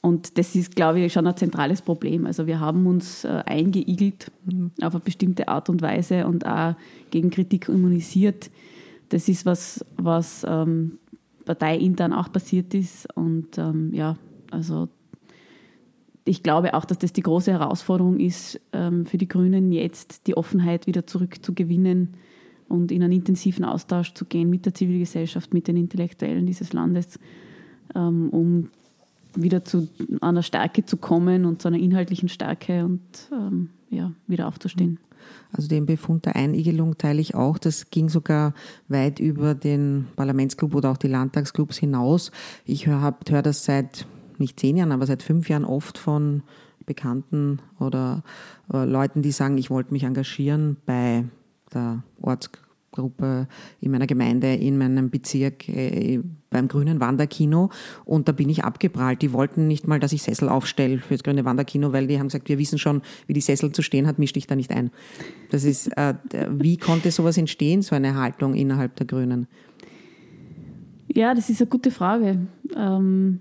Und 0.00 0.38
das 0.38 0.54
ist, 0.54 0.76
glaube 0.76 1.00
ich, 1.00 1.12
schon 1.12 1.26
ein 1.26 1.36
zentrales 1.36 1.82
Problem. 1.82 2.26
Also 2.26 2.46
wir 2.46 2.60
haben 2.60 2.86
uns 2.86 3.24
äh, 3.24 3.42
eingeigelt 3.44 4.30
mhm. 4.44 4.70
auf 4.82 4.94
eine 4.94 5.02
bestimmte 5.02 5.48
Art 5.48 5.68
und 5.68 5.82
Weise 5.82 6.26
und 6.26 6.46
auch 6.46 6.74
gegen 7.10 7.30
Kritik 7.30 7.68
immunisiert. 7.68 8.50
Das 9.08 9.28
ist 9.28 9.46
was, 9.46 9.84
was 9.96 10.44
ähm, 10.48 10.98
parteiintern 11.44 12.12
auch 12.12 12.30
passiert 12.30 12.74
ist. 12.74 13.08
Und 13.16 13.58
ähm, 13.58 13.92
ja, 13.94 14.16
also 14.50 14.88
ich 16.24 16.42
glaube 16.42 16.74
auch, 16.74 16.84
dass 16.84 16.98
das 16.98 17.12
die 17.12 17.22
große 17.22 17.52
Herausforderung 17.52 18.18
ist 18.18 18.60
ähm, 18.72 19.06
für 19.06 19.16
die 19.16 19.28
Grünen, 19.28 19.72
jetzt 19.72 20.26
die 20.26 20.36
Offenheit 20.36 20.86
wieder 20.86 21.06
zurückzugewinnen 21.06 22.14
und 22.68 22.90
in 22.90 23.02
einen 23.02 23.12
intensiven 23.12 23.64
Austausch 23.64 24.12
zu 24.12 24.24
gehen 24.24 24.50
mit 24.50 24.66
der 24.66 24.74
Zivilgesellschaft, 24.74 25.54
mit 25.54 25.68
den 25.68 25.76
Intellektuellen 25.76 26.44
dieses 26.44 26.72
Landes, 26.72 27.18
ähm, 27.94 28.28
um 28.30 28.70
wieder 29.36 29.64
zu 29.64 29.88
einer 30.20 30.42
Stärke 30.42 30.84
zu 30.84 30.96
kommen 30.96 31.44
und 31.44 31.62
zu 31.62 31.68
einer 31.68 31.78
inhaltlichen 31.78 32.28
Stärke 32.28 32.84
und 32.84 33.00
ähm, 33.32 33.70
ja, 33.90 34.12
wieder 34.26 34.48
aufzustehen. 34.48 34.98
Also 35.52 35.68
den 35.68 35.86
Befund 35.86 36.26
der 36.26 36.36
Einigelung 36.36 36.98
teile 36.98 37.20
ich 37.20 37.34
auch. 37.34 37.58
Das 37.58 37.90
ging 37.90 38.08
sogar 38.08 38.54
weit 38.88 39.18
über 39.18 39.54
den 39.54 40.06
Parlamentsclub 40.16 40.74
oder 40.74 40.90
auch 40.90 40.96
die 40.96 41.08
Landtagsclubs 41.08 41.78
hinaus. 41.78 42.30
Ich 42.64 42.86
höre 42.86 43.16
hör 43.28 43.42
das 43.42 43.64
seit 43.64 44.06
nicht 44.38 44.60
zehn 44.60 44.76
Jahren, 44.76 44.92
aber 44.92 45.06
seit 45.06 45.22
fünf 45.22 45.48
Jahren 45.48 45.64
oft 45.64 45.98
von 45.98 46.42
Bekannten 46.84 47.60
oder 47.80 48.22
äh, 48.72 48.84
Leuten, 48.84 49.22
die 49.22 49.32
sagen, 49.32 49.58
ich 49.58 49.70
wollte 49.70 49.92
mich 49.92 50.04
engagieren 50.04 50.76
bei 50.86 51.24
der 51.72 52.04
Ortsgruppe 52.20 52.66
Gruppe 52.96 53.46
in 53.80 53.90
meiner 53.92 54.06
Gemeinde, 54.06 54.54
in 54.54 54.78
meinem 54.78 55.10
Bezirk 55.10 55.68
äh, 55.68 56.20
beim 56.56 56.68
Grünen 56.68 57.00
Wanderkino 57.00 57.68
und 58.06 58.28
da 58.28 58.32
bin 58.32 58.48
ich 58.48 58.64
abgeprallt. 58.64 59.20
Die 59.20 59.32
wollten 59.34 59.68
nicht 59.68 59.86
mal, 59.86 60.00
dass 60.00 60.12
ich 60.12 60.22
Sessel 60.22 60.48
aufstelle 60.48 60.98
für 60.98 61.14
das 61.14 61.22
Grüne 61.22 61.44
Wanderkino, 61.44 61.92
weil 61.92 62.06
die 62.06 62.18
haben 62.18 62.28
gesagt, 62.28 62.48
wir 62.48 62.58
wissen 62.58 62.78
schon, 62.78 63.02
wie 63.26 63.34
die 63.34 63.42
Sessel 63.42 63.72
zu 63.72 63.82
stehen 63.82 64.06
hat, 64.06 64.18
misch 64.18 64.32
dich 64.32 64.46
da 64.46 64.56
nicht 64.56 64.70
ein. 64.70 64.90
Das 65.50 65.64
ist, 65.64 65.88
äh, 65.98 66.14
wie 66.50 66.78
konnte 66.78 67.10
sowas 67.10 67.36
entstehen, 67.36 67.82
so 67.82 67.94
eine 67.94 68.14
Haltung 68.14 68.54
innerhalb 68.54 68.96
der 68.96 69.06
Grünen? 69.06 69.46
Ja, 71.08 71.34
das 71.34 71.50
ist 71.50 71.60
eine 71.60 71.68
gute 71.68 71.90
Frage. 71.90 72.46
Ähm, 72.74 73.40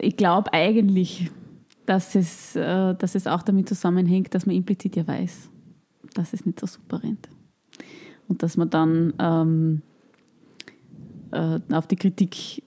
ich 0.00 0.16
glaube 0.16 0.52
eigentlich, 0.52 1.30
dass 1.86 2.16
es, 2.16 2.56
äh, 2.56 2.94
dass 2.94 3.14
es 3.14 3.26
auch 3.26 3.42
damit 3.42 3.68
zusammenhängt, 3.68 4.34
dass 4.34 4.46
man 4.46 4.56
implizit 4.56 4.96
ja 4.96 5.06
weiß, 5.06 5.48
dass 6.14 6.32
es 6.32 6.44
nicht 6.44 6.58
so 6.58 6.66
super 6.66 7.02
rennt. 7.02 7.28
Und 8.28 8.42
dass 8.42 8.56
man 8.56 8.68
dann 8.70 9.14
ähm, 9.20 9.82
äh, 11.32 11.58
auf 11.72 11.86
die 11.86 11.96
Kritik, 11.96 12.62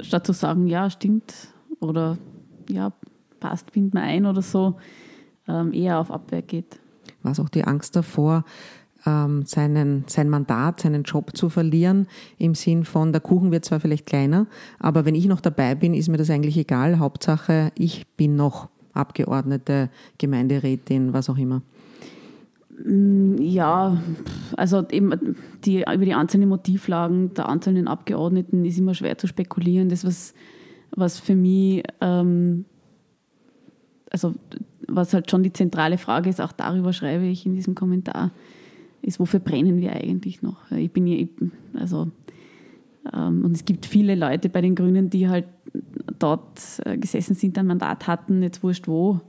statt 0.00 0.26
zu 0.26 0.32
sagen, 0.32 0.66
ja, 0.66 0.90
stimmt 0.90 1.34
oder 1.80 2.18
ja, 2.68 2.92
passt, 3.40 3.72
bindet 3.72 3.94
man 3.94 4.04
ein 4.04 4.26
oder 4.26 4.42
so, 4.42 4.76
ähm, 5.48 5.72
eher 5.72 5.98
auf 5.98 6.10
Abwehr 6.10 6.42
geht. 6.42 6.80
War 7.22 7.32
es 7.32 7.40
auch 7.40 7.48
die 7.48 7.64
Angst 7.64 7.96
davor, 7.96 8.44
ähm, 9.06 9.44
seinen, 9.44 10.04
sein 10.06 10.28
Mandat, 10.28 10.80
seinen 10.80 11.02
Job 11.02 11.36
zu 11.36 11.48
verlieren, 11.48 12.06
im 12.38 12.54
Sinn 12.54 12.84
von, 12.84 13.12
der 13.12 13.20
Kuchen 13.20 13.50
wird 13.50 13.64
zwar 13.64 13.80
vielleicht 13.80 14.06
kleiner, 14.06 14.46
aber 14.78 15.04
wenn 15.04 15.14
ich 15.14 15.26
noch 15.26 15.40
dabei 15.40 15.74
bin, 15.74 15.94
ist 15.94 16.08
mir 16.08 16.16
das 16.16 16.30
eigentlich 16.30 16.56
egal. 16.56 16.98
Hauptsache, 16.98 17.70
ich 17.74 18.06
bin 18.16 18.36
noch 18.36 18.68
Abgeordnete, 18.94 19.90
Gemeinderätin, 20.18 21.12
was 21.12 21.28
auch 21.28 21.36
immer. 21.36 21.62
Mm, 22.82 23.36
ja, 23.40 24.02
also 24.56 24.82
die, 24.82 24.98
über 24.98 26.04
die 26.04 26.14
einzelnen 26.14 26.48
Motivlagen 26.48 27.34
der 27.34 27.48
einzelnen 27.48 27.88
Abgeordneten 27.88 28.64
ist 28.64 28.78
immer 28.78 28.94
schwer 28.94 29.18
zu 29.18 29.26
spekulieren. 29.26 29.88
Das, 29.88 30.04
was, 30.04 30.34
was 30.90 31.20
für 31.20 31.36
mich, 31.36 31.84
ähm, 32.00 32.64
also 34.10 34.34
was 34.88 35.14
halt 35.14 35.30
schon 35.30 35.42
die 35.42 35.52
zentrale 35.52 35.98
Frage 35.98 36.30
ist, 36.30 36.40
auch 36.40 36.52
darüber 36.52 36.92
schreibe 36.92 37.24
ich 37.24 37.46
in 37.46 37.54
diesem 37.54 37.74
Kommentar, 37.74 38.32
ist, 39.02 39.20
wofür 39.20 39.40
brennen 39.40 39.80
wir 39.80 39.92
eigentlich 39.92 40.42
noch? 40.42 40.70
Ich 40.70 40.90
bin 40.90 41.06
ja, 41.06 41.26
also, 41.74 42.08
ähm, 43.12 43.44
und 43.44 43.52
es 43.52 43.64
gibt 43.64 43.86
viele 43.86 44.14
Leute 44.14 44.48
bei 44.48 44.60
den 44.60 44.74
Grünen, 44.74 45.10
die 45.10 45.28
halt 45.28 45.46
dort 46.18 46.80
äh, 46.84 46.96
gesessen 46.96 47.34
sind, 47.34 47.58
ein 47.58 47.66
Mandat 47.66 48.06
hatten, 48.06 48.42
jetzt 48.42 48.62
wurscht 48.62 48.88
wo, 48.88 49.20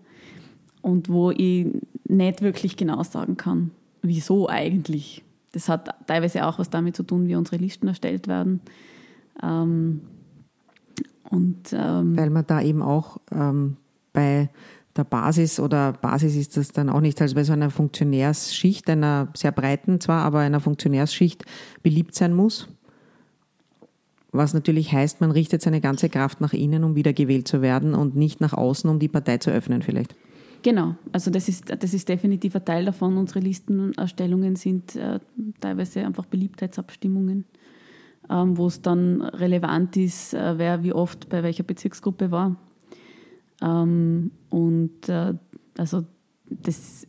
und 0.82 1.10
wo 1.10 1.32
ich 1.32 1.68
nicht 2.08 2.42
wirklich 2.42 2.78
genau 2.78 3.04
sagen 3.04 3.38
kann, 3.38 3.72
wieso 4.02 4.50
eigentlich. 4.50 5.24
Das 5.52 5.70
hat 5.70 5.90
teilweise 6.08 6.46
auch 6.46 6.60
was 6.60 6.70
damit 6.70 6.96
zu 6.96 7.04
tun, 7.04 7.28
wie 7.28 7.36
unsere 7.36 7.58
Listen 7.58 7.88
erstellt 7.88 8.28
werden. 8.28 8.62
Ähm, 9.42 10.02
und, 11.30 11.74
ähm, 11.74 12.18
Weil 12.18 12.30
man 12.30 12.46
da 12.46 12.62
eben 12.62 12.82
auch 12.82 13.18
ähm, 13.32 13.78
bei 14.14 14.50
der 14.96 15.04
Basis 15.04 15.60
oder 15.60 15.94
Basis 15.94 16.36
ist 16.36 16.56
das 16.56 16.70
dann 16.70 16.90
auch 16.90 17.02
nicht, 17.02 17.22
also 17.22 17.36
bei 17.36 17.44
so 17.44 17.54
einer 17.54 17.70
Funktionärsschicht, 17.70 18.90
einer 18.90 19.28
sehr 19.36 19.52
breiten 19.52 20.00
zwar, 20.00 20.24
aber 20.24 20.40
einer 20.40 20.60
Funktionärsschicht 20.60 21.44
beliebt 21.84 22.16
sein 22.16 22.34
muss. 22.34 22.68
Was 24.32 24.54
natürlich 24.54 24.92
heißt, 24.92 25.22
man 25.22 25.32
richtet 25.32 25.62
seine 25.62 25.82
ganze 25.82 26.10
Kraft 26.10 26.42
nach 26.42 26.54
innen, 26.54 26.84
um 26.84 26.96
wieder 26.96 27.14
gewählt 27.14 27.48
zu 27.48 27.62
werden 27.62 27.94
und 27.94 28.16
nicht 28.16 28.42
nach 28.42 28.54
außen, 28.54 28.90
um 28.90 29.00
die 29.00 29.08
Partei 29.08 29.38
zu 29.38 29.50
öffnen 29.50 29.82
vielleicht. 29.82 30.16
Genau, 30.66 30.96
also 31.12 31.30
das 31.30 31.48
ist, 31.48 31.66
das 31.70 31.94
ist 31.94 32.10
definitiv 32.10 32.56
ein 32.56 32.66
Teil 32.66 32.86
davon. 32.86 33.18
Unsere 33.18 33.40
Listenerstellungen 33.40 34.56
sind 34.56 34.96
äh, 34.96 35.20
teilweise 35.60 36.04
einfach 36.04 36.26
Beliebtheitsabstimmungen, 36.26 37.46
ähm, 38.32 38.58
wo 38.58 38.66
es 38.66 38.82
dann 38.82 39.22
relevant 39.22 39.96
ist, 39.96 40.34
äh, 40.34 40.58
wer 40.58 40.84
wie 40.84 40.92
oft 40.92 41.30
bei 41.30 41.44
welcher 41.44 41.62
Bezirksgruppe 41.62 42.32
war. 42.32 42.56
Ähm, 43.62 44.32
und 44.50 45.08
äh, 45.08 45.36
also 45.78 46.04
das, 46.50 47.06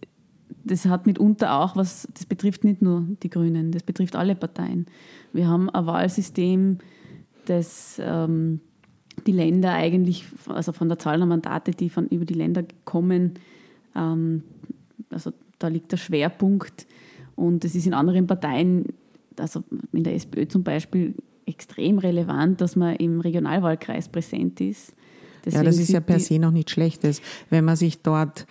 das 0.63 0.85
hat 0.85 1.07
mitunter 1.07 1.55
auch 1.55 1.77
was, 1.77 2.07
das 2.13 2.27
betrifft 2.27 2.63
nicht 2.63 2.83
nur 2.83 3.07
die 3.23 3.31
Grünen, 3.31 3.73
das 3.73 3.85
betrifft 3.85 4.17
alle 4.17 4.35
Parteien. 4.35 4.85
Wir 5.33 5.49
haben 5.49 5.71
ein 5.71 5.87
Wahlsystem, 5.87 6.77
das 7.47 7.99
ähm, 8.05 8.61
die 9.27 9.33
Länder 9.33 9.73
eigentlich, 9.73 10.25
also 10.49 10.73
von 10.73 10.89
der 10.89 10.99
Zahl 10.99 11.19
der 11.19 11.27
Mandate, 11.27 11.73
die 11.73 11.91
von 11.91 12.07
über 12.09 12.25
die 12.25 12.35
Länder 12.35 12.65
kommen, 12.85 13.35
ähm, 13.95 14.43
also 15.11 15.33
da 15.59 15.69
liegt 15.69 15.93
der 15.93 15.97
Schwerpunkt. 15.97 16.87
Und 17.35 17.65
es 17.65 17.75
ist 17.75 17.87
in 17.87 17.95
anderen 17.95 18.27
Parteien, 18.27 18.87
also 19.39 19.63
in 19.93 20.05
der 20.05 20.15
SPÖ 20.15 20.49
zum 20.49 20.63
Beispiel, 20.63 21.15
extrem 21.47 21.99
relevant, 21.99 22.61
dass 22.61 22.77
man 22.77 22.97
im 22.97 23.21
Regionalwahlkreis 23.21 24.09
präsent 24.09 24.61
ist. 24.61 24.95
Deswegen 25.45 25.65
ja, 25.65 25.71
das 25.71 25.79
ist 25.79 25.91
ja 25.91 26.01
per 26.01 26.19
se 26.19 26.41
noch 26.41 26.51
nicht 26.51 26.71
Schlechtes. 26.71 27.23
Wenn 27.51 27.65
man 27.65 27.77
sich 27.77 28.03
dort 28.03 28.47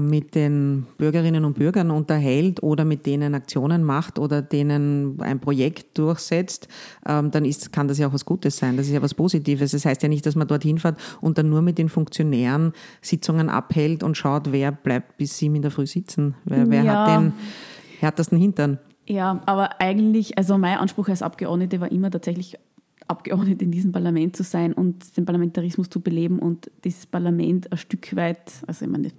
mit 0.00 0.34
den 0.34 0.86
Bürgerinnen 0.98 1.44
und 1.44 1.54
Bürgern 1.54 1.90
unterhält 1.90 2.62
oder 2.62 2.84
mit 2.84 3.06
denen 3.06 3.34
Aktionen 3.34 3.82
macht 3.82 4.18
oder 4.18 4.40
denen 4.40 5.20
ein 5.20 5.40
Projekt 5.40 5.98
durchsetzt, 5.98 6.68
ähm, 7.06 7.30
dann 7.32 7.44
ist, 7.44 7.72
kann 7.72 7.88
das 7.88 7.98
ja 7.98 8.08
auch 8.08 8.12
was 8.12 8.24
Gutes 8.24 8.56
sein. 8.56 8.76
Das 8.76 8.86
ist 8.86 8.92
ja 8.92 9.02
was 9.02 9.14
Positives. 9.14 9.72
Das 9.72 9.84
heißt 9.84 10.02
ja 10.02 10.08
nicht, 10.08 10.24
dass 10.26 10.36
man 10.36 10.46
dorthin 10.46 10.78
fährt 10.78 10.98
und 11.20 11.38
dann 11.38 11.48
nur 11.48 11.60
mit 11.60 11.78
den 11.78 11.88
Funktionären 11.88 12.72
Sitzungen 13.02 13.48
abhält 13.48 14.02
und 14.02 14.16
schaut, 14.16 14.52
wer 14.52 14.70
bleibt 14.70 15.16
bis 15.16 15.38
sieben 15.38 15.56
in 15.56 15.62
der 15.62 15.70
Früh 15.70 15.86
sitzen. 15.86 16.34
Wer, 16.44 16.70
wer 16.70 16.84
ja. 16.84 17.06
hat 17.06 17.20
den 17.20 17.32
härtesten 17.98 18.38
Hintern? 18.38 18.78
Ja, 19.06 19.42
aber 19.46 19.80
eigentlich, 19.80 20.38
also 20.38 20.56
mein 20.56 20.78
Anspruch 20.78 21.08
als 21.08 21.22
Abgeordnete 21.22 21.80
war 21.80 21.90
immer 21.90 22.10
tatsächlich 22.10 22.56
Abgeordnete 23.06 23.64
in 23.64 23.70
diesem 23.70 23.92
Parlament 23.92 24.34
zu 24.34 24.44
sein 24.44 24.72
und 24.72 25.16
den 25.16 25.26
Parlamentarismus 25.26 25.90
zu 25.90 26.00
beleben 26.00 26.38
und 26.38 26.70
dieses 26.84 27.06
Parlament 27.06 27.70
ein 27.70 27.76
Stück 27.76 28.16
weit, 28.16 28.52
also 28.66 28.86
ich 28.86 28.90
meine, 28.90 29.10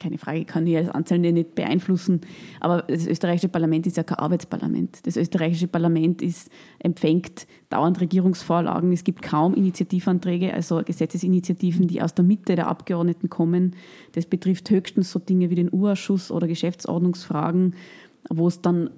keine 0.00 0.18
Frage, 0.18 0.44
kann 0.44 0.66
ich 0.66 0.76
als 0.76 0.88
Einzelne 0.88 1.32
nicht 1.32 1.54
beeinflussen, 1.54 2.22
aber 2.58 2.82
das 2.82 3.06
österreichische 3.06 3.48
Parlament 3.48 3.86
ist 3.86 3.96
ja 3.96 4.02
kein 4.02 4.18
Arbeitsparlament. 4.18 5.06
Das 5.06 5.16
österreichische 5.16 5.68
Parlament 5.68 6.22
ist, 6.22 6.50
empfängt 6.78 7.46
dauernd 7.68 8.00
Regierungsvorlagen. 8.00 8.92
Es 8.92 9.04
gibt 9.04 9.22
kaum 9.22 9.54
Initiativanträge, 9.54 10.52
also 10.52 10.82
Gesetzesinitiativen, 10.84 11.86
die 11.86 12.02
aus 12.02 12.14
der 12.14 12.24
Mitte 12.24 12.56
der 12.56 12.66
Abgeordneten 12.66 13.30
kommen. 13.30 13.76
Das 14.12 14.26
betrifft 14.26 14.70
höchstens 14.70 15.12
so 15.12 15.18
Dinge 15.18 15.50
wie 15.50 15.54
den 15.54 15.72
U-Ausschuss 15.72 16.30
oder 16.30 16.48
Geschäftsordnungsfragen, 16.48 17.74
wo 18.28 18.48
es 18.48 18.60
dann 18.60 18.90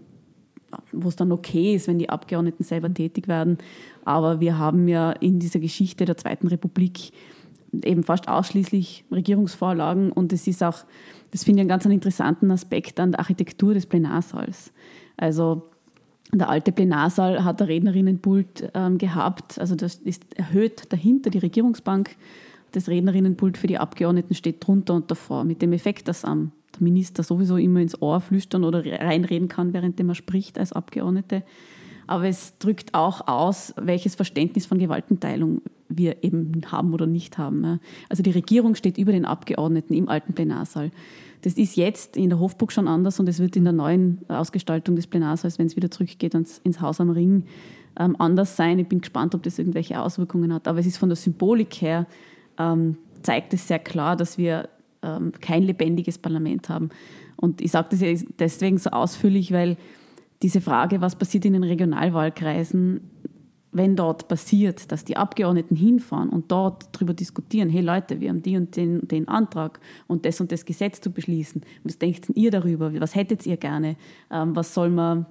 wo 0.92 1.08
es 1.08 1.16
dann 1.16 1.32
okay 1.32 1.74
ist, 1.74 1.86
wenn 1.86 1.98
die 1.98 2.08
Abgeordneten 2.08 2.64
selber 2.64 2.92
tätig 2.92 3.28
werden. 3.28 3.58
Aber 4.04 4.40
wir 4.40 4.58
haben 4.58 4.88
ja 4.88 5.12
in 5.12 5.38
dieser 5.38 5.60
Geschichte 5.60 6.04
der 6.04 6.16
Zweiten 6.16 6.48
Republik 6.48 7.12
eben 7.84 8.02
fast 8.02 8.28
ausschließlich 8.28 9.04
Regierungsvorlagen 9.10 10.12
und 10.12 10.32
es 10.32 10.46
ist 10.46 10.62
auch, 10.62 10.84
das 11.30 11.44
finde 11.44 11.60
ich 11.60 11.62
einen 11.62 11.68
ganz 11.68 11.84
interessanten 11.84 12.50
Aspekt 12.50 13.00
an 13.00 13.12
der 13.12 13.20
Architektur 13.20 13.74
des 13.74 13.86
Plenarsaals. 13.86 14.72
Also 15.16 15.70
der 16.32 16.48
alte 16.48 16.72
Plenarsaal 16.72 17.44
hat 17.44 17.60
ein 17.60 17.68
Rednerinnenpult 17.68 18.70
ähm, 18.74 18.98
gehabt, 18.98 19.58
also 19.58 19.74
das 19.74 19.96
ist 19.96 20.38
erhöht 20.38 20.92
dahinter 20.92 21.30
die 21.30 21.38
Regierungsbank. 21.38 22.16
Das 22.72 22.88
Rednerinnenpult 22.88 23.58
für 23.58 23.66
die 23.66 23.78
Abgeordneten 23.78 24.34
steht 24.34 24.66
drunter 24.66 24.94
und 24.94 25.10
davor, 25.10 25.44
mit 25.44 25.60
dem 25.60 25.72
Effekt, 25.74 26.08
dass 26.08 26.24
am 26.24 26.52
der 26.74 26.82
Minister 26.82 27.22
sowieso 27.22 27.56
immer 27.56 27.80
ins 27.80 28.00
Ohr 28.00 28.20
flüstern 28.20 28.64
oder 28.64 28.84
reinreden 28.84 29.48
kann, 29.48 29.72
während 29.72 30.00
er 30.00 30.14
spricht 30.14 30.58
als 30.58 30.72
Abgeordnete. 30.72 31.42
Aber 32.06 32.26
es 32.26 32.58
drückt 32.58 32.94
auch 32.94 33.28
aus, 33.28 33.74
welches 33.80 34.14
Verständnis 34.14 34.66
von 34.66 34.78
Gewaltenteilung 34.78 35.62
wir 35.98 36.22
eben 36.22 36.60
haben 36.70 36.92
oder 36.92 37.06
nicht 37.06 37.38
haben. 37.38 37.80
Also 38.08 38.22
die 38.22 38.30
Regierung 38.30 38.74
steht 38.74 38.98
über 38.98 39.12
den 39.12 39.24
Abgeordneten 39.24 39.94
im 39.94 40.08
alten 40.08 40.32
Plenarsaal. 40.32 40.90
Das 41.42 41.54
ist 41.54 41.76
jetzt 41.76 42.16
in 42.16 42.30
der 42.30 42.38
Hofburg 42.38 42.72
schon 42.72 42.86
anders 42.86 43.18
und 43.18 43.28
es 43.28 43.40
wird 43.40 43.56
in 43.56 43.64
der 43.64 43.72
neuen 43.72 44.20
Ausgestaltung 44.28 44.94
des 44.96 45.06
Plenarsaals, 45.08 45.58
wenn 45.58 45.66
es 45.66 45.76
wieder 45.76 45.90
zurückgeht 45.90 46.34
ins 46.34 46.80
Haus 46.80 47.00
am 47.00 47.10
Ring, 47.10 47.44
ähm, 47.98 48.16
anders 48.18 48.56
sein. 48.56 48.78
Ich 48.78 48.88
bin 48.88 49.00
gespannt, 49.00 49.34
ob 49.34 49.42
das 49.42 49.58
irgendwelche 49.58 50.00
Auswirkungen 50.00 50.52
hat. 50.52 50.68
Aber 50.68 50.78
es 50.78 50.86
ist 50.86 50.98
von 50.98 51.08
der 51.08 51.16
Symbolik 51.16 51.74
her, 51.82 52.06
ähm, 52.58 52.96
zeigt 53.22 53.52
es 53.54 53.68
sehr 53.68 53.78
klar, 53.78 54.16
dass 54.16 54.38
wir 54.38 54.68
ähm, 55.02 55.32
kein 55.40 55.64
lebendiges 55.64 56.18
Parlament 56.18 56.68
haben. 56.68 56.90
Und 57.36 57.60
ich 57.60 57.72
sage 57.72 57.96
das 57.96 58.24
deswegen 58.38 58.78
so 58.78 58.90
ausführlich, 58.90 59.52
weil 59.52 59.76
diese 60.42 60.60
Frage, 60.60 61.00
was 61.00 61.16
passiert 61.16 61.44
in 61.44 61.52
den 61.52 61.64
Regionalwahlkreisen, 61.64 63.00
wenn 63.72 63.96
dort 63.96 64.28
passiert, 64.28 64.92
dass 64.92 65.04
die 65.04 65.16
Abgeordneten 65.16 65.74
hinfahren 65.74 66.28
und 66.28 66.52
dort 66.52 66.88
darüber 66.92 67.14
diskutieren, 67.14 67.70
hey 67.70 67.80
Leute, 67.80 68.20
wir 68.20 68.28
haben 68.28 68.42
die 68.42 68.56
und 68.56 68.76
den, 68.76 69.08
den 69.08 69.28
Antrag 69.28 69.80
und 70.06 70.26
das 70.26 70.40
und 70.40 70.52
das 70.52 70.66
Gesetz 70.66 71.00
zu 71.00 71.10
beschließen. 71.10 71.62
Was 71.82 71.98
denkt 71.98 72.26
ihr 72.34 72.50
darüber? 72.50 72.92
Was 73.00 73.14
hättet 73.14 73.46
ihr 73.46 73.56
gerne? 73.56 73.96
Ähm, 74.30 74.54
was 74.54 74.74
soll 74.74 74.90
man, 74.90 75.24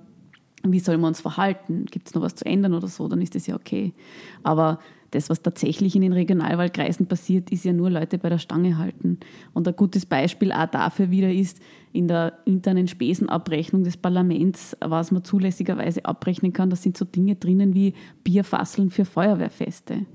wie 0.63 0.79
soll 0.79 0.97
man 0.97 1.09
uns 1.09 1.21
verhalten? 1.21 1.85
Gibt 1.85 2.07
es 2.07 2.15
noch 2.15 2.23
was 2.23 2.35
zu 2.35 2.45
ändern 2.45 2.73
oder 2.73 2.87
so? 2.87 3.07
Dann 3.07 3.21
ist 3.21 3.35
das 3.35 3.45
ja 3.45 3.55
okay. 3.55 3.93
Aber 4.41 4.79
das, 5.11 5.29
was 5.29 5.41
tatsächlich 5.43 5.95
in 5.95 6.01
den 6.01 6.13
Regionalwahlkreisen 6.13 7.05
passiert, 7.05 7.51
ist 7.51 7.65
ja 7.65 7.73
nur 7.73 7.89
Leute 7.89 8.17
bei 8.17 8.29
der 8.29 8.39
Stange 8.39 8.77
halten. 8.77 9.19
Und 9.53 9.67
ein 9.67 9.75
gutes 9.75 10.05
Beispiel 10.05 10.51
auch 10.51 10.67
dafür 10.67 11.11
wieder 11.11 11.31
ist, 11.31 11.59
in 11.93 12.07
der 12.07 12.33
internen 12.45 12.87
Spesenabrechnung 12.87 13.83
des 13.83 13.97
Parlaments, 13.97 14.77
was 14.79 15.11
man 15.11 15.23
zulässigerweise 15.23 16.05
abrechnen 16.05 16.53
kann, 16.53 16.69
da 16.69 16.75
sind 16.75 16.97
so 16.97 17.05
Dinge 17.05 17.35
drinnen 17.35 17.73
wie 17.73 17.93
Bierfasseln 18.23 18.89
für 18.89 19.05
Feuerwehrfeste. 19.05 20.05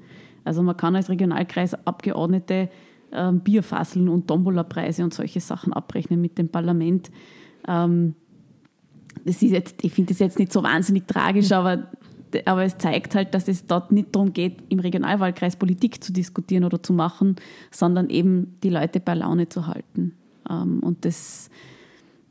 Also 0.45 0.63
man 0.63 0.77
kann 0.77 0.97
als 0.97 1.11
Regionalkreisabgeordnete 1.11 2.71
äh, 3.11 3.33
Bierfasseln 3.33 4.09
und 4.09 4.29
Tombola-Preise 4.29 5.05
und 5.05 5.13
solche 5.13 5.41
Sachen 5.41 5.73
abrechnen 5.73 6.21
mit 6.21 6.39
dem 6.39 6.49
Parlament. 6.49 7.11
Ähm, 7.69 8.15
das 9.25 9.43
ist 9.43 9.51
jetzt, 9.51 9.85
ich 9.85 9.93
finde 9.93 10.13
das 10.13 10.21
jetzt 10.21 10.39
nicht 10.39 10.53
so 10.53 10.63
wahnsinnig 10.63 11.07
tragisch, 11.07 11.53
aber 11.53 11.89
aber 12.45 12.65
es 12.65 12.77
zeigt 12.77 13.15
halt, 13.15 13.35
dass 13.35 13.49
es 13.49 13.67
dort 13.67 13.93
nicht 13.93 14.15
darum 14.15 14.33
geht, 14.33 14.59
im 14.69 14.81
Regionalwahlkreis 14.81 15.57
Politik 15.57 16.03
zu 16.03 16.13
diskutieren 16.13 16.65
oder 16.65 16.83
zu 16.83 16.93
machen, 16.93 17.37
sondern 17.71 18.11
eben 18.11 18.59
die 18.63 18.69
Leute 18.69 19.01
bei 19.01 19.15
Laune 19.15 19.49
zu 19.49 19.67
halten. 19.67 20.17
Ähm, 20.49 20.81
und 20.81 21.05
das, 21.05 21.51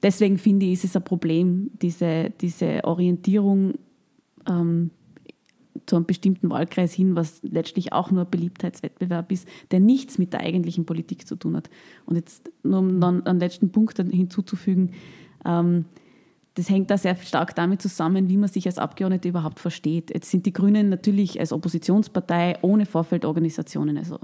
deswegen 0.03 0.37
finde 0.37 0.65
ich, 0.65 0.73
ist 0.73 0.85
es 0.85 0.95
ein 0.95 1.03
Problem, 1.03 1.71
diese, 1.81 2.31
diese 2.41 2.83
Orientierung 2.83 3.73
ähm, 4.47 4.91
zu 5.85 5.95
einem 5.95 6.05
bestimmten 6.05 6.49
Wahlkreis 6.49 6.93
hin, 6.93 7.15
was 7.15 7.41
letztlich 7.43 7.93
auch 7.93 8.11
nur 8.11 8.23
ein 8.23 8.29
Beliebtheitswettbewerb 8.29 9.31
ist, 9.31 9.47
der 9.71 9.79
nichts 9.79 10.17
mit 10.17 10.33
der 10.33 10.39
eigentlichen 10.39 10.85
Politik 10.85 11.27
zu 11.27 11.35
tun 11.35 11.55
hat. 11.55 11.69
Und 12.05 12.15
jetzt 12.15 12.49
nur 12.63 12.79
um 12.79 12.99
dann 12.99 13.25
einen 13.25 13.39
letzten 13.39 13.71
Punkt 13.71 13.97
hinzuzufügen, 13.97 14.91
ähm, 15.45 15.85
das 16.55 16.69
hängt 16.69 16.89
da 16.89 16.97
sehr 16.97 17.17
stark 17.17 17.53
damit 17.55 17.81
zusammen, 17.81 18.29
wie 18.29 18.37
man 18.37 18.49
sich 18.49 18.65
als 18.65 18.77
Abgeordnete 18.77 19.27
überhaupt 19.27 19.59
versteht. 19.59 20.11
Jetzt 20.13 20.31
sind 20.31 20.45
die 20.45 20.53
Grünen 20.53 20.87
natürlich 20.87 21.39
als 21.39 21.51
Oppositionspartei 21.51 22.57
ohne 22.61 22.85
Vorfeldorganisationen. 22.85 23.97
Also 23.97 24.19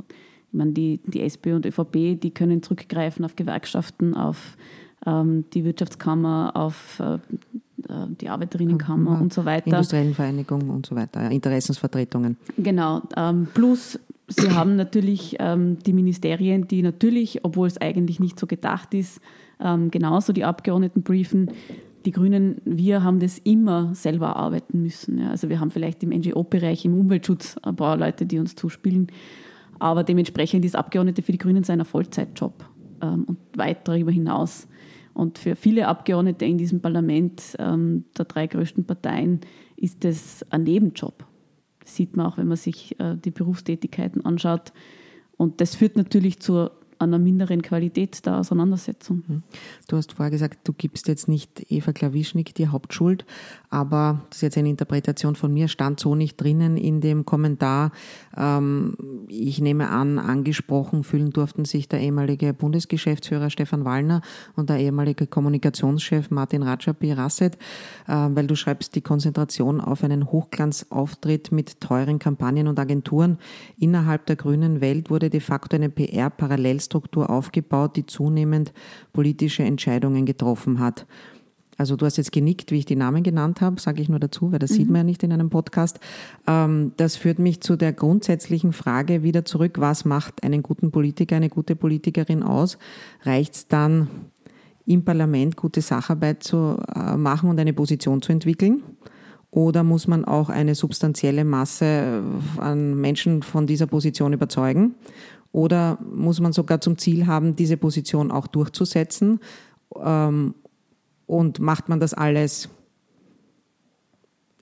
ich 0.51 0.57
meine, 0.57 0.71
die, 0.71 0.99
die 1.05 1.21
SPÖ 1.21 1.55
und 1.55 1.65
ÖVP, 1.65 2.19
die 2.19 2.31
können 2.33 2.61
zurückgreifen 2.61 3.23
auf 3.23 3.35
Gewerkschaften, 3.37 4.15
auf 4.15 4.57
ähm, 5.05 5.45
die 5.53 5.63
Wirtschaftskammer, 5.63 6.51
auf 6.55 6.99
äh, 6.99 7.13
äh 7.13 8.07
die 8.19 8.27
Arbeiterinnenkammer 8.27 9.11
mhm. 9.11 9.21
und 9.21 9.33
so 9.33 9.45
weiter. 9.45 9.67
Industriellen 9.67 10.13
Vereinigungen 10.13 10.69
und 10.69 10.85
so 10.85 10.95
weiter, 10.95 11.23
ja, 11.23 11.29
Interessensvertretungen. 11.29 12.37
Genau. 12.57 13.01
Ähm, 13.15 13.47
plus 13.53 13.97
Sie 14.27 14.51
haben 14.55 14.75
natürlich 14.75 15.37
ähm, 15.39 15.79
die 15.79 15.93
Ministerien, 15.93 16.67
die 16.67 16.81
natürlich, 16.81 17.43
obwohl 17.43 17.67
es 17.67 17.79
eigentlich 17.79 18.19
nicht 18.19 18.39
so 18.39 18.47
gedacht 18.47 18.93
ist, 18.93 19.21
ähm, 19.59 19.91
genauso 19.91 20.33
die 20.33 20.43
Abgeordneten 20.43 21.03
briefen. 21.03 21.51
die 22.05 22.11
Grünen, 22.11 22.61
wir 22.65 23.03
haben 23.03 23.19
das 23.19 23.37
immer 23.37 23.93
selber 23.93 24.35
arbeiten 24.35 24.81
müssen. 24.81 25.19
Ja. 25.19 25.29
Also 25.29 25.49
wir 25.49 25.59
haben 25.59 25.69
vielleicht 25.69 26.01
im 26.01 26.09
NGO-Bereich, 26.09 26.83
im 26.85 26.99
Umweltschutz 26.99 27.57
ein 27.61 27.75
paar 27.75 27.95
Leute, 27.95 28.25
die 28.25 28.39
uns 28.39 28.55
zuspielen. 28.55 29.07
Aber 29.81 30.03
dementsprechend 30.03 30.63
ist 30.63 30.75
Abgeordnete 30.75 31.23
für 31.23 31.31
die 31.31 31.39
Grünen 31.39 31.63
sein 31.63 31.83
Vollzeitjob 31.83 32.53
ähm, 33.01 33.23
und 33.23 33.39
weit 33.55 33.87
darüber 33.87 34.11
hinaus. 34.11 34.67
Und 35.15 35.39
für 35.39 35.55
viele 35.55 35.87
Abgeordnete 35.87 36.45
in 36.45 36.59
diesem 36.59 36.81
Parlament 36.81 37.55
ähm, 37.57 38.05
der 38.15 38.25
drei 38.25 38.45
größten 38.45 38.85
Parteien 38.85 39.41
ist 39.75 40.03
das 40.03 40.45
ein 40.51 40.65
Nebenjob. 40.65 41.25
Das 41.79 41.95
sieht 41.95 42.15
man 42.15 42.27
auch, 42.27 42.37
wenn 42.37 42.47
man 42.47 42.57
sich 42.57 42.99
äh, 42.99 43.17
die 43.17 43.31
Berufstätigkeiten 43.31 44.23
anschaut. 44.23 44.71
Und 45.35 45.61
das 45.61 45.73
führt 45.73 45.97
natürlich 45.97 46.39
zur 46.39 46.73
einer 46.99 47.17
minderen 47.17 47.63
Qualität 47.63 48.23
der 48.27 48.37
Auseinandersetzung. 48.37 49.23
Mhm. 49.27 49.43
Du 49.87 49.97
hast 49.97 50.13
vorher 50.13 50.29
gesagt, 50.29 50.59
du 50.67 50.73
gibst 50.73 51.07
jetzt 51.07 51.27
nicht 51.27 51.71
Eva 51.71 51.91
Klawischnik 51.91 52.53
die 52.53 52.67
Hauptschuld, 52.67 53.25
aber 53.71 54.21
das 54.29 54.39
ist 54.39 54.41
jetzt 54.41 54.57
eine 54.57 54.69
Interpretation 54.69 55.35
von 55.35 55.53
mir, 55.53 55.69
stand 55.69 55.99
so 55.99 56.13
nicht 56.13 56.39
drinnen 56.39 56.75
in 56.75 56.99
dem 56.99 57.25
Kommentar. 57.25 57.91
Ähm, 58.37 58.95
ich 59.29 59.61
nehme 59.61 59.89
an, 59.89 60.19
angesprochen 60.19 61.03
fühlen 61.03 61.31
durften 61.31 61.63
sich 61.63 61.87
der 61.87 62.01
ehemalige 62.01 62.53
Bundesgeschäftsführer 62.53 63.49
Stefan 63.49 63.85
Wallner 63.85 64.21
und 64.57 64.69
der 64.69 64.77
ehemalige 64.77 65.25
Kommunikationschef 65.25 66.31
Martin 66.31 66.63
Rajapi 66.63 67.13
Rasset, 67.13 67.55
äh, 68.07 68.13
weil 68.13 68.45
du 68.45 68.55
schreibst, 68.55 68.93
die 68.95 69.01
Konzentration 69.01 69.79
auf 69.79 70.03
einen 70.03 70.29
Hochglanzauftritt 70.29 71.53
mit 71.53 71.79
teuren 71.79 72.19
Kampagnen 72.19 72.67
und 72.67 72.77
Agenturen 72.77 73.37
innerhalb 73.79 74.25
der 74.25 74.35
grünen 74.35 74.81
Welt 74.81 75.09
wurde 75.09 75.29
de 75.29 75.39
facto 75.39 75.77
eine 75.77 75.89
PR-Parallelstruktur 75.89 77.29
aufgebaut, 77.29 77.95
die 77.95 78.05
zunehmend 78.05 78.73
politische 79.13 79.63
Entscheidungen 79.63 80.25
getroffen 80.25 80.79
hat. 80.79 81.05
Also 81.81 81.95
du 81.95 82.05
hast 82.05 82.17
jetzt 82.17 82.31
genickt, 82.31 82.71
wie 82.71 82.77
ich 82.77 82.85
die 82.85 82.95
Namen 82.95 83.23
genannt 83.23 83.59
habe, 83.59 83.81
sage 83.81 84.03
ich 84.03 84.07
nur 84.07 84.19
dazu, 84.19 84.51
weil 84.51 84.59
das 84.59 84.69
mhm. 84.69 84.75
sieht 84.75 84.87
man 84.89 84.97
ja 84.97 85.03
nicht 85.03 85.23
in 85.23 85.31
einem 85.31 85.49
Podcast. 85.49 85.99
Ähm, 86.45 86.91
das 86.97 87.15
führt 87.15 87.39
mich 87.39 87.61
zu 87.61 87.75
der 87.75 87.91
grundsätzlichen 87.91 88.71
Frage 88.71 89.23
wieder 89.23 89.45
zurück, 89.45 89.79
was 89.79 90.05
macht 90.05 90.43
einen 90.43 90.61
guten 90.61 90.91
Politiker, 90.91 91.37
eine 91.37 91.49
gute 91.49 91.75
Politikerin 91.75 92.43
aus? 92.43 92.77
Reicht 93.23 93.55
es 93.55 93.67
dann 93.67 94.09
im 94.85 95.03
Parlament 95.03 95.57
gute 95.57 95.81
Sacharbeit 95.81 96.43
zu 96.43 96.77
äh, 96.95 97.17
machen 97.17 97.49
und 97.49 97.59
eine 97.59 97.73
Position 97.73 98.21
zu 98.21 98.31
entwickeln? 98.31 98.83
Oder 99.49 99.83
muss 99.83 100.07
man 100.07 100.23
auch 100.23 100.49
eine 100.49 100.75
substanzielle 100.75 101.45
Masse 101.45 102.21
an 102.57 102.93
Menschen 103.01 103.41
von 103.41 103.65
dieser 103.65 103.87
Position 103.87 104.33
überzeugen? 104.33 104.93
Oder 105.51 105.97
muss 106.13 106.39
man 106.39 106.53
sogar 106.53 106.79
zum 106.79 106.99
Ziel 106.99 107.25
haben, 107.25 107.55
diese 107.55 107.75
Position 107.75 108.29
auch 108.29 108.45
durchzusetzen? 108.45 109.39
Und 111.31 111.61
macht 111.61 111.87
man 111.87 112.01
das 112.01 112.13
alles, 112.13 112.67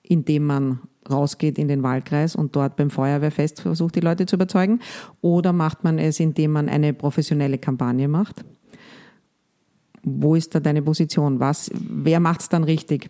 indem 0.03 0.45
man 0.45 0.81
rausgeht 1.09 1.57
in 1.57 1.67
den 1.67 1.81
Wahlkreis 1.81 2.35
und 2.35 2.55
dort 2.55 2.75
beim 2.75 2.91
Feuerwehrfest 2.91 3.61
versucht, 3.61 3.95
die 3.95 4.01
Leute 4.01 4.27
zu 4.27 4.35
überzeugen? 4.35 4.79
Oder 5.21 5.51
macht 5.51 5.83
man 5.83 5.97
es, 5.97 6.19
indem 6.19 6.51
man 6.51 6.69
eine 6.69 6.93
professionelle 6.93 7.57
Kampagne 7.57 8.07
macht? 8.07 8.45
Wo 10.03 10.35
ist 10.35 10.53
da 10.53 10.59
deine 10.59 10.83
Position? 10.83 11.39
Was, 11.39 11.71
wer 11.73 12.19
macht 12.19 12.41
es 12.41 12.49
dann 12.49 12.63
richtig? 12.63 13.09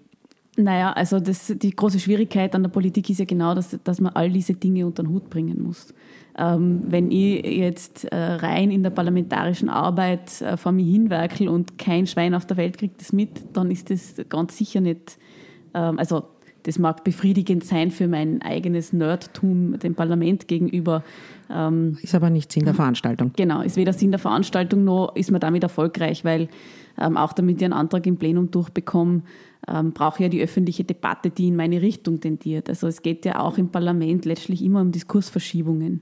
Naja, 0.55 0.93
also 0.93 1.20
das, 1.20 1.53
die 1.53 1.76
große 1.76 1.99
Schwierigkeit 1.99 2.55
an 2.55 2.64
der 2.64 2.70
Politik 2.70 3.10
ist 3.10 3.20
ja 3.20 3.26
genau, 3.26 3.55
dass, 3.55 3.78
dass 3.84 3.99
man 3.99 4.14
all 4.14 4.32
diese 4.32 4.53
Dinge 4.53 4.86
unter 4.86 5.03
den 5.03 5.10
Hut 5.10 5.30
bringen 5.30 5.62
muss. 5.62 5.93
Ähm, 6.39 6.83
wenn 6.87 7.11
ich 7.11 7.45
jetzt 7.45 8.05
äh, 8.05 8.15
rein 8.15 8.71
in 8.71 8.81
der 8.81 8.91
parlamentarischen 8.91 9.67
Arbeit 9.67 10.41
äh, 10.41 10.55
vor 10.55 10.71
mir 10.71 10.85
hinwerkel 10.85 11.49
und 11.49 11.77
kein 11.77 12.07
Schwein 12.07 12.33
auf 12.33 12.45
der 12.45 12.55
Welt 12.55 12.77
kriegt 12.77 13.01
das 13.01 13.11
mit, 13.11 13.57
dann 13.57 13.69
ist 13.69 13.89
das 13.89 14.15
ganz 14.29 14.57
sicher 14.57 14.79
nicht, 14.79 15.17
ähm, 15.73 15.99
also 15.99 16.23
das 16.63 16.79
mag 16.79 17.03
befriedigend 17.03 17.65
sein 17.65 17.91
für 17.91 18.07
mein 18.07 18.41
eigenes 18.41 18.93
Nerdtum 18.93 19.79
dem 19.79 19.95
Parlament 19.95 20.47
gegenüber. 20.47 21.03
Ähm, 21.49 21.97
ist 22.01 22.15
aber 22.15 22.29
nicht 22.29 22.51
Sinn 22.51 22.65
der 22.65 22.73
Veranstaltung. 22.73 23.31
Genau, 23.35 23.61
ist 23.61 23.75
weder 23.75 23.93
Sinn 23.93 24.11
der 24.11 24.19
Veranstaltung 24.19 24.83
noch 24.83 25.15
ist 25.15 25.31
man 25.31 25.41
damit 25.41 25.63
erfolgreich, 25.63 26.23
weil 26.23 26.47
ähm, 26.99 27.17
auch 27.17 27.33
damit 27.33 27.57
ich 27.57 27.65
einen 27.65 27.73
Antrag 27.73 28.05
im 28.07 28.17
Plenum 28.17 28.51
durchbekomme, 28.51 29.23
ähm, 29.67 29.91
brauche 29.91 30.23
ja 30.23 30.29
die 30.29 30.41
öffentliche 30.41 30.83
Debatte, 30.83 31.29
die 31.29 31.47
in 31.47 31.55
meine 31.55 31.81
Richtung 31.81 32.19
tendiert. 32.19 32.69
Also 32.69 32.87
es 32.87 33.01
geht 33.01 33.25
ja 33.25 33.39
auch 33.39 33.57
im 33.57 33.69
Parlament 33.69 34.25
letztlich 34.25 34.63
immer 34.63 34.81
um 34.81 34.91
Diskursverschiebungen. 34.91 36.01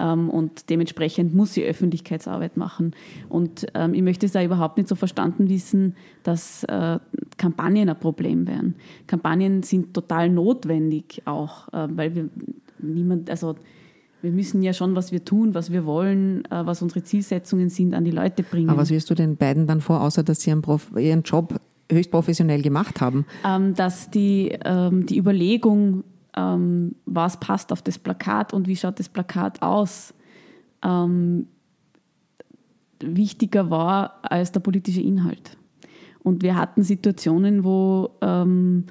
Ähm, 0.00 0.28
und 0.30 0.70
dementsprechend 0.70 1.34
muss 1.34 1.54
sie 1.54 1.64
Öffentlichkeitsarbeit 1.64 2.56
machen. 2.56 2.94
Und 3.28 3.66
ähm, 3.74 3.94
ich 3.94 4.02
möchte 4.02 4.26
es 4.26 4.32
da 4.32 4.42
überhaupt 4.42 4.76
nicht 4.76 4.88
so 4.88 4.94
verstanden 4.94 5.48
wissen, 5.48 5.94
dass 6.22 6.64
äh, 6.64 6.98
Kampagnen 7.36 7.88
ein 7.88 7.98
Problem 7.98 8.46
wären. 8.46 8.74
Kampagnen 9.06 9.62
sind 9.62 9.94
total 9.94 10.30
notwendig 10.30 11.22
auch, 11.26 11.68
äh, 11.72 11.88
weil 11.90 12.14
wir 12.14 12.28
niemand, 12.80 13.30
also 13.30 13.54
wir 14.24 14.32
müssen 14.32 14.62
ja 14.62 14.72
schon, 14.72 14.96
was 14.96 15.12
wir 15.12 15.24
tun, 15.24 15.54
was 15.54 15.70
wir 15.70 15.84
wollen, 15.84 16.44
äh, 16.46 16.66
was 16.66 16.82
unsere 16.82 17.04
Zielsetzungen 17.04 17.68
sind, 17.68 17.94
an 17.94 18.04
die 18.04 18.10
Leute 18.10 18.42
bringen. 18.42 18.70
Aber 18.70 18.80
was 18.80 18.90
wirst 18.90 19.08
du 19.10 19.14
den 19.14 19.36
beiden 19.36 19.66
dann 19.66 19.80
vor, 19.80 20.00
außer 20.00 20.24
dass 20.24 20.40
sie 20.40 20.50
ihren, 20.50 20.62
Prof 20.62 20.90
ihren 20.96 21.22
Job 21.22 21.60
höchst 21.92 22.10
professionell 22.10 22.62
gemacht 22.62 23.00
haben? 23.00 23.26
Ähm, 23.44 23.74
dass 23.74 24.10
die, 24.10 24.58
ähm, 24.64 25.06
die 25.06 25.18
Überlegung, 25.18 26.02
ähm, 26.36 26.96
was 27.04 27.38
passt 27.38 27.70
auf 27.70 27.82
das 27.82 27.98
Plakat 27.98 28.52
und 28.52 28.66
wie 28.66 28.76
schaut 28.76 28.98
das 28.98 29.08
Plakat 29.08 29.62
aus, 29.62 30.14
ähm, 30.82 31.46
wichtiger 33.00 33.70
war 33.70 34.20
als 34.22 34.52
der 34.52 34.60
politische 34.60 35.02
Inhalt. 35.02 35.56
Und 36.22 36.42
wir 36.42 36.56
hatten 36.56 36.82
Situationen, 36.82 37.64
wo, 37.64 38.10
ähm, 38.22 38.84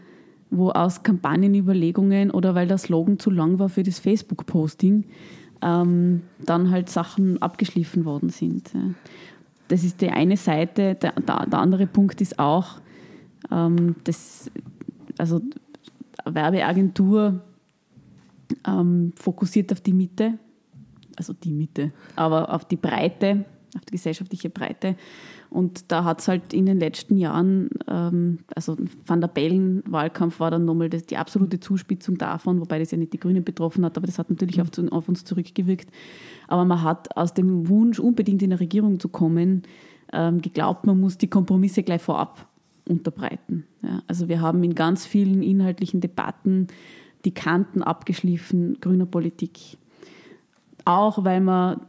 wo 0.58 0.70
aus 0.72 1.04
Kampagnenüberlegungen 1.04 2.32
oder 2.32 2.56
weil 2.56 2.68
der 2.68 2.78
Slogan 2.78 3.20
zu 3.20 3.30
lang 3.30 3.60
war 3.60 3.70
für 3.70 3.84
das 3.84 4.00
Facebook-Posting, 4.00 5.06
ähm, 5.62 6.22
dann 6.40 6.72
halt 6.72 6.90
Sachen 6.90 7.42
abgeschliffen 7.42 8.06
worden 8.06 8.30
sind. 8.30 8.72
Das 9.68 9.84
ist 9.84 10.02
die 10.02 10.10
eine 10.10 10.38
Seite. 10.38 10.96
Der, 10.96 11.14
der, 11.14 11.46
der 11.46 11.60
andere 11.60 11.88
Punkt 11.88 12.22
ist 12.22 12.38
auch, 12.40 12.80
ähm, 13.52 13.96
das, 14.04 14.52
also 15.18 15.42
Werbeagentur 16.26 17.42
ähm, 18.68 19.14
fokussiert 19.16 19.72
auf 19.72 19.82
die 19.82 19.94
Mitte, 19.94 20.38
also 21.16 21.34
die 21.34 21.54
Mitte, 21.54 21.92
aber 22.16 22.54
auf 22.54 22.66
die 22.66 22.76
Breite, 22.76 23.46
auf 23.76 23.86
die 23.86 23.92
gesellschaftliche 23.92 24.50
Breite. 24.50 24.96
Und 25.50 25.92
da 25.92 26.04
hat 26.04 26.22
es 26.22 26.28
halt 26.28 26.54
in 26.54 26.66
den 26.66 26.80
letzten 26.80 27.18
Jahren, 27.18 27.70
ähm, 27.88 28.40
also 28.56 28.76
Van 29.06 29.22
der 29.22 29.28
Bellen-Wahlkampf 29.28 30.40
war 30.40 30.52
dann 30.52 30.66
nochmal 30.66 30.90
die 30.90 31.18
absolute 31.18 31.60
Zuspitzung 31.60 32.18
davon, 32.18 32.60
wobei 32.60 32.80
das 32.80 32.92
ja 32.92 32.98
nicht 32.98 33.14
die 33.14 33.20
Grünen 33.20 33.44
betroffen 33.44 33.86
hat, 33.86 33.98
aber 33.98 34.08
das 34.08 34.18
hat 34.18 34.30
natürlich 34.30 34.62
auf, 34.62 34.70
auf 34.92 35.10
uns 35.10 35.26
zurückgewirkt. 35.26 35.90
Aber 36.48 36.66
man 36.66 36.82
hat 36.82 37.16
aus 37.16 37.34
dem 37.34 37.68
Wunsch, 37.70 38.00
unbedingt 38.00 38.42
in 38.42 38.52
eine 38.52 38.60
Regierung 38.60 39.00
zu 39.00 39.10
kommen, 39.10 39.64
ähm, 40.12 40.42
geglaubt, 40.42 40.86
man 40.86 41.00
muss 41.00 41.18
die 41.18 41.30
Kompromisse 41.30 41.84
gleich 41.84 42.02
vorab 42.02 42.48
unterbreiten. 42.88 43.66
Ja, 43.82 44.02
also 44.08 44.28
wir 44.28 44.42
haben 44.42 44.64
in 44.64 44.76
ganz 44.76 45.06
vielen 45.06 45.42
inhaltlichen 45.42 46.02
Debatten 46.02 46.68
die 47.26 47.34
Kanten 47.34 47.82
abgeschliffen 47.82 48.78
grüner 48.82 49.06
Politik. 49.06 49.78
Auch 50.86 51.24
weil 51.24 51.42
man 51.42 51.82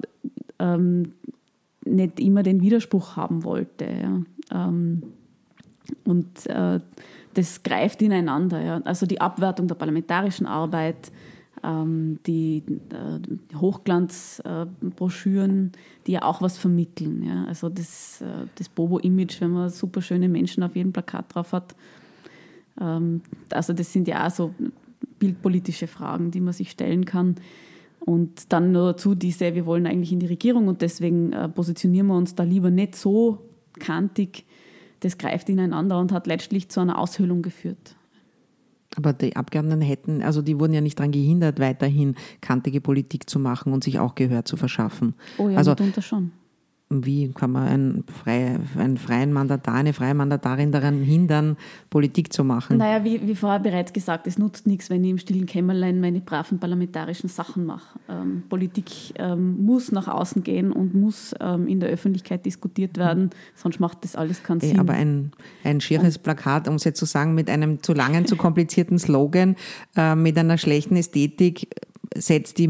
ähm, 0.59 1.12
nicht 1.85 2.20
immer 2.20 2.43
den 2.43 2.61
Widerspruch 2.61 3.16
haben 3.16 3.45
wollte. 3.45 3.85
Ja. 3.85 4.20
Ähm, 4.51 5.03
und 6.05 6.47
äh, 6.47 6.80
das 7.35 7.62
greift 7.62 8.01
ineinander. 8.03 8.61
Ja. 8.62 8.80
Also 8.85 9.07
die 9.07 9.20
Abwertung 9.20 9.68
der 9.68 9.74
parlamentarischen 9.74 10.47
Arbeit, 10.47 11.12
ähm, 11.62 12.18
die 12.26 12.62
äh, 12.91 13.20
Hochglanzbroschüren, 13.57 15.72
die 16.07 16.12
ja 16.12 16.22
auch 16.22 16.41
was 16.43 16.59
vermitteln. 16.59 17.22
Ja. 17.22 17.45
Also 17.47 17.68
das, 17.68 18.22
äh, 18.22 18.47
das 18.55 18.68
Bobo-Image, 18.68 19.41
wenn 19.41 19.51
man 19.51 19.70
super 19.70 20.03
schöne 20.03 20.28
Menschen 20.28 20.62
auf 20.62 20.76
jedem 20.76 20.93
Plakat 20.93 21.35
drauf 21.35 21.53
hat. 21.53 21.74
Ähm, 22.80 23.22
also 23.51 23.72
das 23.72 23.93
sind 23.93 24.07
ja 24.09 24.26
auch 24.26 24.30
so 24.30 24.55
bildpolitische 25.18 25.87
Fragen, 25.87 26.30
die 26.30 26.41
man 26.41 26.53
sich 26.53 26.70
stellen 26.70 27.05
kann. 27.05 27.37
Und 28.05 28.52
dann 28.52 28.72
nur 28.72 28.92
dazu 28.92 29.14
diese, 29.14 29.55
wir 29.55 29.64
wollen 29.64 29.86
eigentlich 29.86 30.12
in 30.12 30.20
die 30.20 30.26
Regierung 30.26 30.68
und 30.68 30.82
deswegen 30.82 31.32
äh, 31.32 31.48
positionieren 31.48 32.07
wir 32.09 32.16
uns 32.16 32.34
da 32.34 32.42
lieber 32.42 32.70
nicht 32.70 32.96
so 32.96 33.38
kantig. 33.78 34.44
Das 35.00 35.16
greift 35.16 35.48
ineinander 35.48 35.98
und 35.98 36.12
hat 36.12 36.26
letztlich 36.26 36.68
zu 36.68 36.80
einer 36.80 36.98
Aushöhlung 36.98 37.40
geführt. 37.40 37.96
Aber 38.96 39.12
die 39.12 39.34
Abgeordneten 39.34 39.80
hätten, 39.80 40.22
also 40.22 40.42
die 40.42 40.61
wurden 40.61 40.74
ja 40.74 40.80
nicht 40.80 40.98
daran 40.98 41.12
gehindert, 41.12 41.59
weiterhin 41.59 42.14
kantige 42.40 42.80
Politik 42.80 43.28
zu 43.28 43.38
machen 43.38 43.72
und 43.72 43.82
sich 43.82 43.98
auch 43.98 44.14
Gehör 44.14 44.44
zu 44.44 44.57
verschaffen. 44.57 45.14
Oh 45.38 45.48
ja, 45.48 45.59
also, 45.59 45.72
mitunter 45.72 46.02
schon. 46.02 46.30
Wie 47.03 47.32
kann 47.32 47.53
man 47.53 47.68
einen, 47.68 48.05
frei, 48.22 48.59
einen 48.78 48.99
freien 48.99 49.32
Mandatar, 49.32 49.74
eine 49.74 49.92
freie 49.92 50.14
Mandatarin 50.14 50.72
daran 50.72 51.03
hindern, 51.03 51.57
Politik 51.90 52.32
zu 52.32 52.45
machen? 52.45 52.78
Naja, 52.78 53.05
wie, 53.05 53.26
wie 53.26 53.34
vorher 53.34 53.61
bereits 53.61 53.92
gesagt, 53.92 54.26
es 54.26 54.38
nutzt 54.38 54.66
nichts, 54.66 54.90
wenn 54.90 55.03
ich 55.05 55.11
im 55.11 55.18
stillen 55.18 55.47
Kämmerlein 55.47 56.01
meine 56.01 56.20
braven 56.20 56.59
parlamentarischen 56.59 57.28
Sachen 57.28 57.64
mache. 57.64 57.99
Ähm, 58.09 58.42
Politik 58.49 58.86
ähm, 59.16 59.64
muss 59.64 59.92
nach 59.92 60.09
außen 60.09 60.42
gehen 60.42 60.72
und 60.72 60.95
muss 60.95 61.34
ähm, 61.40 61.66
in 61.66 61.80
der 61.80 61.88
Öffentlichkeit 61.88 62.45
diskutiert 62.47 62.99
werden, 62.99 63.30
sonst 63.55 63.80
macht 63.80 64.05
das 64.05 64.16
alles 64.16 64.42
keinen 64.42 64.61
Sinn. 64.61 64.78
Aber 64.78 64.92
ein, 64.92 65.32
ein 65.64 65.80
schieres 65.80 66.18
Plakat, 66.18 66.68
um 66.68 66.74
es 66.74 66.84
jetzt 66.84 66.99
zu 66.99 67.07
sagen, 67.07 67.34
mit 67.34 67.49
einem 67.51 67.82
zu 67.82 67.92
langen, 67.95 68.26
zu 68.26 68.36
komplizierten 68.36 68.99
Slogan, 68.99 69.57
äh, 69.97 70.14
mit 70.14 70.38
einer 70.38 70.59
schlechten 70.59 70.97
Ästhetik, 70.97 71.68
setzt 72.15 72.59
die, 72.59 72.69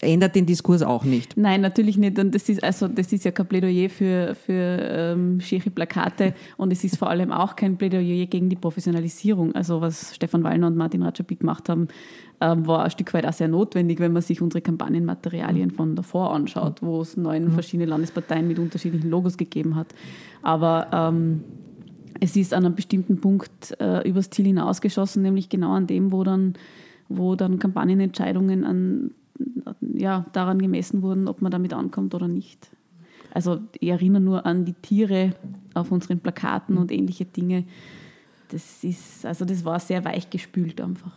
ändert 0.00 0.34
den 0.34 0.46
Diskurs 0.46 0.82
auch 0.82 1.04
nicht. 1.04 1.36
Nein, 1.36 1.60
natürlich 1.60 1.96
nicht. 1.96 2.18
Und 2.18 2.34
das 2.34 2.48
ist, 2.48 2.62
also, 2.62 2.88
das 2.88 3.12
ist 3.12 3.24
ja 3.24 3.30
kein 3.30 3.46
Plädoyer 3.46 3.88
für, 3.88 4.34
für 4.34 4.78
ähm, 4.80 5.40
schiere 5.40 5.70
Plakate 5.70 6.34
und 6.56 6.72
es 6.72 6.84
ist 6.84 6.96
vor 6.96 7.10
allem 7.10 7.32
auch 7.32 7.56
kein 7.56 7.76
Plädoyer 7.76 8.26
gegen 8.26 8.48
die 8.48 8.56
Professionalisierung. 8.56 9.54
Also 9.54 9.80
was 9.80 10.14
Stefan 10.14 10.42
Wallner 10.42 10.66
und 10.66 10.76
Martin 10.76 11.02
Rajapi 11.02 11.36
gemacht 11.36 11.68
haben, 11.68 11.88
ähm, 12.40 12.66
war 12.66 12.84
ein 12.84 12.90
Stück 12.90 13.12
weit 13.14 13.26
auch 13.26 13.32
sehr 13.32 13.48
notwendig, 13.48 14.00
wenn 14.00 14.12
man 14.12 14.22
sich 14.22 14.40
unsere 14.40 14.62
Kampagnenmaterialien 14.62 15.70
von 15.70 15.94
davor 15.94 16.34
anschaut, 16.34 16.82
wo 16.82 17.02
es 17.02 17.16
neun 17.16 17.44
mhm. 17.44 17.52
verschiedene 17.52 17.88
Landesparteien 17.88 18.48
mit 18.48 18.58
unterschiedlichen 18.58 19.10
Logos 19.10 19.36
gegeben 19.36 19.76
hat. 19.76 19.94
Aber 20.42 20.88
ähm, 20.92 21.44
es 22.20 22.36
ist 22.36 22.54
an 22.54 22.64
einem 22.64 22.74
bestimmten 22.74 23.20
Punkt 23.20 23.76
äh, 23.80 24.08
übers 24.08 24.30
Ziel 24.30 24.46
hinausgeschossen, 24.46 25.22
nämlich 25.22 25.48
genau 25.48 25.72
an 25.72 25.86
dem, 25.86 26.12
wo 26.12 26.24
dann 26.24 26.54
wo 27.10 27.34
dann 27.34 27.58
Kampagnenentscheidungen 27.58 28.64
an, 28.64 29.10
ja, 29.80 30.24
daran 30.32 30.58
gemessen 30.60 31.02
wurden, 31.02 31.28
ob 31.28 31.42
man 31.42 31.50
damit 31.52 31.74
ankommt 31.74 32.14
oder 32.14 32.28
nicht. 32.28 32.70
Also 33.32 33.60
ich 33.78 33.90
erinnere 33.90 34.22
nur 34.22 34.46
an 34.46 34.64
die 34.64 34.72
Tiere 34.72 35.34
auf 35.74 35.92
unseren 35.92 36.20
Plakaten 36.20 36.78
und 36.78 36.90
ähnliche 36.90 37.24
Dinge. 37.24 37.64
Das 38.48 38.82
ist, 38.82 39.24
also 39.26 39.44
das 39.44 39.64
war 39.64 39.78
sehr 39.78 40.04
weich 40.04 40.30
gespült 40.30 40.80
einfach. 40.80 41.12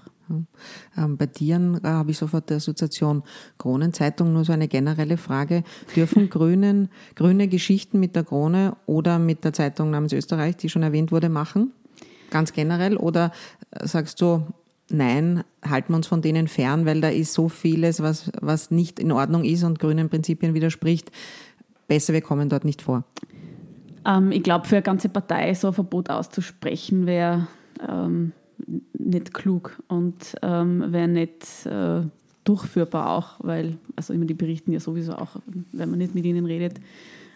Ähm, 0.98 1.18
bei 1.18 1.28
Tieren 1.28 1.80
äh, 1.84 1.88
habe 1.88 2.12
ich 2.12 2.18
sofort 2.18 2.50
die 2.50 2.56
Assoziation 2.56 3.24
Kronenzeitung, 3.58 4.34
nur 4.34 4.46
so 4.46 4.54
eine 4.54 4.68
generelle 4.68 5.18
Frage. 5.18 5.64
Dürfen 5.96 6.30
Grünen, 6.30 6.90
grüne 7.16 7.48
Geschichten 7.48 8.00
mit 8.00 8.16
der 8.16 8.24
Krone 8.24 8.78
oder 8.86 9.20
mit 9.20 9.44
der 9.44 9.54
Zeitung 9.54 9.92
namens 9.92 10.14
Österreich, 10.14 10.58
die 10.58 10.70
schon 10.70 10.84
erwähnt 10.84 11.12
wurde, 11.12 11.30
machen? 11.30 11.72
Ganz 12.30 12.54
generell? 12.54 12.98
Oder 12.98 13.32
äh, 13.72 13.88
sagst 13.88 14.22
du, 14.22 14.44
nein, 14.90 15.44
halten 15.64 15.94
wir 15.94 15.98
uns 15.98 16.08
von 16.08 16.22
denen 16.22 16.48
fern, 16.48 16.86
weil 16.86 17.02
da 17.02 17.10
ist 17.10 17.34
so 17.34 17.50
vieles, 17.50 18.02
was, 18.02 18.32
was 18.42 18.72
nicht 18.72 19.00
in 19.00 19.12
Ordnung 19.12 19.44
ist 19.44 19.64
und 19.64 19.80
grünen 19.80 20.10
Prinzipien 20.10 20.54
widerspricht. 20.54 21.12
Besser, 21.88 22.14
wir 22.14 22.22
kommen 22.22 22.50
dort 22.50 22.66
nicht 22.66 22.82
vor. 22.82 23.04
Ähm, 24.06 24.32
ich 24.32 24.44
glaube, 24.44 24.68
für 24.68 24.76
eine 24.76 24.84
ganze 24.84 25.10
Partei 25.10 25.54
so 25.54 25.68
ein 25.68 25.74
Verbot 25.74 26.10
auszusprechen, 26.10 27.06
wäre 27.06 27.48
ähm, 27.88 28.34
nicht 28.98 29.34
klug 29.34 29.82
und 29.88 30.36
ähm, 30.42 30.92
wäre 30.92 31.08
nicht 31.08 31.66
äh, 31.66 32.02
durchführbar 32.44 33.10
auch, 33.12 33.36
weil, 33.40 33.78
also 33.96 34.14
immer 34.14 34.26
die 34.26 34.34
berichten 34.34 34.72
ja 34.72 34.80
sowieso 34.80 35.14
auch, 35.14 35.38
wenn 35.72 35.90
man 35.90 36.00
nicht 36.00 36.16
mit 36.16 36.26
ihnen 36.26 36.46
redet. 36.46 36.80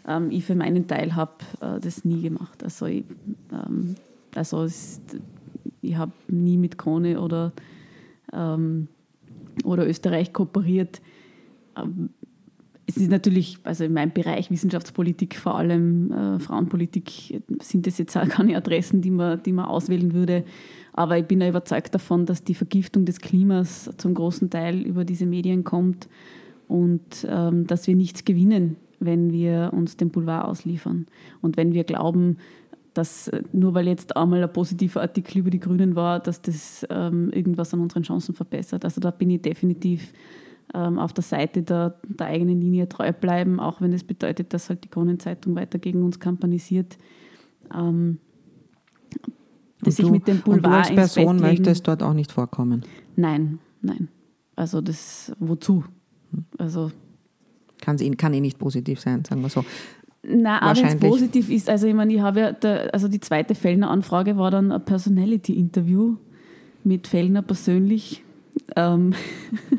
Ähm, 0.07 0.31
ich 0.31 0.45
für 0.45 0.55
meinen 0.55 0.87
Teil 0.87 1.15
habe 1.15 1.33
äh, 1.61 1.79
das 1.79 2.05
nie 2.05 2.21
gemacht. 2.21 2.63
Also, 2.63 2.85
ich, 2.85 3.05
ähm, 3.51 3.95
also 4.35 4.63
es, 4.63 5.01
ich 5.87 5.97
habe 5.97 6.11
nie 6.27 6.57
mit 6.57 6.77
Krone 6.77 7.21
oder, 7.21 7.53
ähm, 8.33 8.87
oder 9.63 9.87
Österreich 9.87 10.33
kooperiert. 10.33 11.01
Ähm, 11.77 12.09
es 12.89 12.95
ist 12.95 13.11
natürlich, 13.11 13.57
also 13.63 13.83
in 13.83 13.93
meinem 13.93 14.11
Bereich 14.11 14.49
Wissenschaftspolitik, 14.49 15.35
vor 15.35 15.57
allem 15.57 16.11
äh, 16.11 16.39
Frauenpolitik, 16.39 17.43
sind 17.61 17.85
das 17.85 17.97
jetzt 17.97 18.15
auch 18.15 18.27
keine 18.29 18.55
Adressen, 18.55 19.01
die 19.01 19.11
man, 19.11 19.43
die 19.43 19.51
man 19.51 19.65
auswählen 19.65 20.13
würde. 20.13 20.45
Aber 20.93 21.17
ich 21.17 21.25
bin 21.25 21.41
ja 21.41 21.49
überzeugt 21.49 21.93
davon, 21.93 22.25
dass 22.25 22.43
die 22.43 22.55
Vergiftung 22.55 23.05
des 23.05 23.19
Klimas 23.19 23.91
zum 23.97 24.13
großen 24.13 24.49
Teil 24.49 24.81
über 24.81 25.03
diese 25.03 25.25
Medien 25.25 25.63
kommt 25.63 26.07
und 26.67 27.27
ähm, 27.29 27.67
dass 27.67 27.87
wir 27.87 27.95
nichts 27.95 28.23
gewinnen, 28.23 28.77
wenn 28.99 29.31
wir 29.31 29.71
uns 29.73 29.97
dem 29.97 30.09
Boulevard 30.09 30.45
ausliefern. 30.45 31.07
Und 31.41 31.57
wenn 31.57 31.73
wir 31.73 31.83
glauben, 31.83 32.37
dass 32.97 33.27
äh, 33.27 33.43
nur 33.53 33.73
weil 33.73 33.87
jetzt 33.87 34.17
einmal 34.17 34.43
ein 34.43 34.51
positiver 34.51 35.01
Artikel 35.01 35.39
über 35.39 35.49
die 35.49 35.59
Grünen 35.59 35.95
war, 35.95 36.19
dass 36.19 36.41
das 36.41 36.85
ähm, 36.89 37.29
irgendwas 37.31 37.73
an 37.73 37.79
unseren 37.81 38.03
Chancen 38.03 38.33
verbessert. 38.33 38.83
Also 38.83 38.99
da 38.99 39.11
bin 39.11 39.29
ich 39.29 39.41
definitiv 39.41 40.13
ähm, 40.73 40.97
auf 40.97 41.13
der 41.13 41.23
Seite 41.23 41.61
der, 41.63 41.99
der, 42.03 42.27
eigenen 42.27 42.59
Linie 42.59 42.89
treu 42.89 43.13
bleiben, 43.13 43.59
auch 43.59 43.81
wenn 43.81 43.93
es 43.93 44.01
das 44.01 44.07
bedeutet, 44.07 44.53
dass 44.53 44.69
halt 44.69 44.83
die 44.83 44.89
Kronenzeitung 44.89 45.55
weiter 45.55 45.79
gegen 45.79 46.03
uns 46.03 46.19
kampanisiert. 46.19 46.97
Ähm, 47.73 48.17
dass 49.81 49.99
ich 49.99 50.09
mit 50.09 50.27
dem 50.27 50.41
Boulevard 50.41 50.89
und 50.89 50.95
du 50.97 51.01
als 51.01 51.13
Person 51.13 51.39
möchtest 51.39 51.87
dort 51.87 52.01
auch 52.01 52.13
nicht 52.13 52.31
vorkommen? 52.31 52.83
Nein, 53.15 53.59
nein. 53.81 54.09
Also 54.55 54.81
das, 54.81 55.31
wozu? 55.39 55.83
Also 56.57 56.91
kann, 57.79 57.97
kann 58.17 58.33
eh 58.33 58.41
nicht 58.41 58.57
positiv 58.57 58.99
sein, 58.99 59.23
sagen 59.23 59.41
wir 59.41 59.49
so. 59.49 59.63
Nein, 60.29 60.61
auch 60.61 60.75
wenn 60.75 60.85
es 60.85 60.97
positiv 60.97 61.49
ist. 61.49 61.69
Also 61.69 61.87
ich 61.87 61.93
meine, 61.93 62.13
ich 62.13 62.19
habe 62.19 62.39
ja, 62.39 62.51
der, 62.51 62.93
also 62.93 63.07
die 63.07 63.21
zweite 63.21 63.55
Fellner-Anfrage 63.55 64.37
war 64.37 64.51
dann 64.51 64.71
ein 64.73 64.83
Personality-Interview 64.83 66.17
mit 66.83 67.07
Fellner 67.07 67.41
persönlich. 67.41 68.23
Ähm, 68.75 69.13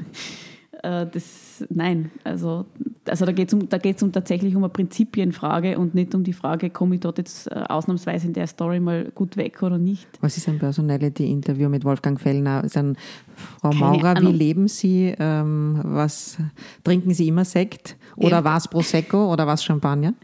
äh, 0.83 1.07
das, 1.07 1.65
nein, 1.69 2.11
also, 2.25 2.65
also 3.09 3.25
da 3.25 3.33
geht 3.33 3.49
es 3.49 3.55
um, 3.55 3.69
da 3.69 3.79
um 4.03 4.13
tatsächlich 4.13 4.55
um 4.57 4.65
eine 4.65 4.71
Prinzipienfrage 4.71 5.79
und 5.79 5.95
nicht 5.95 6.15
um 6.15 6.25
die 6.25 6.33
Frage, 6.33 6.71
komme 6.71 6.97
ich 6.97 7.01
dort 7.01 7.19
jetzt 7.19 7.51
äh, 7.51 7.65
ausnahmsweise 7.69 8.27
in 8.27 8.33
der 8.33 8.47
Story 8.47 8.81
mal 8.81 9.11
gut 9.15 9.37
weg 9.37 9.63
oder 9.63 9.79
nicht. 9.79 10.07
Was 10.21 10.37
ist 10.37 10.49
ein 10.49 10.59
Personality-Interview 10.59 11.69
mit 11.69 11.85
Wolfgang 11.85 12.21
Fellner? 12.21 12.65
Ein, 12.75 12.97
Frau 13.35 13.71
Keine 13.71 13.81
Maurer, 13.81 14.17
Ahnung. 14.17 14.33
wie 14.33 14.37
leben 14.37 14.69
Sie? 14.69 15.15
Ähm, 15.19 15.81
was 15.85 16.39
trinken 16.85 17.15
Sie 17.15 17.29
immer 17.29 17.45
Sekt? 17.45 17.97
Oder 18.17 18.45
war 18.45 18.57
es 18.57 18.69
Prosecco 18.69 19.33
oder 19.33 19.47
war 19.47 19.55
es 19.55 19.65
Champagner? 19.65 20.15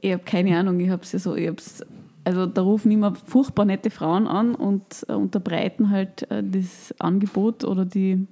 Ich 0.00 0.12
habe 0.12 0.22
keine 0.24 0.58
Ahnung, 0.58 0.80
ich 0.80 0.90
habe 0.90 1.02
es 1.02 1.10
so, 1.10 1.34
ich 1.34 1.48
hab's, 1.48 1.82
also 2.24 2.46
da 2.46 2.62
rufen 2.62 2.90
immer 2.90 3.14
furchtbar 3.14 3.64
nette 3.64 3.90
Frauen 3.90 4.26
an 4.26 4.54
und 4.54 5.06
äh, 5.08 5.12
unterbreiten 5.12 5.90
halt 5.90 6.30
äh, 6.30 6.42
das 6.42 6.94
Angebot 6.98 7.64
oder 7.64 7.84
die 7.84 8.26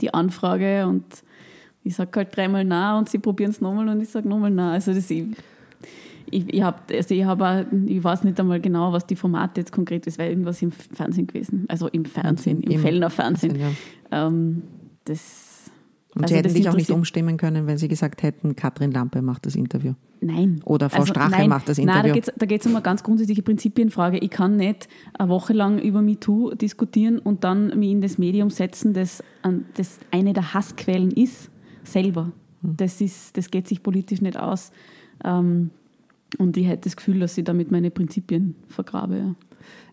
die 0.00 0.12
Anfrage 0.14 0.86
und 0.86 1.04
ich 1.88 1.96
sage 1.96 2.10
halt 2.14 2.36
dreimal 2.36 2.64
na 2.64 2.98
und 2.98 3.08
sie 3.08 3.18
probieren 3.18 3.50
es 3.50 3.60
nochmal 3.60 3.88
und 3.88 4.00
ich 4.00 4.10
sage 4.10 4.28
nochmal 4.28 4.50
na. 4.50 4.72
Also 4.72 4.92
das 4.92 5.10
ich, 5.10 5.24
ich, 6.30 6.52
ich, 6.52 6.62
hab, 6.62 6.90
also 6.90 7.14
ich, 7.14 7.24
hab 7.24 7.72
ich 7.86 8.04
weiß 8.04 8.24
nicht 8.24 8.38
einmal 8.38 8.60
genau, 8.60 8.92
was 8.92 9.06
die 9.06 9.16
Formate 9.16 9.62
jetzt 9.62 9.72
konkret 9.72 10.06
ist, 10.06 10.18
weil 10.18 10.30
irgendwas 10.30 10.60
im 10.60 10.70
Fernsehen 10.70 11.26
gewesen. 11.26 11.64
Also 11.68 11.88
im 11.88 12.04
Fernsehen, 12.04 12.60
im, 12.60 12.72
im 12.72 12.80
Fellner 12.80 13.08
Fernsehen. 13.08 13.56
Fernsehen 13.56 13.76
ja. 14.10 14.26
ähm, 14.26 14.62
das 15.04 15.58
und 16.14 16.24
also 16.24 16.34
Sie 16.34 16.38
hätten 16.38 16.54
dich 16.54 16.68
auch 16.68 16.74
nicht 16.74 16.90
umstimmen 16.90 17.36
können, 17.36 17.66
wenn 17.66 17.78
Sie 17.78 17.86
gesagt 17.86 18.22
hätten, 18.22 18.56
Katrin 18.56 18.90
Lampe 18.90 19.22
macht 19.22 19.46
das 19.46 19.54
Interview. 19.54 19.94
Nein. 20.20 20.60
Oder 20.64 20.90
Frau 20.90 21.00
also, 21.00 21.12
Strache 21.12 21.30
nein, 21.30 21.48
macht 21.48 21.68
das 21.68 21.78
Interview. 21.78 22.12
Nein, 22.14 22.22
da 22.36 22.46
geht 22.46 22.60
es 22.60 22.66
um 22.66 22.74
eine 22.74 22.82
ganz 22.82 23.02
grundsätzliche 23.02 23.42
Prinzipienfrage. 23.42 24.18
Ich 24.18 24.30
kann 24.30 24.56
nicht 24.56 24.88
eine 25.14 25.28
Woche 25.28 25.52
lang 25.52 25.78
über 25.78 26.02
MeToo 26.02 26.54
diskutieren 26.54 27.18
und 27.18 27.44
dann 27.44 27.78
mich 27.78 27.90
in 27.90 28.00
das 28.00 28.18
Medium 28.18 28.50
setzen, 28.50 28.94
das, 28.94 29.22
das 29.74 30.00
eine 30.10 30.32
der 30.32 30.54
Hassquellen 30.54 31.10
ist, 31.10 31.50
selber. 31.92 32.32
Hm. 32.62 32.76
Das, 32.76 33.00
ist, 33.00 33.36
das 33.36 33.50
geht 33.50 33.68
sich 33.68 33.82
politisch 33.82 34.20
nicht 34.20 34.38
aus. 34.38 34.72
Ähm, 35.24 35.70
und 36.38 36.56
ich 36.56 36.66
hätte 36.66 36.82
das 36.84 36.96
Gefühl, 36.96 37.20
dass 37.20 37.38
ich 37.38 37.44
damit 37.44 37.70
meine 37.70 37.90
Prinzipien 37.90 38.54
vergrabe. 38.68 39.34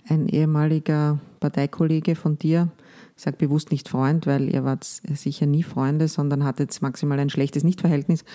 Ein 0.07 0.27
ehemaliger 0.27 1.19
Parteikollege 1.39 2.15
von 2.15 2.37
dir 2.37 2.69
ich 3.15 3.23
sage 3.23 3.37
bewusst 3.37 3.71
nicht 3.71 3.87
Freund, 3.87 4.27
weil 4.27 4.53
ihr 4.53 4.65
wart 4.65 4.83
sicher 4.83 5.45
nie 5.45 5.63
Freunde, 5.63 6.07
sondern 6.07 6.43
hattet 6.43 6.81
maximal 6.81 7.19
ein 7.19 7.29
schlechtes 7.29 7.63
Nichtverhältnis. 7.63 8.25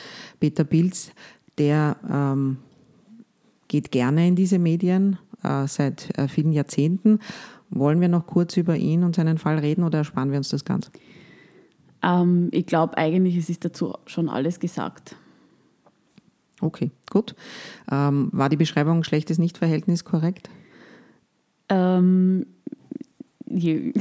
Peter 0.41 0.65
Pilz, 0.65 1.13
der 1.59 1.97
ähm, 2.11 2.57
geht 3.69 3.91
gerne 3.91 4.27
in 4.27 4.37
diese 4.37 4.59
Medien 4.59 5.19
äh, 5.43 5.67
seit 5.67 6.17
äh, 6.19 6.29
vielen 6.29 6.53
Jahrzehnten. 6.53 7.19
Wollen 7.69 8.01
wir 8.01 8.09
noch 8.09 8.27
kurz 8.27 8.57
über 8.57 8.77
ihn 8.77 9.05
und 9.05 9.17
seinen 9.17 9.37
Fall 9.37 9.59
reden 9.59 9.85
oder 9.85 9.99
ersparen 9.99 10.31
wir 10.31 10.39
uns 10.39 10.49
das 10.49 10.65
Ganze? 10.65 10.91
Ähm, 12.03 12.49
ich 12.53 12.67
glaube 12.67 12.97
eigentlich, 12.97 13.37
es 13.37 13.49
ist 13.51 13.65
dazu 13.65 13.95
schon 14.07 14.29
alles 14.29 14.61
gesagt. 14.61 15.17
Okay, 16.61 16.91
gut. 17.11 17.35
Ähm, 17.91 18.29
war 18.33 18.49
die 18.49 18.57
Beschreibung 18.57 19.03
schlechtes 19.03 19.39
Nichtverhältnis 19.39 20.05
korrekt? 20.05 20.51
Ähm, 21.69 22.47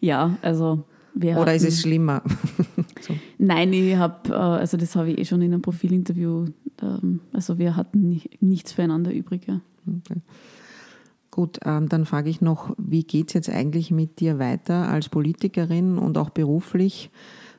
ja, 0.00 0.38
also 0.42 0.84
wir 1.14 1.32
Oder 1.32 1.52
hatten, 1.52 1.56
ist 1.56 1.64
es 1.64 1.80
schlimmer? 1.82 2.22
so. 3.00 3.14
Nein, 3.38 3.72
ich 3.72 3.96
habe, 3.96 4.30
äh, 4.30 4.32
also 4.32 4.76
das 4.76 4.96
habe 4.96 5.10
ich 5.10 5.18
eh 5.18 5.24
schon 5.24 5.42
in 5.42 5.52
einem 5.52 5.62
Profilinterview, 5.62 6.46
ähm, 6.82 7.20
also 7.32 7.58
wir 7.58 7.76
hatten 7.76 8.22
nichts 8.40 8.72
füreinander 8.72 9.12
übrig. 9.12 9.46
Ja. 9.46 9.60
Okay. 9.86 10.20
Gut, 11.36 11.58
ähm, 11.66 11.86
dann 11.90 12.06
frage 12.06 12.30
ich 12.30 12.40
noch, 12.40 12.74
wie 12.78 13.04
geht 13.04 13.28
es 13.28 13.34
jetzt 13.34 13.50
eigentlich 13.50 13.90
mit 13.90 14.20
dir 14.20 14.38
weiter 14.38 14.88
als 14.88 15.10
Politikerin 15.10 15.98
und 15.98 16.16
auch 16.16 16.30
beruflich? 16.30 17.10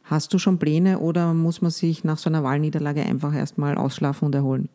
Hast 0.01 0.33
du 0.33 0.39
schon 0.39 0.57
Pläne 0.57 0.97
oder 0.97 1.35
muss 1.35 1.61
man 1.61 1.69
sich 1.69 2.03
nach 2.03 2.17
so 2.17 2.27
einer 2.27 2.43
Wahlniederlage 2.43 3.03
einfach 3.03 3.35
erstmal 3.35 3.77
ausschlafen 3.77 4.25
und 4.25 4.33
erholen? 4.33 4.69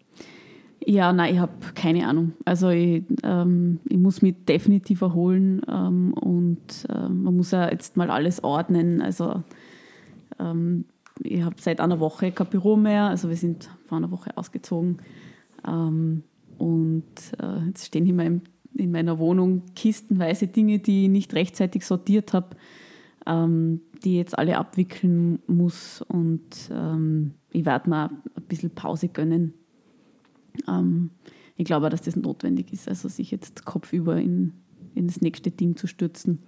Ja, 0.86 1.12
nein, 1.12 1.34
ich 1.34 1.40
habe 1.40 1.50
keine 1.74 2.06
Ahnung. 2.06 2.34
Also 2.44 2.68
ich, 2.68 3.02
ähm, 3.24 3.80
ich, 3.88 3.98
muss 3.98 4.22
mich 4.22 4.36
definitiv 4.44 5.00
erholen 5.00 5.62
ähm, 5.68 6.12
und 6.12 6.86
äh, 6.88 7.08
man 7.08 7.36
muss 7.36 7.50
ja 7.50 7.68
jetzt 7.72 7.96
mal 7.96 8.08
alles 8.08 8.44
ordnen. 8.44 9.02
Also 9.02 9.42
ähm, 10.38 10.84
ich 11.24 11.42
habe 11.42 11.56
seit 11.58 11.80
einer 11.80 11.98
Woche 11.98 12.30
kein 12.30 12.46
Büro 12.46 12.76
mehr, 12.76 13.06
also 13.06 13.28
wir 13.28 13.36
sind 13.36 13.68
vor 13.86 13.98
einer 13.98 14.12
Woche 14.12 14.30
ausgezogen 14.36 14.98
ähm, 15.66 16.22
und 16.56 17.02
äh, 17.40 17.66
jetzt 17.66 17.86
stehen 17.86 18.06
in, 18.06 18.14
meinem, 18.14 18.42
in 18.74 18.90
meiner 18.92 19.18
Wohnung 19.18 19.62
kistenweise 19.74 20.46
Dinge, 20.46 20.78
die 20.78 21.04
ich 21.04 21.10
nicht 21.10 21.34
rechtzeitig 21.34 21.84
sortiert 21.84 22.32
habe, 22.32 22.56
ähm, 23.26 23.80
die 24.04 24.12
ich 24.12 24.16
jetzt 24.16 24.38
alle 24.38 24.58
abwickeln 24.58 25.40
muss 25.46 26.02
und 26.02 26.70
ähm, 26.70 27.34
ich 27.50 27.64
werde 27.64 27.90
mir 27.90 28.10
ein 28.10 28.42
bisschen 28.48 28.70
Pause 28.70 29.08
gönnen 29.08 29.54
ähm, 30.68 31.10
ich 31.56 31.64
glaube, 31.64 31.90
dass 31.90 32.02
das 32.02 32.16
notwendig 32.16 32.72
ist, 32.72 32.88
also 32.88 33.08
sich 33.08 33.30
jetzt 33.30 33.64
kopfüber 33.64 34.16
in, 34.16 34.52
in 34.94 35.06
das 35.06 35.20
nächste 35.20 35.50
Ding 35.50 35.76
zu 35.76 35.86
stürzen. 35.86 36.42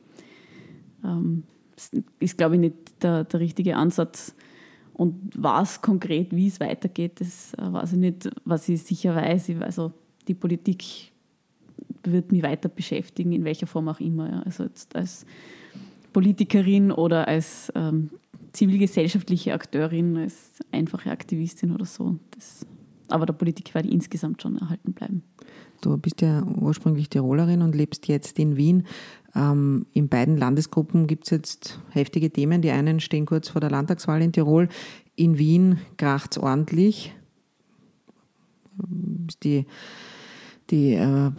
Ähm, 1.05 1.45
das 1.75 1.91
ist, 2.21 2.39
glaube 2.39 2.55
ich, 2.55 2.61
nicht 2.61 3.03
der, 3.03 3.25
der 3.25 3.41
richtige 3.41 3.77
Ansatz. 3.77 4.35
Und 4.93 5.33
was 5.37 5.83
konkret, 5.83 6.35
wie 6.35 6.47
es 6.47 6.61
weitergeht, 6.61 7.21
das 7.21 7.55
äh, 7.55 7.73
weiß 7.73 7.93
ich 7.95 7.99
nicht. 7.99 8.31
Was 8.45 8.69
ich 8.69 8.83
sicher 8.83 9.15
weiß, 9.15 9.51
also 9.61 9.93
die 10.29 10.35
Politik 10.35 11.13
wird 12.11 12.33
mich 12.33 12.43
weiter 12.43 12.69
beschäftigen, 12.69 13.33
in 13.33 13.45
welcher 13.45 13.67
Form 13.67 13.89
auch 13.89 14.01
immer. 14.01 14.31
Ja. 14.31 14.41
Also 14.41 14.65
jetzt 14.65 14.95
als 14.97 15.27
Politikerin 16.13 16.93
oder 16.93 17.29
als 17.29 17.73
ähm, 17.75 18.11
zivilgesellschaftliche 18.53 19.53
Akteurin, 19.53 20.17
als 20.17 20.61
einfache 20.73 21.11
Aktivistin 21.11 21.73
oder 21.73 21.85
so. 21.85 22.17
Das 22.31 22.67
aber 23.09 23.27
der 23.27 23.35
Politik 23.35 23.75
werde 23.75 23.89
ich 23.89 23.95
insgesamt 23.95 24.43
schon 24.43 24.57
erhalten 24.57 24.93
bleiben. 24.93 25.23
Du 25.81 25.97
bist 25.99 26.23
ja 26.23 26.43
ursprünglich 26.43 27.11
Tirolerin 27.11 27.63
und 27.63 27.75
lebst 27.75 28.09
jetzt 28.09 28.39
in 28.39 28.57
Wien. 28.57 28.85
Ähm, 29.35 29.87
in 29.93 30.09
beiden 30.09 30.37
Landesgruppen 30.37 31.07
gibt 31.07 31.25
es 31.25 31.31
jetzt 31.31 31.81
heftige 31.91 32.31
Themen. 32.31 32.63
Die 32.63 32.71
einen 32.71 33.01
stehen 33.01 33.27
kurz 33.27 33.49
vor 33.49 33.61
der 33.61 33.71
Landtagswahl 33.71 34.23
in 34.23 34.33
Tirol. 34.33 34.69
In 35.17 35.39
Wien 35.39 35.79
kracht 35.97 36.33
es 36.33 36.39
ordentlich. 36.39 37.15
Die, 39.43 39.67
die 40.71 40.95
äh, 40.95 41.31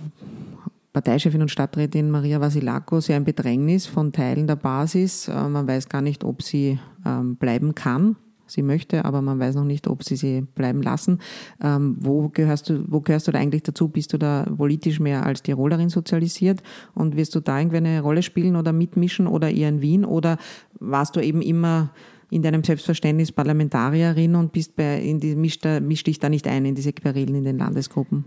Parteichefin 0.93 1.41
und 1.41 1.51
Stadträtin 1.51 2.09
Maria 2.09 2.39
Vasilakos 2.39 3.07
ja 3.07 3.15
ein 3.15 3.25
Bedrängnis 3.25 3.85
von 3.85 4.11
Teilen 4.11 4.47
der 4.47 4.55
Basis. 4.55 5.27
Äh, 5.27 5.49
man 5.49 5.67
weiß 5.67 5.89
gar 5.89 6.01
nicht, 6.01 6.23
ob 6.23 6.41
sie 6.41 6.79
ähm, 7.05 7.35
bleiben 7.35 7.75
kann 7.75 8.15
sie 8.47 8.61
möchte, 8.61 9.05
aber 9.05 9.21
man 9.21 9.39
weiß 9.39 9.55
noch 9.55 9.63
nicht, 9.65 9.87
ob 9.87 10.03
sie 10.03 10.15
sie 10.15 10.41
bleiben 10.41 10.81
lassen. 10.81 11.19
Ähm, 11.61 11.97
wo, 11.99 12.29
gehörst 12.29 12.69
du, 12.69 12.83
wo 12.87 13.01
gehörst 13.01 13.27
du 13.27 13.31
da 13.31 13.39
eigentlich 13.39 13.63
dazu? 13.63 13.87
Bist 13.87 14.13
du 14.13 14.17
da 14.17 14.45
politisch 14.57 14.99
mehr 14.99 15.25
als 15.25 15.41
Tirolerin 15.41 15.89
sozialisiert 15.89 16.61
und 16.93 17.15
wirst 17.15 17.35
du 17.35 17.39
da 17.39 17.59
irgendwie 17.59 17.77
eine 17.77 18.01
Rolle 18.01 18.23
spielen 18.23 18.55
oder 18.55 18.73
mitmischen 18.73 19.27
oder 19.27 19.49
eher 19.49 19.69
in 19.69 19.81
Wien 19.81 20.05
oder 20.05 20.37
warst 20.79 21.15
du 21.15 21.21
eben 21.21 21.41
immer 21.41 21.91
in 22.29 22.41
deinem 22.41 22.63
Selbstverständnis 22.63 23.31
Parlamentarierin 23.31 24.35
und 24.35 24.51
bist 24.51 24.75
bei, 24.75 24.99
in 25.01 25.19
die, 25.19 25.35
misch, 25.35 25.59
misch 25.81 26.03
dich 26.03 26.19
da 26.19 26.29
nicht 26.29 26.47
ein 26.47 26.65
in 26.65 26.75
diese 26.75 26.93
Querelen 26.93 27.35
in 27.35 27.43
den 27.43 27.57
Landesgruppen? 27.57 28.25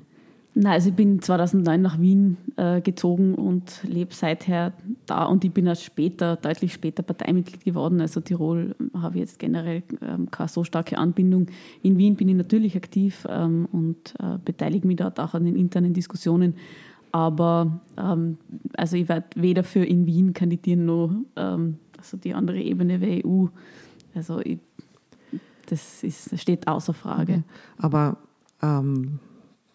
Nein, 0.60 0.72
also 0.72 0.88
ich 0.88 0.96
bin 0.96 1.22
2009 1.22 1.80
nach 1.80 2.00
Wien 2.00 2.36
äh, 2.56 2.80
gezogen 2.80 3.36
und 3.36 3.80
lebe 3.84 4.12
seither 4.12 4.72
da 5.06 5.26
und 5.26 5.44
ich 5.44 5.52
bin 5.52 5.68
erst 5.68 5.84
später, 5.84 6.34
deutlich 6.34 6.72
später 6.72 7.04
Parteimitglied 7.04 7.64
geworden. 7.64 8.00
Also 8.00 8.20
Tirol 8.20 8.74
habe 8.92 9.14
ich 9.14 9.20
jetzt 9.20 9.38
generell 9.38 9.84
ähm, 10.02 10.28
keine 10.32 10.48
so 10.48 10.64
starke 10.64 10.98
Anbindung. 10.98 11.46
In 11.82 11.96
Wien 11.96 12.16
bin 12.16 12.28
ich 12.28 12.34
natürlich 12.34 12.74
aktiv 12.74 13.24
ähm, 13.30 13.68
und 13.70 14.14
äh, 14.18 14.38
beteilige 14.44 14.88
mich 14.88 14.96
dort 14.96 15.20
auch 15.20 15.32
an 15.34 15.44
den 15.44 15.54
internen 15.54 15.92
Diskussionen. 15.92 16.54
Aber 17.12 17.80
ähm, 17.96 18.38
also 18.76 18.96
ich 18.96 19.08
werde 19.08 19.28
weder 19.36 19.62
für 19.62 19.84
in 19.84 20.06
Wien 20.06 20.32
kandidieren 20.32 20.86
noch 20.86 21.12
ähm, 21.36 21.76
also 21.96 22.16
die 22.16 22.34
andere 22.34 22.58
Ebene 22.58 22.98
der 22.98 23.24
EU. 23.24 23.46
Also 24.12 24.40
ich, 24.40 24.58
das, 25.66 26.02
ist, 26.02 26.36
steht 26.36 26.66
außer 26.66 26.94
Frage. 26.94 27.44
Aber 27.76 28.16
ähm, 28.60 29.20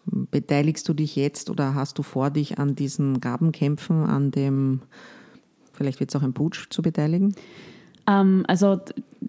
Beteiligst 0.06 0.88
du 0.88 0.94
dich 0.94 1.16
jetzt 1.16 1.50
oder 1.50 1.74
hast 1.74 1.98
du 1.98 2.02
vor, 2.02 2.30
dich 2.30 2.58
an 2.58 2.74
diesen 2.74 3.20
Gabenkämpfen, 3.20 4.04
an 4.04 4.30
dem, 4.30 4.82
vielleicht 5.72 6.00
wird 6.00 6.10
es 6.10 6.16
auch 6.16 6.22
ein 6.22 6.34
Putsch 6.34 6.68
zu 6.70 6.82
beteiligen? 6.82 7.34
Ähm, 8.06 8.44
also 8.46 8.80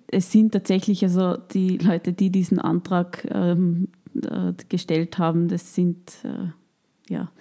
es 0.07 0.31
sind 0.31 0.51
tatsächlich 0.51 1.03
also 1.03 1.37
die 1.37 1.77
Leute, 1.77 2.13
die 2.13 2.29
diesen 2.29 2.59
Antrag 2.59 3.25
ähm, 3.31 3.87
äh, 4.15 4.53
gestellt 4.69 5.17
haben, 5.17 5.47
das 5.47 5.73
sind 5.75 5.99
äh, 6.23 7.13
ja 7.13 7.31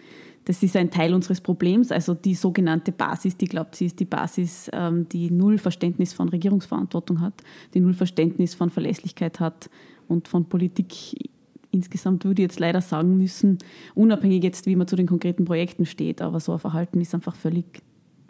das 0.45 0.63
ist 0.63 0.77
ein 0.77 0.91
Teil 0.91 1.15
unseres 1.15 1.41
Problems. 1.41 1.91
Also 1.91 2.15
die 2.15 2.35
sogenannte 2.35 2.93
Basis, 2.93 3.37
die 3.37 3.47
glaubt, 3.47 3.77
sie 3.77 3.87
ist 3.87 3.99
die 3.99 4.05
Basis, 4.05 4.71
ähm, 4.73 5.09
die 5.09 5.31
null 5.31 5.59
Verständnis 5.59 6.13
von 6.13 6.29
Regierungsverantwortung 6.29 7.21
hat, 7.21 7.43
die 7.73 7.81
null 7.81 7.95
Verständnis 7.95 8.55
von 8.55 8.71
Verlässlichkeit 8.71 9.41
hat 9.41 9.71
und 10.07 10.29
von 10.29 10.47
Politik 10.49 11.31
insgesamt 11.75 12.25
würde 12.25 12.43
ich 12.43 12.49
jetzt 12.49 12.61
leider 12.61 12.81
sagen 12.81 13.19
müssen, 13.19 13.59
unabhängig 13.95 14.43
jetzt, 14.43 14.67
wie 14.67 14.77
man 14.77 14.87
zu 14.87 14.97
den 14.97 15.07
konkreten 15.07 15.45
Projekten 15.45 15.85
steht, 15.85 16.23
aber 16.23 16.41
so 16.41 16.53
ein 16.53 16.59
Verhalten 16.59 17.01
ist 17.01 17.15
einfach 17.15 17.35
völlig 17.35 17.67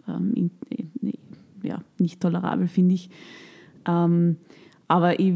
ähm, 0.07 0.33
in, 0.35 0.51
in, 0.69 1.13
ja, 1.63 1.81
nicht 1.97 2.19
tolerabel, 2.19 2.67
finde 2.67 2.95
ich. 2.95 3.09
Ähm, 3.87 4.37
aber 4.87 5.19
ich 5.19 5.33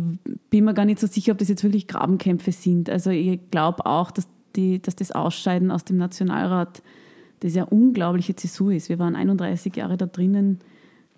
bin 0.49 0.66
mir 0.66 0.74
gar 0.74 0.86
nicht 0.86 0.99
so 0.99 1.07
sicher, 1.07 1.32
ob 1.32 1.38
das 1.38 1.49
jetzt 1.49 1.64
wirklich 1.64 1.88
Grabenkämpfe 1.88 2.51
sind. 2.51 2.89
Also 2.89 3.10
ich 3.10 3.39
glaube 3.51 3.86
auch, 3.86 4.12
dass, 4.12 4.28
die, 4.55 4.82
dass 4.82 4.95
das 4.95 5.12
Ausscheiden 5.12 5.72
aus 5.72 5.86
dem 5.86 5.97
Nationalrat 5.97 6.84
das 7.39 7.55
ja 7.55 7.64
unglaubliche 7.64 8.36
Zäsur 8.36 8.74
ist. 8.74 8.89
Wir 8.89 8.99
waren 8.99 9.16
31 9.16 9.76
Jahre 9.76 9.97
da 9.97 10.05
drinnen 10.05 10.60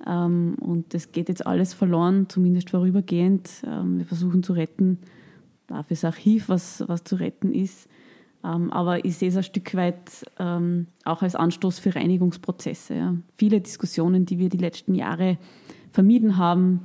ähm, 0.07 0.55
und 0.59 0.93
das 0.93 1.11
geht 1.11 1.29
jetzt 1.29 1.45
alles 1.45 1.73
verloren, 1.73 2.27
zumindest 2.29 2.69
vorübergehend. 2.69 3.49
Ähm, 3.65 3.97
wir 3.97 4.05
versuchen 4.05 4.43
zu 4.43 4.53
retten 4.53 4.99
auch 5.73 5.85
fürs 5.85 6.03
Archiv, 6.03 6.49
was, 6.49 6.83
was 6.87 7.03
zu 7.03 7.15
retten 7.15 7.53
ist. 7.53 7.87
Ähm, 8.43 8.71
aber 8.71 9.05
ich 9.05 9.17
sehe 9.17 9.29
es 9.29 9.37
ein 9.37 9.43
Stück 9.43 9.75
weit 9.75 10.25
ähm, 10.39 10.87
auch 11.05 11.21
als 11.21 11.35
Anstoß 11.35 11.79
für 11.79 11.95
Reinigungsprozesse. 11.95 12.95
Ja. 12.95 13.15
Viele 13.37 13.61
Diskussionen, 13.61 14.25
die 14.25 14.39
wir 14.39 14.49
die 14.49 14.57
letzten 14.57 14.95
Jahre 14.95 15.37
vermieden 15.91 16.37
haben, 16.37 16.81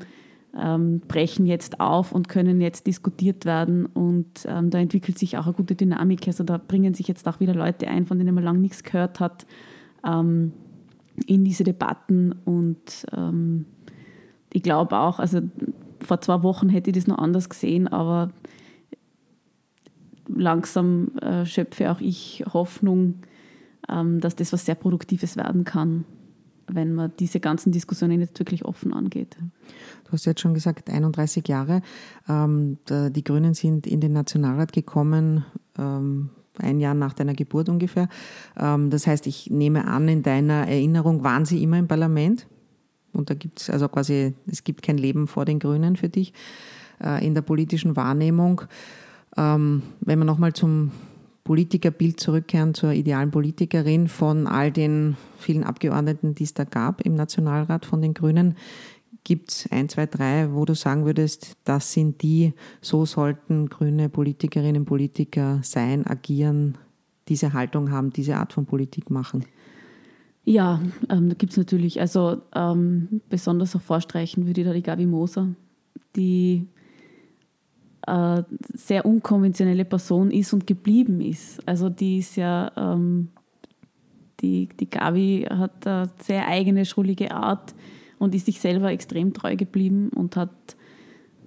ähm, 0.58 1.00
brechen 1.06 1.46
jetzt 1.46 1.80
auf 1.80 2.12
und 2.12 2.28
können 2.28 2.60
jetzt 2.60 2.86
diskutiert 2.86 3.44
werden. 3.44 3.86
Und 3.86 4.46
ähm, 4.46 4.70
da 4.70 4.78
entwickelt 4.78 5.18
sich 5.18 5.38
auch 5.38 5.46
eine 5.46 5.54
gute 5.54 5.74
Dynamik. 5.74 6.26
Also 6.26 6.44
da 6.44 6.58
bringen 6.58 6.94
sich 6.94 7.08
jetzt 7.08 7.26
auch 7.26 7.40
wieder 7.40 7.54
Leute 7.54 7.88
ein, 7.88 8.06
von 8.06 8.18
denen 8.18 8.34
man 8.34 8.44
lange 8.44 8.58
nichts 8.58 8.82
gehört 8.82 9.20
hat, 9.20 9.46
ähm, 10.04 10.52
in 11.26 11.44
diese 11.44 11.64
Debatten. 11.64 12.34
Und 12.44 13.06
ähm, 13.16 13.66
ich 14.52 14.62
glaube 14.62 14.98
auch, 14.98 15.18
also 15.18 15.40
vor 16.00 16.20
zwei 16.20 16.42
Wochen 16.42 16.68
hätte 16.68 16.90
ich 16.90 16.96
das 16.96 17.06
noch 17.06 17.18
anders 17.18 17.48
gesehen, 17.48 17.88
aber 17.88 18.30
langsam 20.28 21.16
äh, 21.18 21.44
schöpfe 21.46 21.90
auch 21.90 22.00
ich 22.00 22.44
Hoffnung, 22.52 23.16
ähm, 23.88 24.20
dass 24.20 24.36
das 24.36 24.52
was 24.52 24.66
sehr 24.66 24.74
Produktives 24.74 25.36
werden 25.36 25.64
kann, 25.64 26.04
wenn 26.68 26.94
man 26.94 27.12
diese 27.18 27.40
ganzen 27.40 27.72
Diskussionen 27.72 28.20
jetzt 28.20 28.38
wirklich 28.38 28.64
offen 28.64 28.92
angeht. 28.92 29.36
Du 30.04 30.12
hast 30.12 30.24
jetzt 30.24 30.40
schon 30.40 30.54
gesagt, 30.54 30.90
31 30.90 31.46
Jahre. 31.48 31.82
Ähm, 32.28 32.78
die 32.88 33.24
Grünen 33.24 33.54
sind 33.54 33.86
in 33.86 34.00
den 34.00 34.12
Nationalrat 34.12 34.72
gekommen. 34.72 35.44
Ähm, 35.78 36.30
ein 36.58 36.80
Jahr 36.80 36.94
nach 36.94 37.12
deiner 37.12 37.34
Geburt 37.34 37.68
ungefähr. 37.68 38.08
Ähm, 38.58 38.90
das 38.90 39.06
heißt, 39.06 39.26
ich 39.26 39.50
nehme 39.50 39.86
an, 39.86 40.08
in 40.08 40.22
deiner 40.22 40.66
Erinnerung 40.68 41.22
waren 41.22 41.44
sie 41.44 41.62
immer 41.62 41.78
im 41.78 41.88
Parlament. 41.88 42.46
Und 43.12 43.30
da 43.30 43.34
gibt 43.34 43.60
es 43.60 43.70
also 43.70 43.88
quasi, 43.88 44.34
es 44.46 44.64
gibt 44.64 44.82
kein 44.82 44.98
Leben 44.98 45.26
vor 45.26 45.44
den 45.44 45.58
Grünen 45.58 45.96
für 45.96 46.08
dich 46.08 46.32
äh, 47.02 47.24
in 47.26 47.34
der 47.34 47.42
politischen 47.42 47.96
Wahrnehmung. 47.96 48.62
Ähm, 49.36 49.82
wenn 50.00 50.18
wir 50.18 50.24
nochmal 50.24 50.52
zum 50.52 50.92
Politikerbild 51.44 52.18
zurückkehren, 52.18 52.74
zur 52.74 52.92
idealen 52.92 53.30
Politikerin 53.30 54.08
von 54.08 54.46
all 54.46 54.72
den 54.72 55.16
vielen 55.38 55.62
Abgeordneten, 55.62 56.34
die 56.34 56.44
es 56.44 56.54
da 56.54 56.64
gab 56.64 57.00
im 57.02 57.14
Nationalrat 57.14 57.86
von 57.86 58.02
den 58.02 58.14
Grünen, 58.14 58.56
gibt 59.22 59.50
es 59.50 59.68
ein, 59.70 59.88
zwei, 59.88 60.06
drei, 60.06 60.52
wo 60.52 60.64
du 60.64 60.74
sagen 60.74 61.04
würdest, 61.04 61.56
das 61.64 61.92
sind 61.92 62.22
die, 62.22 62.52
so 62.80 63.06
sollten 63.06 63.68
grüne 63.68 64.08
Politikerinnen 64.08 64.82
und 64.82 64.86
Politiker 64.86 65.60
sein, 65.62 66.06
agieren, 66.06 66.78
diese 67.28 67.52
Haltung 67.52 67.90
haben, 67.90 68.12
diese 68.12 68.36
Art 68.36 68.52
von 68.52 68.66
Politik 68.66 69.10
machen? 69.10 69.44
Ja, 70.44 70.80
ähm, 71.10 71.28
da 71.28 71.34
gibt 71.34 71.52
es 71.52 71.58
natürlich, 71.58 72.00
also 72.00 72.40
ähm, 72.54 73.20
besonders 73.28 73.74
hervorstreichen 73.74 74.46
würde 74.46 74.60
ich 74.60 74.66
da 74.66 74.72
die 74.72 74.82
Gabi 74.82 75.06
Moser, 75.06 75.48
die 76.14 76.68
äh, 78.06 78.42
sehr 78.72 79.04
unkonventionelle 79.04 79.84
Person 79.84 80.30
ist 80.30 80.52
und 80.52 80.66
geblieben 80.66 81.20
ist. 81.20 81.66
Also 81.66 81.88
die 81.88 82.18
ist 82.18 82.36
ja, 82.36 82.70
ähm, 82.76 83.28
die, 84.40 84.68
die 84.78 84.88
Gavi 84.88 85.46
hat 85.48 85.86
eine 85.86 86.10
sehr 86.20 86.46
eigene, 86.46 86.84
schrullige 86.84 87.32
Art 87.32 87.74
und 88.18 88.34
ist 88.34 88.46
sich 88.46 88.60
selber 88.60 88.90
extrem 88.90 89.32
treu 89.32 89.56
geblieben 89.56 90.10
und 90.14 90.36
hat 90.36 90.76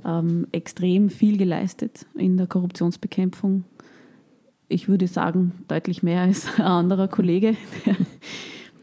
ähm, 0.06 0.48
extrem 0.52 1.10
viel 1.10 1.38
geleistet 1.38 2.06
in 2.16 2.38
der 2.38 2.48
Korruptionsbekämpfung. 2.48 3.64
Ich 4.68 4.88
würde 4.88 5.08
sagen, 5.08 5.54
deutlich 5.68 6.04
mehr 6.04 6.22
als 6.22 6.48
ein 6.60 6.66
anderer 6.66 7.08
Kollege, 7.08 7.56
der 7.86 7.96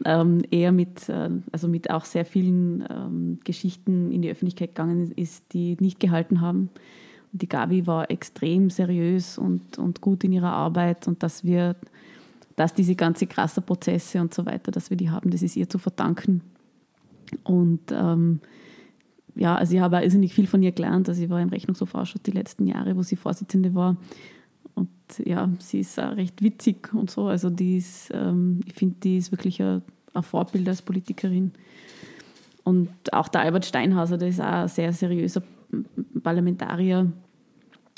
ähm, 0.05 0.43
eher 0.51 0.71
mit, 0.71 1.09
äh, 1.09 1.29
also 1.51 1.67
mit 1.67 1.89
auch 1.89 2.05
sehr 2.05 2.25
vielen 2.25 2.83
ähm, 2.89 3.39
Geschichten 3.43 4.11
in 4.11 4.21
die 4.21 4.29
Öffentlichkeit 4.29 4.75
gegangen 4.75 5.11
ist, 5.15 5.53
die 5.53 5.77
nicht 5.79 5.99
gehalten 5.99 6.41
haben. 6.41 6.69
Die 7.31 7.49
Gabi 7.49 7.85
war 7.85 8.09
extrem 8.09 8.69
seriös 8.69 9.37
und, 9.37 9.77
und 9.77 10.01
gut 10.01 10.23
in 10.23 10.31
ihrer 10.31 10.51
Arbeit 10.51 11.07
und 11.07 11.23
dass 11.23 11.43
wir, 11.43 11.75
dass 12.55 12.73
diese 12.73 12.95
ganze 12.95 13.27
krasse 13.27 13.61
Prozesse 13.61 14.21
und 14.21 14.33
so 14.33 14.45
weiter, 14.45 14.71
dass 14.71 14.89
wir 14.89 14.97
die 14.97 15.09
haben, 15.09 15.29
das 15.29 15.41
ist 15.41 15.55
ihr 15.55 15.69
zu 15.69 15.77
verdanken. 15.77 16.41
Und 17.43 17.91
ähm, 17.91 18.39
ja, 19.35 19.55
also 19.55 19.75
ich 19.75 19.81
habe 19.81 19.97
auch 19.97 20.01
irrsinnig 20.01 20.33
viel 20.33 20.47
von 20.47 20.63
ihr 20.63 20.71
gelernt. 20.71 21.07
Also 21.09 21.21
ich 21.21 21.29
war 21.29 21.41
im 21.41 21.49
Rechnungshofausschuss 21.49 22.21
die 22.23 22.31
letzten 22.31 22.65
Jahre, 22.65 22.97
wo 22.97 23.03
sie 23.03 23.15
Vorsitzende 23.15 23.75
war. 23.75 23.97
Und 24.73 24.89
ja, 25.23 25.49
sie 25.59 25.79
ist 25.79 25.99
auch 25.99 26.15
recht 26.15 26.41
witzig 26.41 26.93
und 26.93 27.11
so. 27.11 27.27
Also 27.27 27.49
die 27.49 27.77
ist, 27.77 28.09
ähm, 28.13 28.61
ich 28.65 28.73
finde, 28.73 28.95
die 29.03 29.17
ist 29.17 29.31
wirklich 29.31 29.61
ein, 29.61 29.81
ein, 30.13 30.23
Vorbild 30.23 30.67
als 30.67 30.81
Politikerin. 30.81 31.51
Und 32.63 32.89
auch 33.13 33.27
der 33.27 33.41
Albert 33.41 33.65
Steinhauser, 33.65 34.17
der 34.17 34.29
ist 34.29 34.41
auch 34.41 34.45
ein 34.45 34.67
sehr 34.67 34.91
seriöser 34.91 35.41
Parlamentarier. 36.23 37.11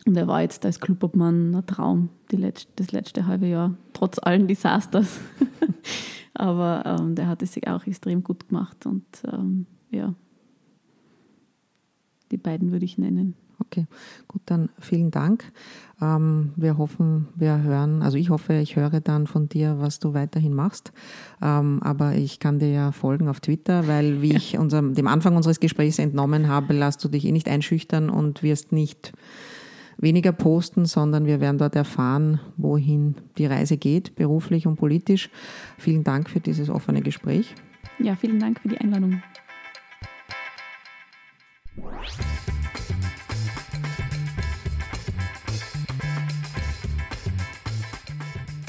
Und 0.06 0.18
er 0.18 0.28
war 0.28 0.42
jetzt 0.42 0.66
als 0.66 0.80
Clubobmann 0.80 1.54
ein 1.56 1.66
Traum 1.66 2.10
letzte, 2.32 2.72
das 2.76 2.92
letzte 2.92 3.26
halbe 3.28 3.48
Jahr, 3.48 3.76
trotz 3.94 4.18
allen 4.20 4.48
Desasters. 4.48 5.20
Aber 6.34 6.84
ähm, 6.86 7.16
der 7.16 7.28
hat 7.28 7.42
es 7.42 7.54
sich 7.54 7.68
auch 7.68 7.86
extrem 7.86 8.24
gut 8.24 8.48
gemacht. 8.48 8.86
Und 8.86 9.06
ähm, 9.32 9.66
ja, 9.92 10.14
die 12.32 12.38
beiden 12.38 12.72
würde 12.72 12.86
ich 12.86 12.98
nennen. 12.98 13.36
Okay, 13.60 13.88
gut, 14.28 14.42
dann 14.46 14.70
vielen 14.80 15.12
Dank. 15.12 15.44
Ähm, 16.02 16.54
wir 16.56 16.78
hoffen, 16.78 17.28
wir 17.36 17.62
hören, 17.62 18.02
also 18.02 18.18
ich 18.18 18.30
hoffe, 18.30 18.54
ich 18.56 18.76
höre 18.76 19.02
dann 19.02 19.28
von 19.28 19.50
dir, 19.50 19.78
was 19.80 20.00
du 20.00 20.14
weiterhin 20.14 20.54
machst. 20.54 20.94
Ähm, 21.42 21.82
aber 21.84 22.16
ich 22.16 22.40
kann 22.40 22.60
dir 22.60 22.72
ja 22.72 22.92
folgen 22.92 23.28
auf 23.28 23.42
Twitter, 23.42 23.88
weil 23.88 24.22
wie 24.22 24.36
ich 24.36 24.58
unserem, 24.58 24.94
dem 24.94 25.08
Anfang 25.08 25.36
unseres 25.36 25.60
Gesprächs 25.60 26.00
entnommen 26.00 26.48
habe, 26.48 26.74
lässt 26.74 27.04
du 27.04 27.10
dich 27.10 27.26
eh 27.26 27.32
nicht 27.32 27.50
einschüchtern 27.50 28.10
und 28.10 28.44
wirst 28.44 28.72
nicht 28.72 29.12
weniger 29.98 30.32
posten, 30.32 30.86
sondern 30.86 31.26
wir 31.26 31.42
werden 31.42 31.58
dort 31.58 31.76
erfahren, 31.76 32.40
wohin 32.56 33.16
die 33.38 33.46
Reise 33.46 33.78
geht, 33.78 34.16
beruflich 34.16 34.66
und 34.68 34.78
politisch. 34.78 35.30
Vielen 35.78 36.06
Dank 36.06 36.30
für 36.30 36.40
dieses 36.40 36.70
offene 36.70 37.02
Gespräch. 37.02 37.54
Ja, 38.00 38.16
vielen 38.16 38.40
Dank 38.40 38.62
für 38.62 38.70
die 38.70 38.78
Einladung. 38.78 39.22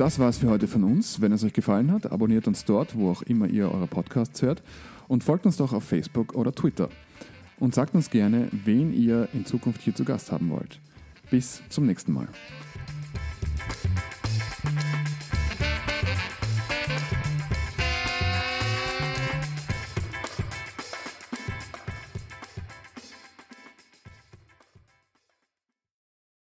Das 0.00 0.18
war 0.18 0.30
es 0.30 0.38
für 0.38 0.48
heute 0.48 0.66
von 0.66 0.82
uns. 0.82 1.20
Wenn 1.20 1.30
es 1.30 1.44
euch 1.44 1.52
gefallen 1.52 1.92
hat, 1.92 2.10
abonniert 2.10 2.48
uns 2.48 2.64
dort, 2.64 2.96
wo 2.96 3.10
auch 3.10 3.20
immer 3.20 3.46
ihr 3.46 3.70
eure 3.70 3.86
Podcasts 3.86 4.40
hört 4.40 4.62
und 5.08 5.22
folgt 5.22 5.44
uns 5.44 5.58
doch 5.58 5.74
auf 5.74 5.84
Facebook 5.84 6.34
oder 6.34 6.54
Twitter. 6.54 6.88
Und 7.58 7.74
sagt 7.74 7.94
uns 7.94 8.08
gerne, 8.08 8.48
wen 8.50 8.94
ihr 8.94 9.28
in 9.34 9.44
Zukunft 9.44 9.82
hier 9.82 9.94
zu 9.94 10.06
Gast 10.06 10.32
haben 10.32 10.48
wollt. 10.48 10.80
Bis 11.30 11.60
zum 11.68 11.84
nächsten 11.84 12.14
Mal. 12.14 12.28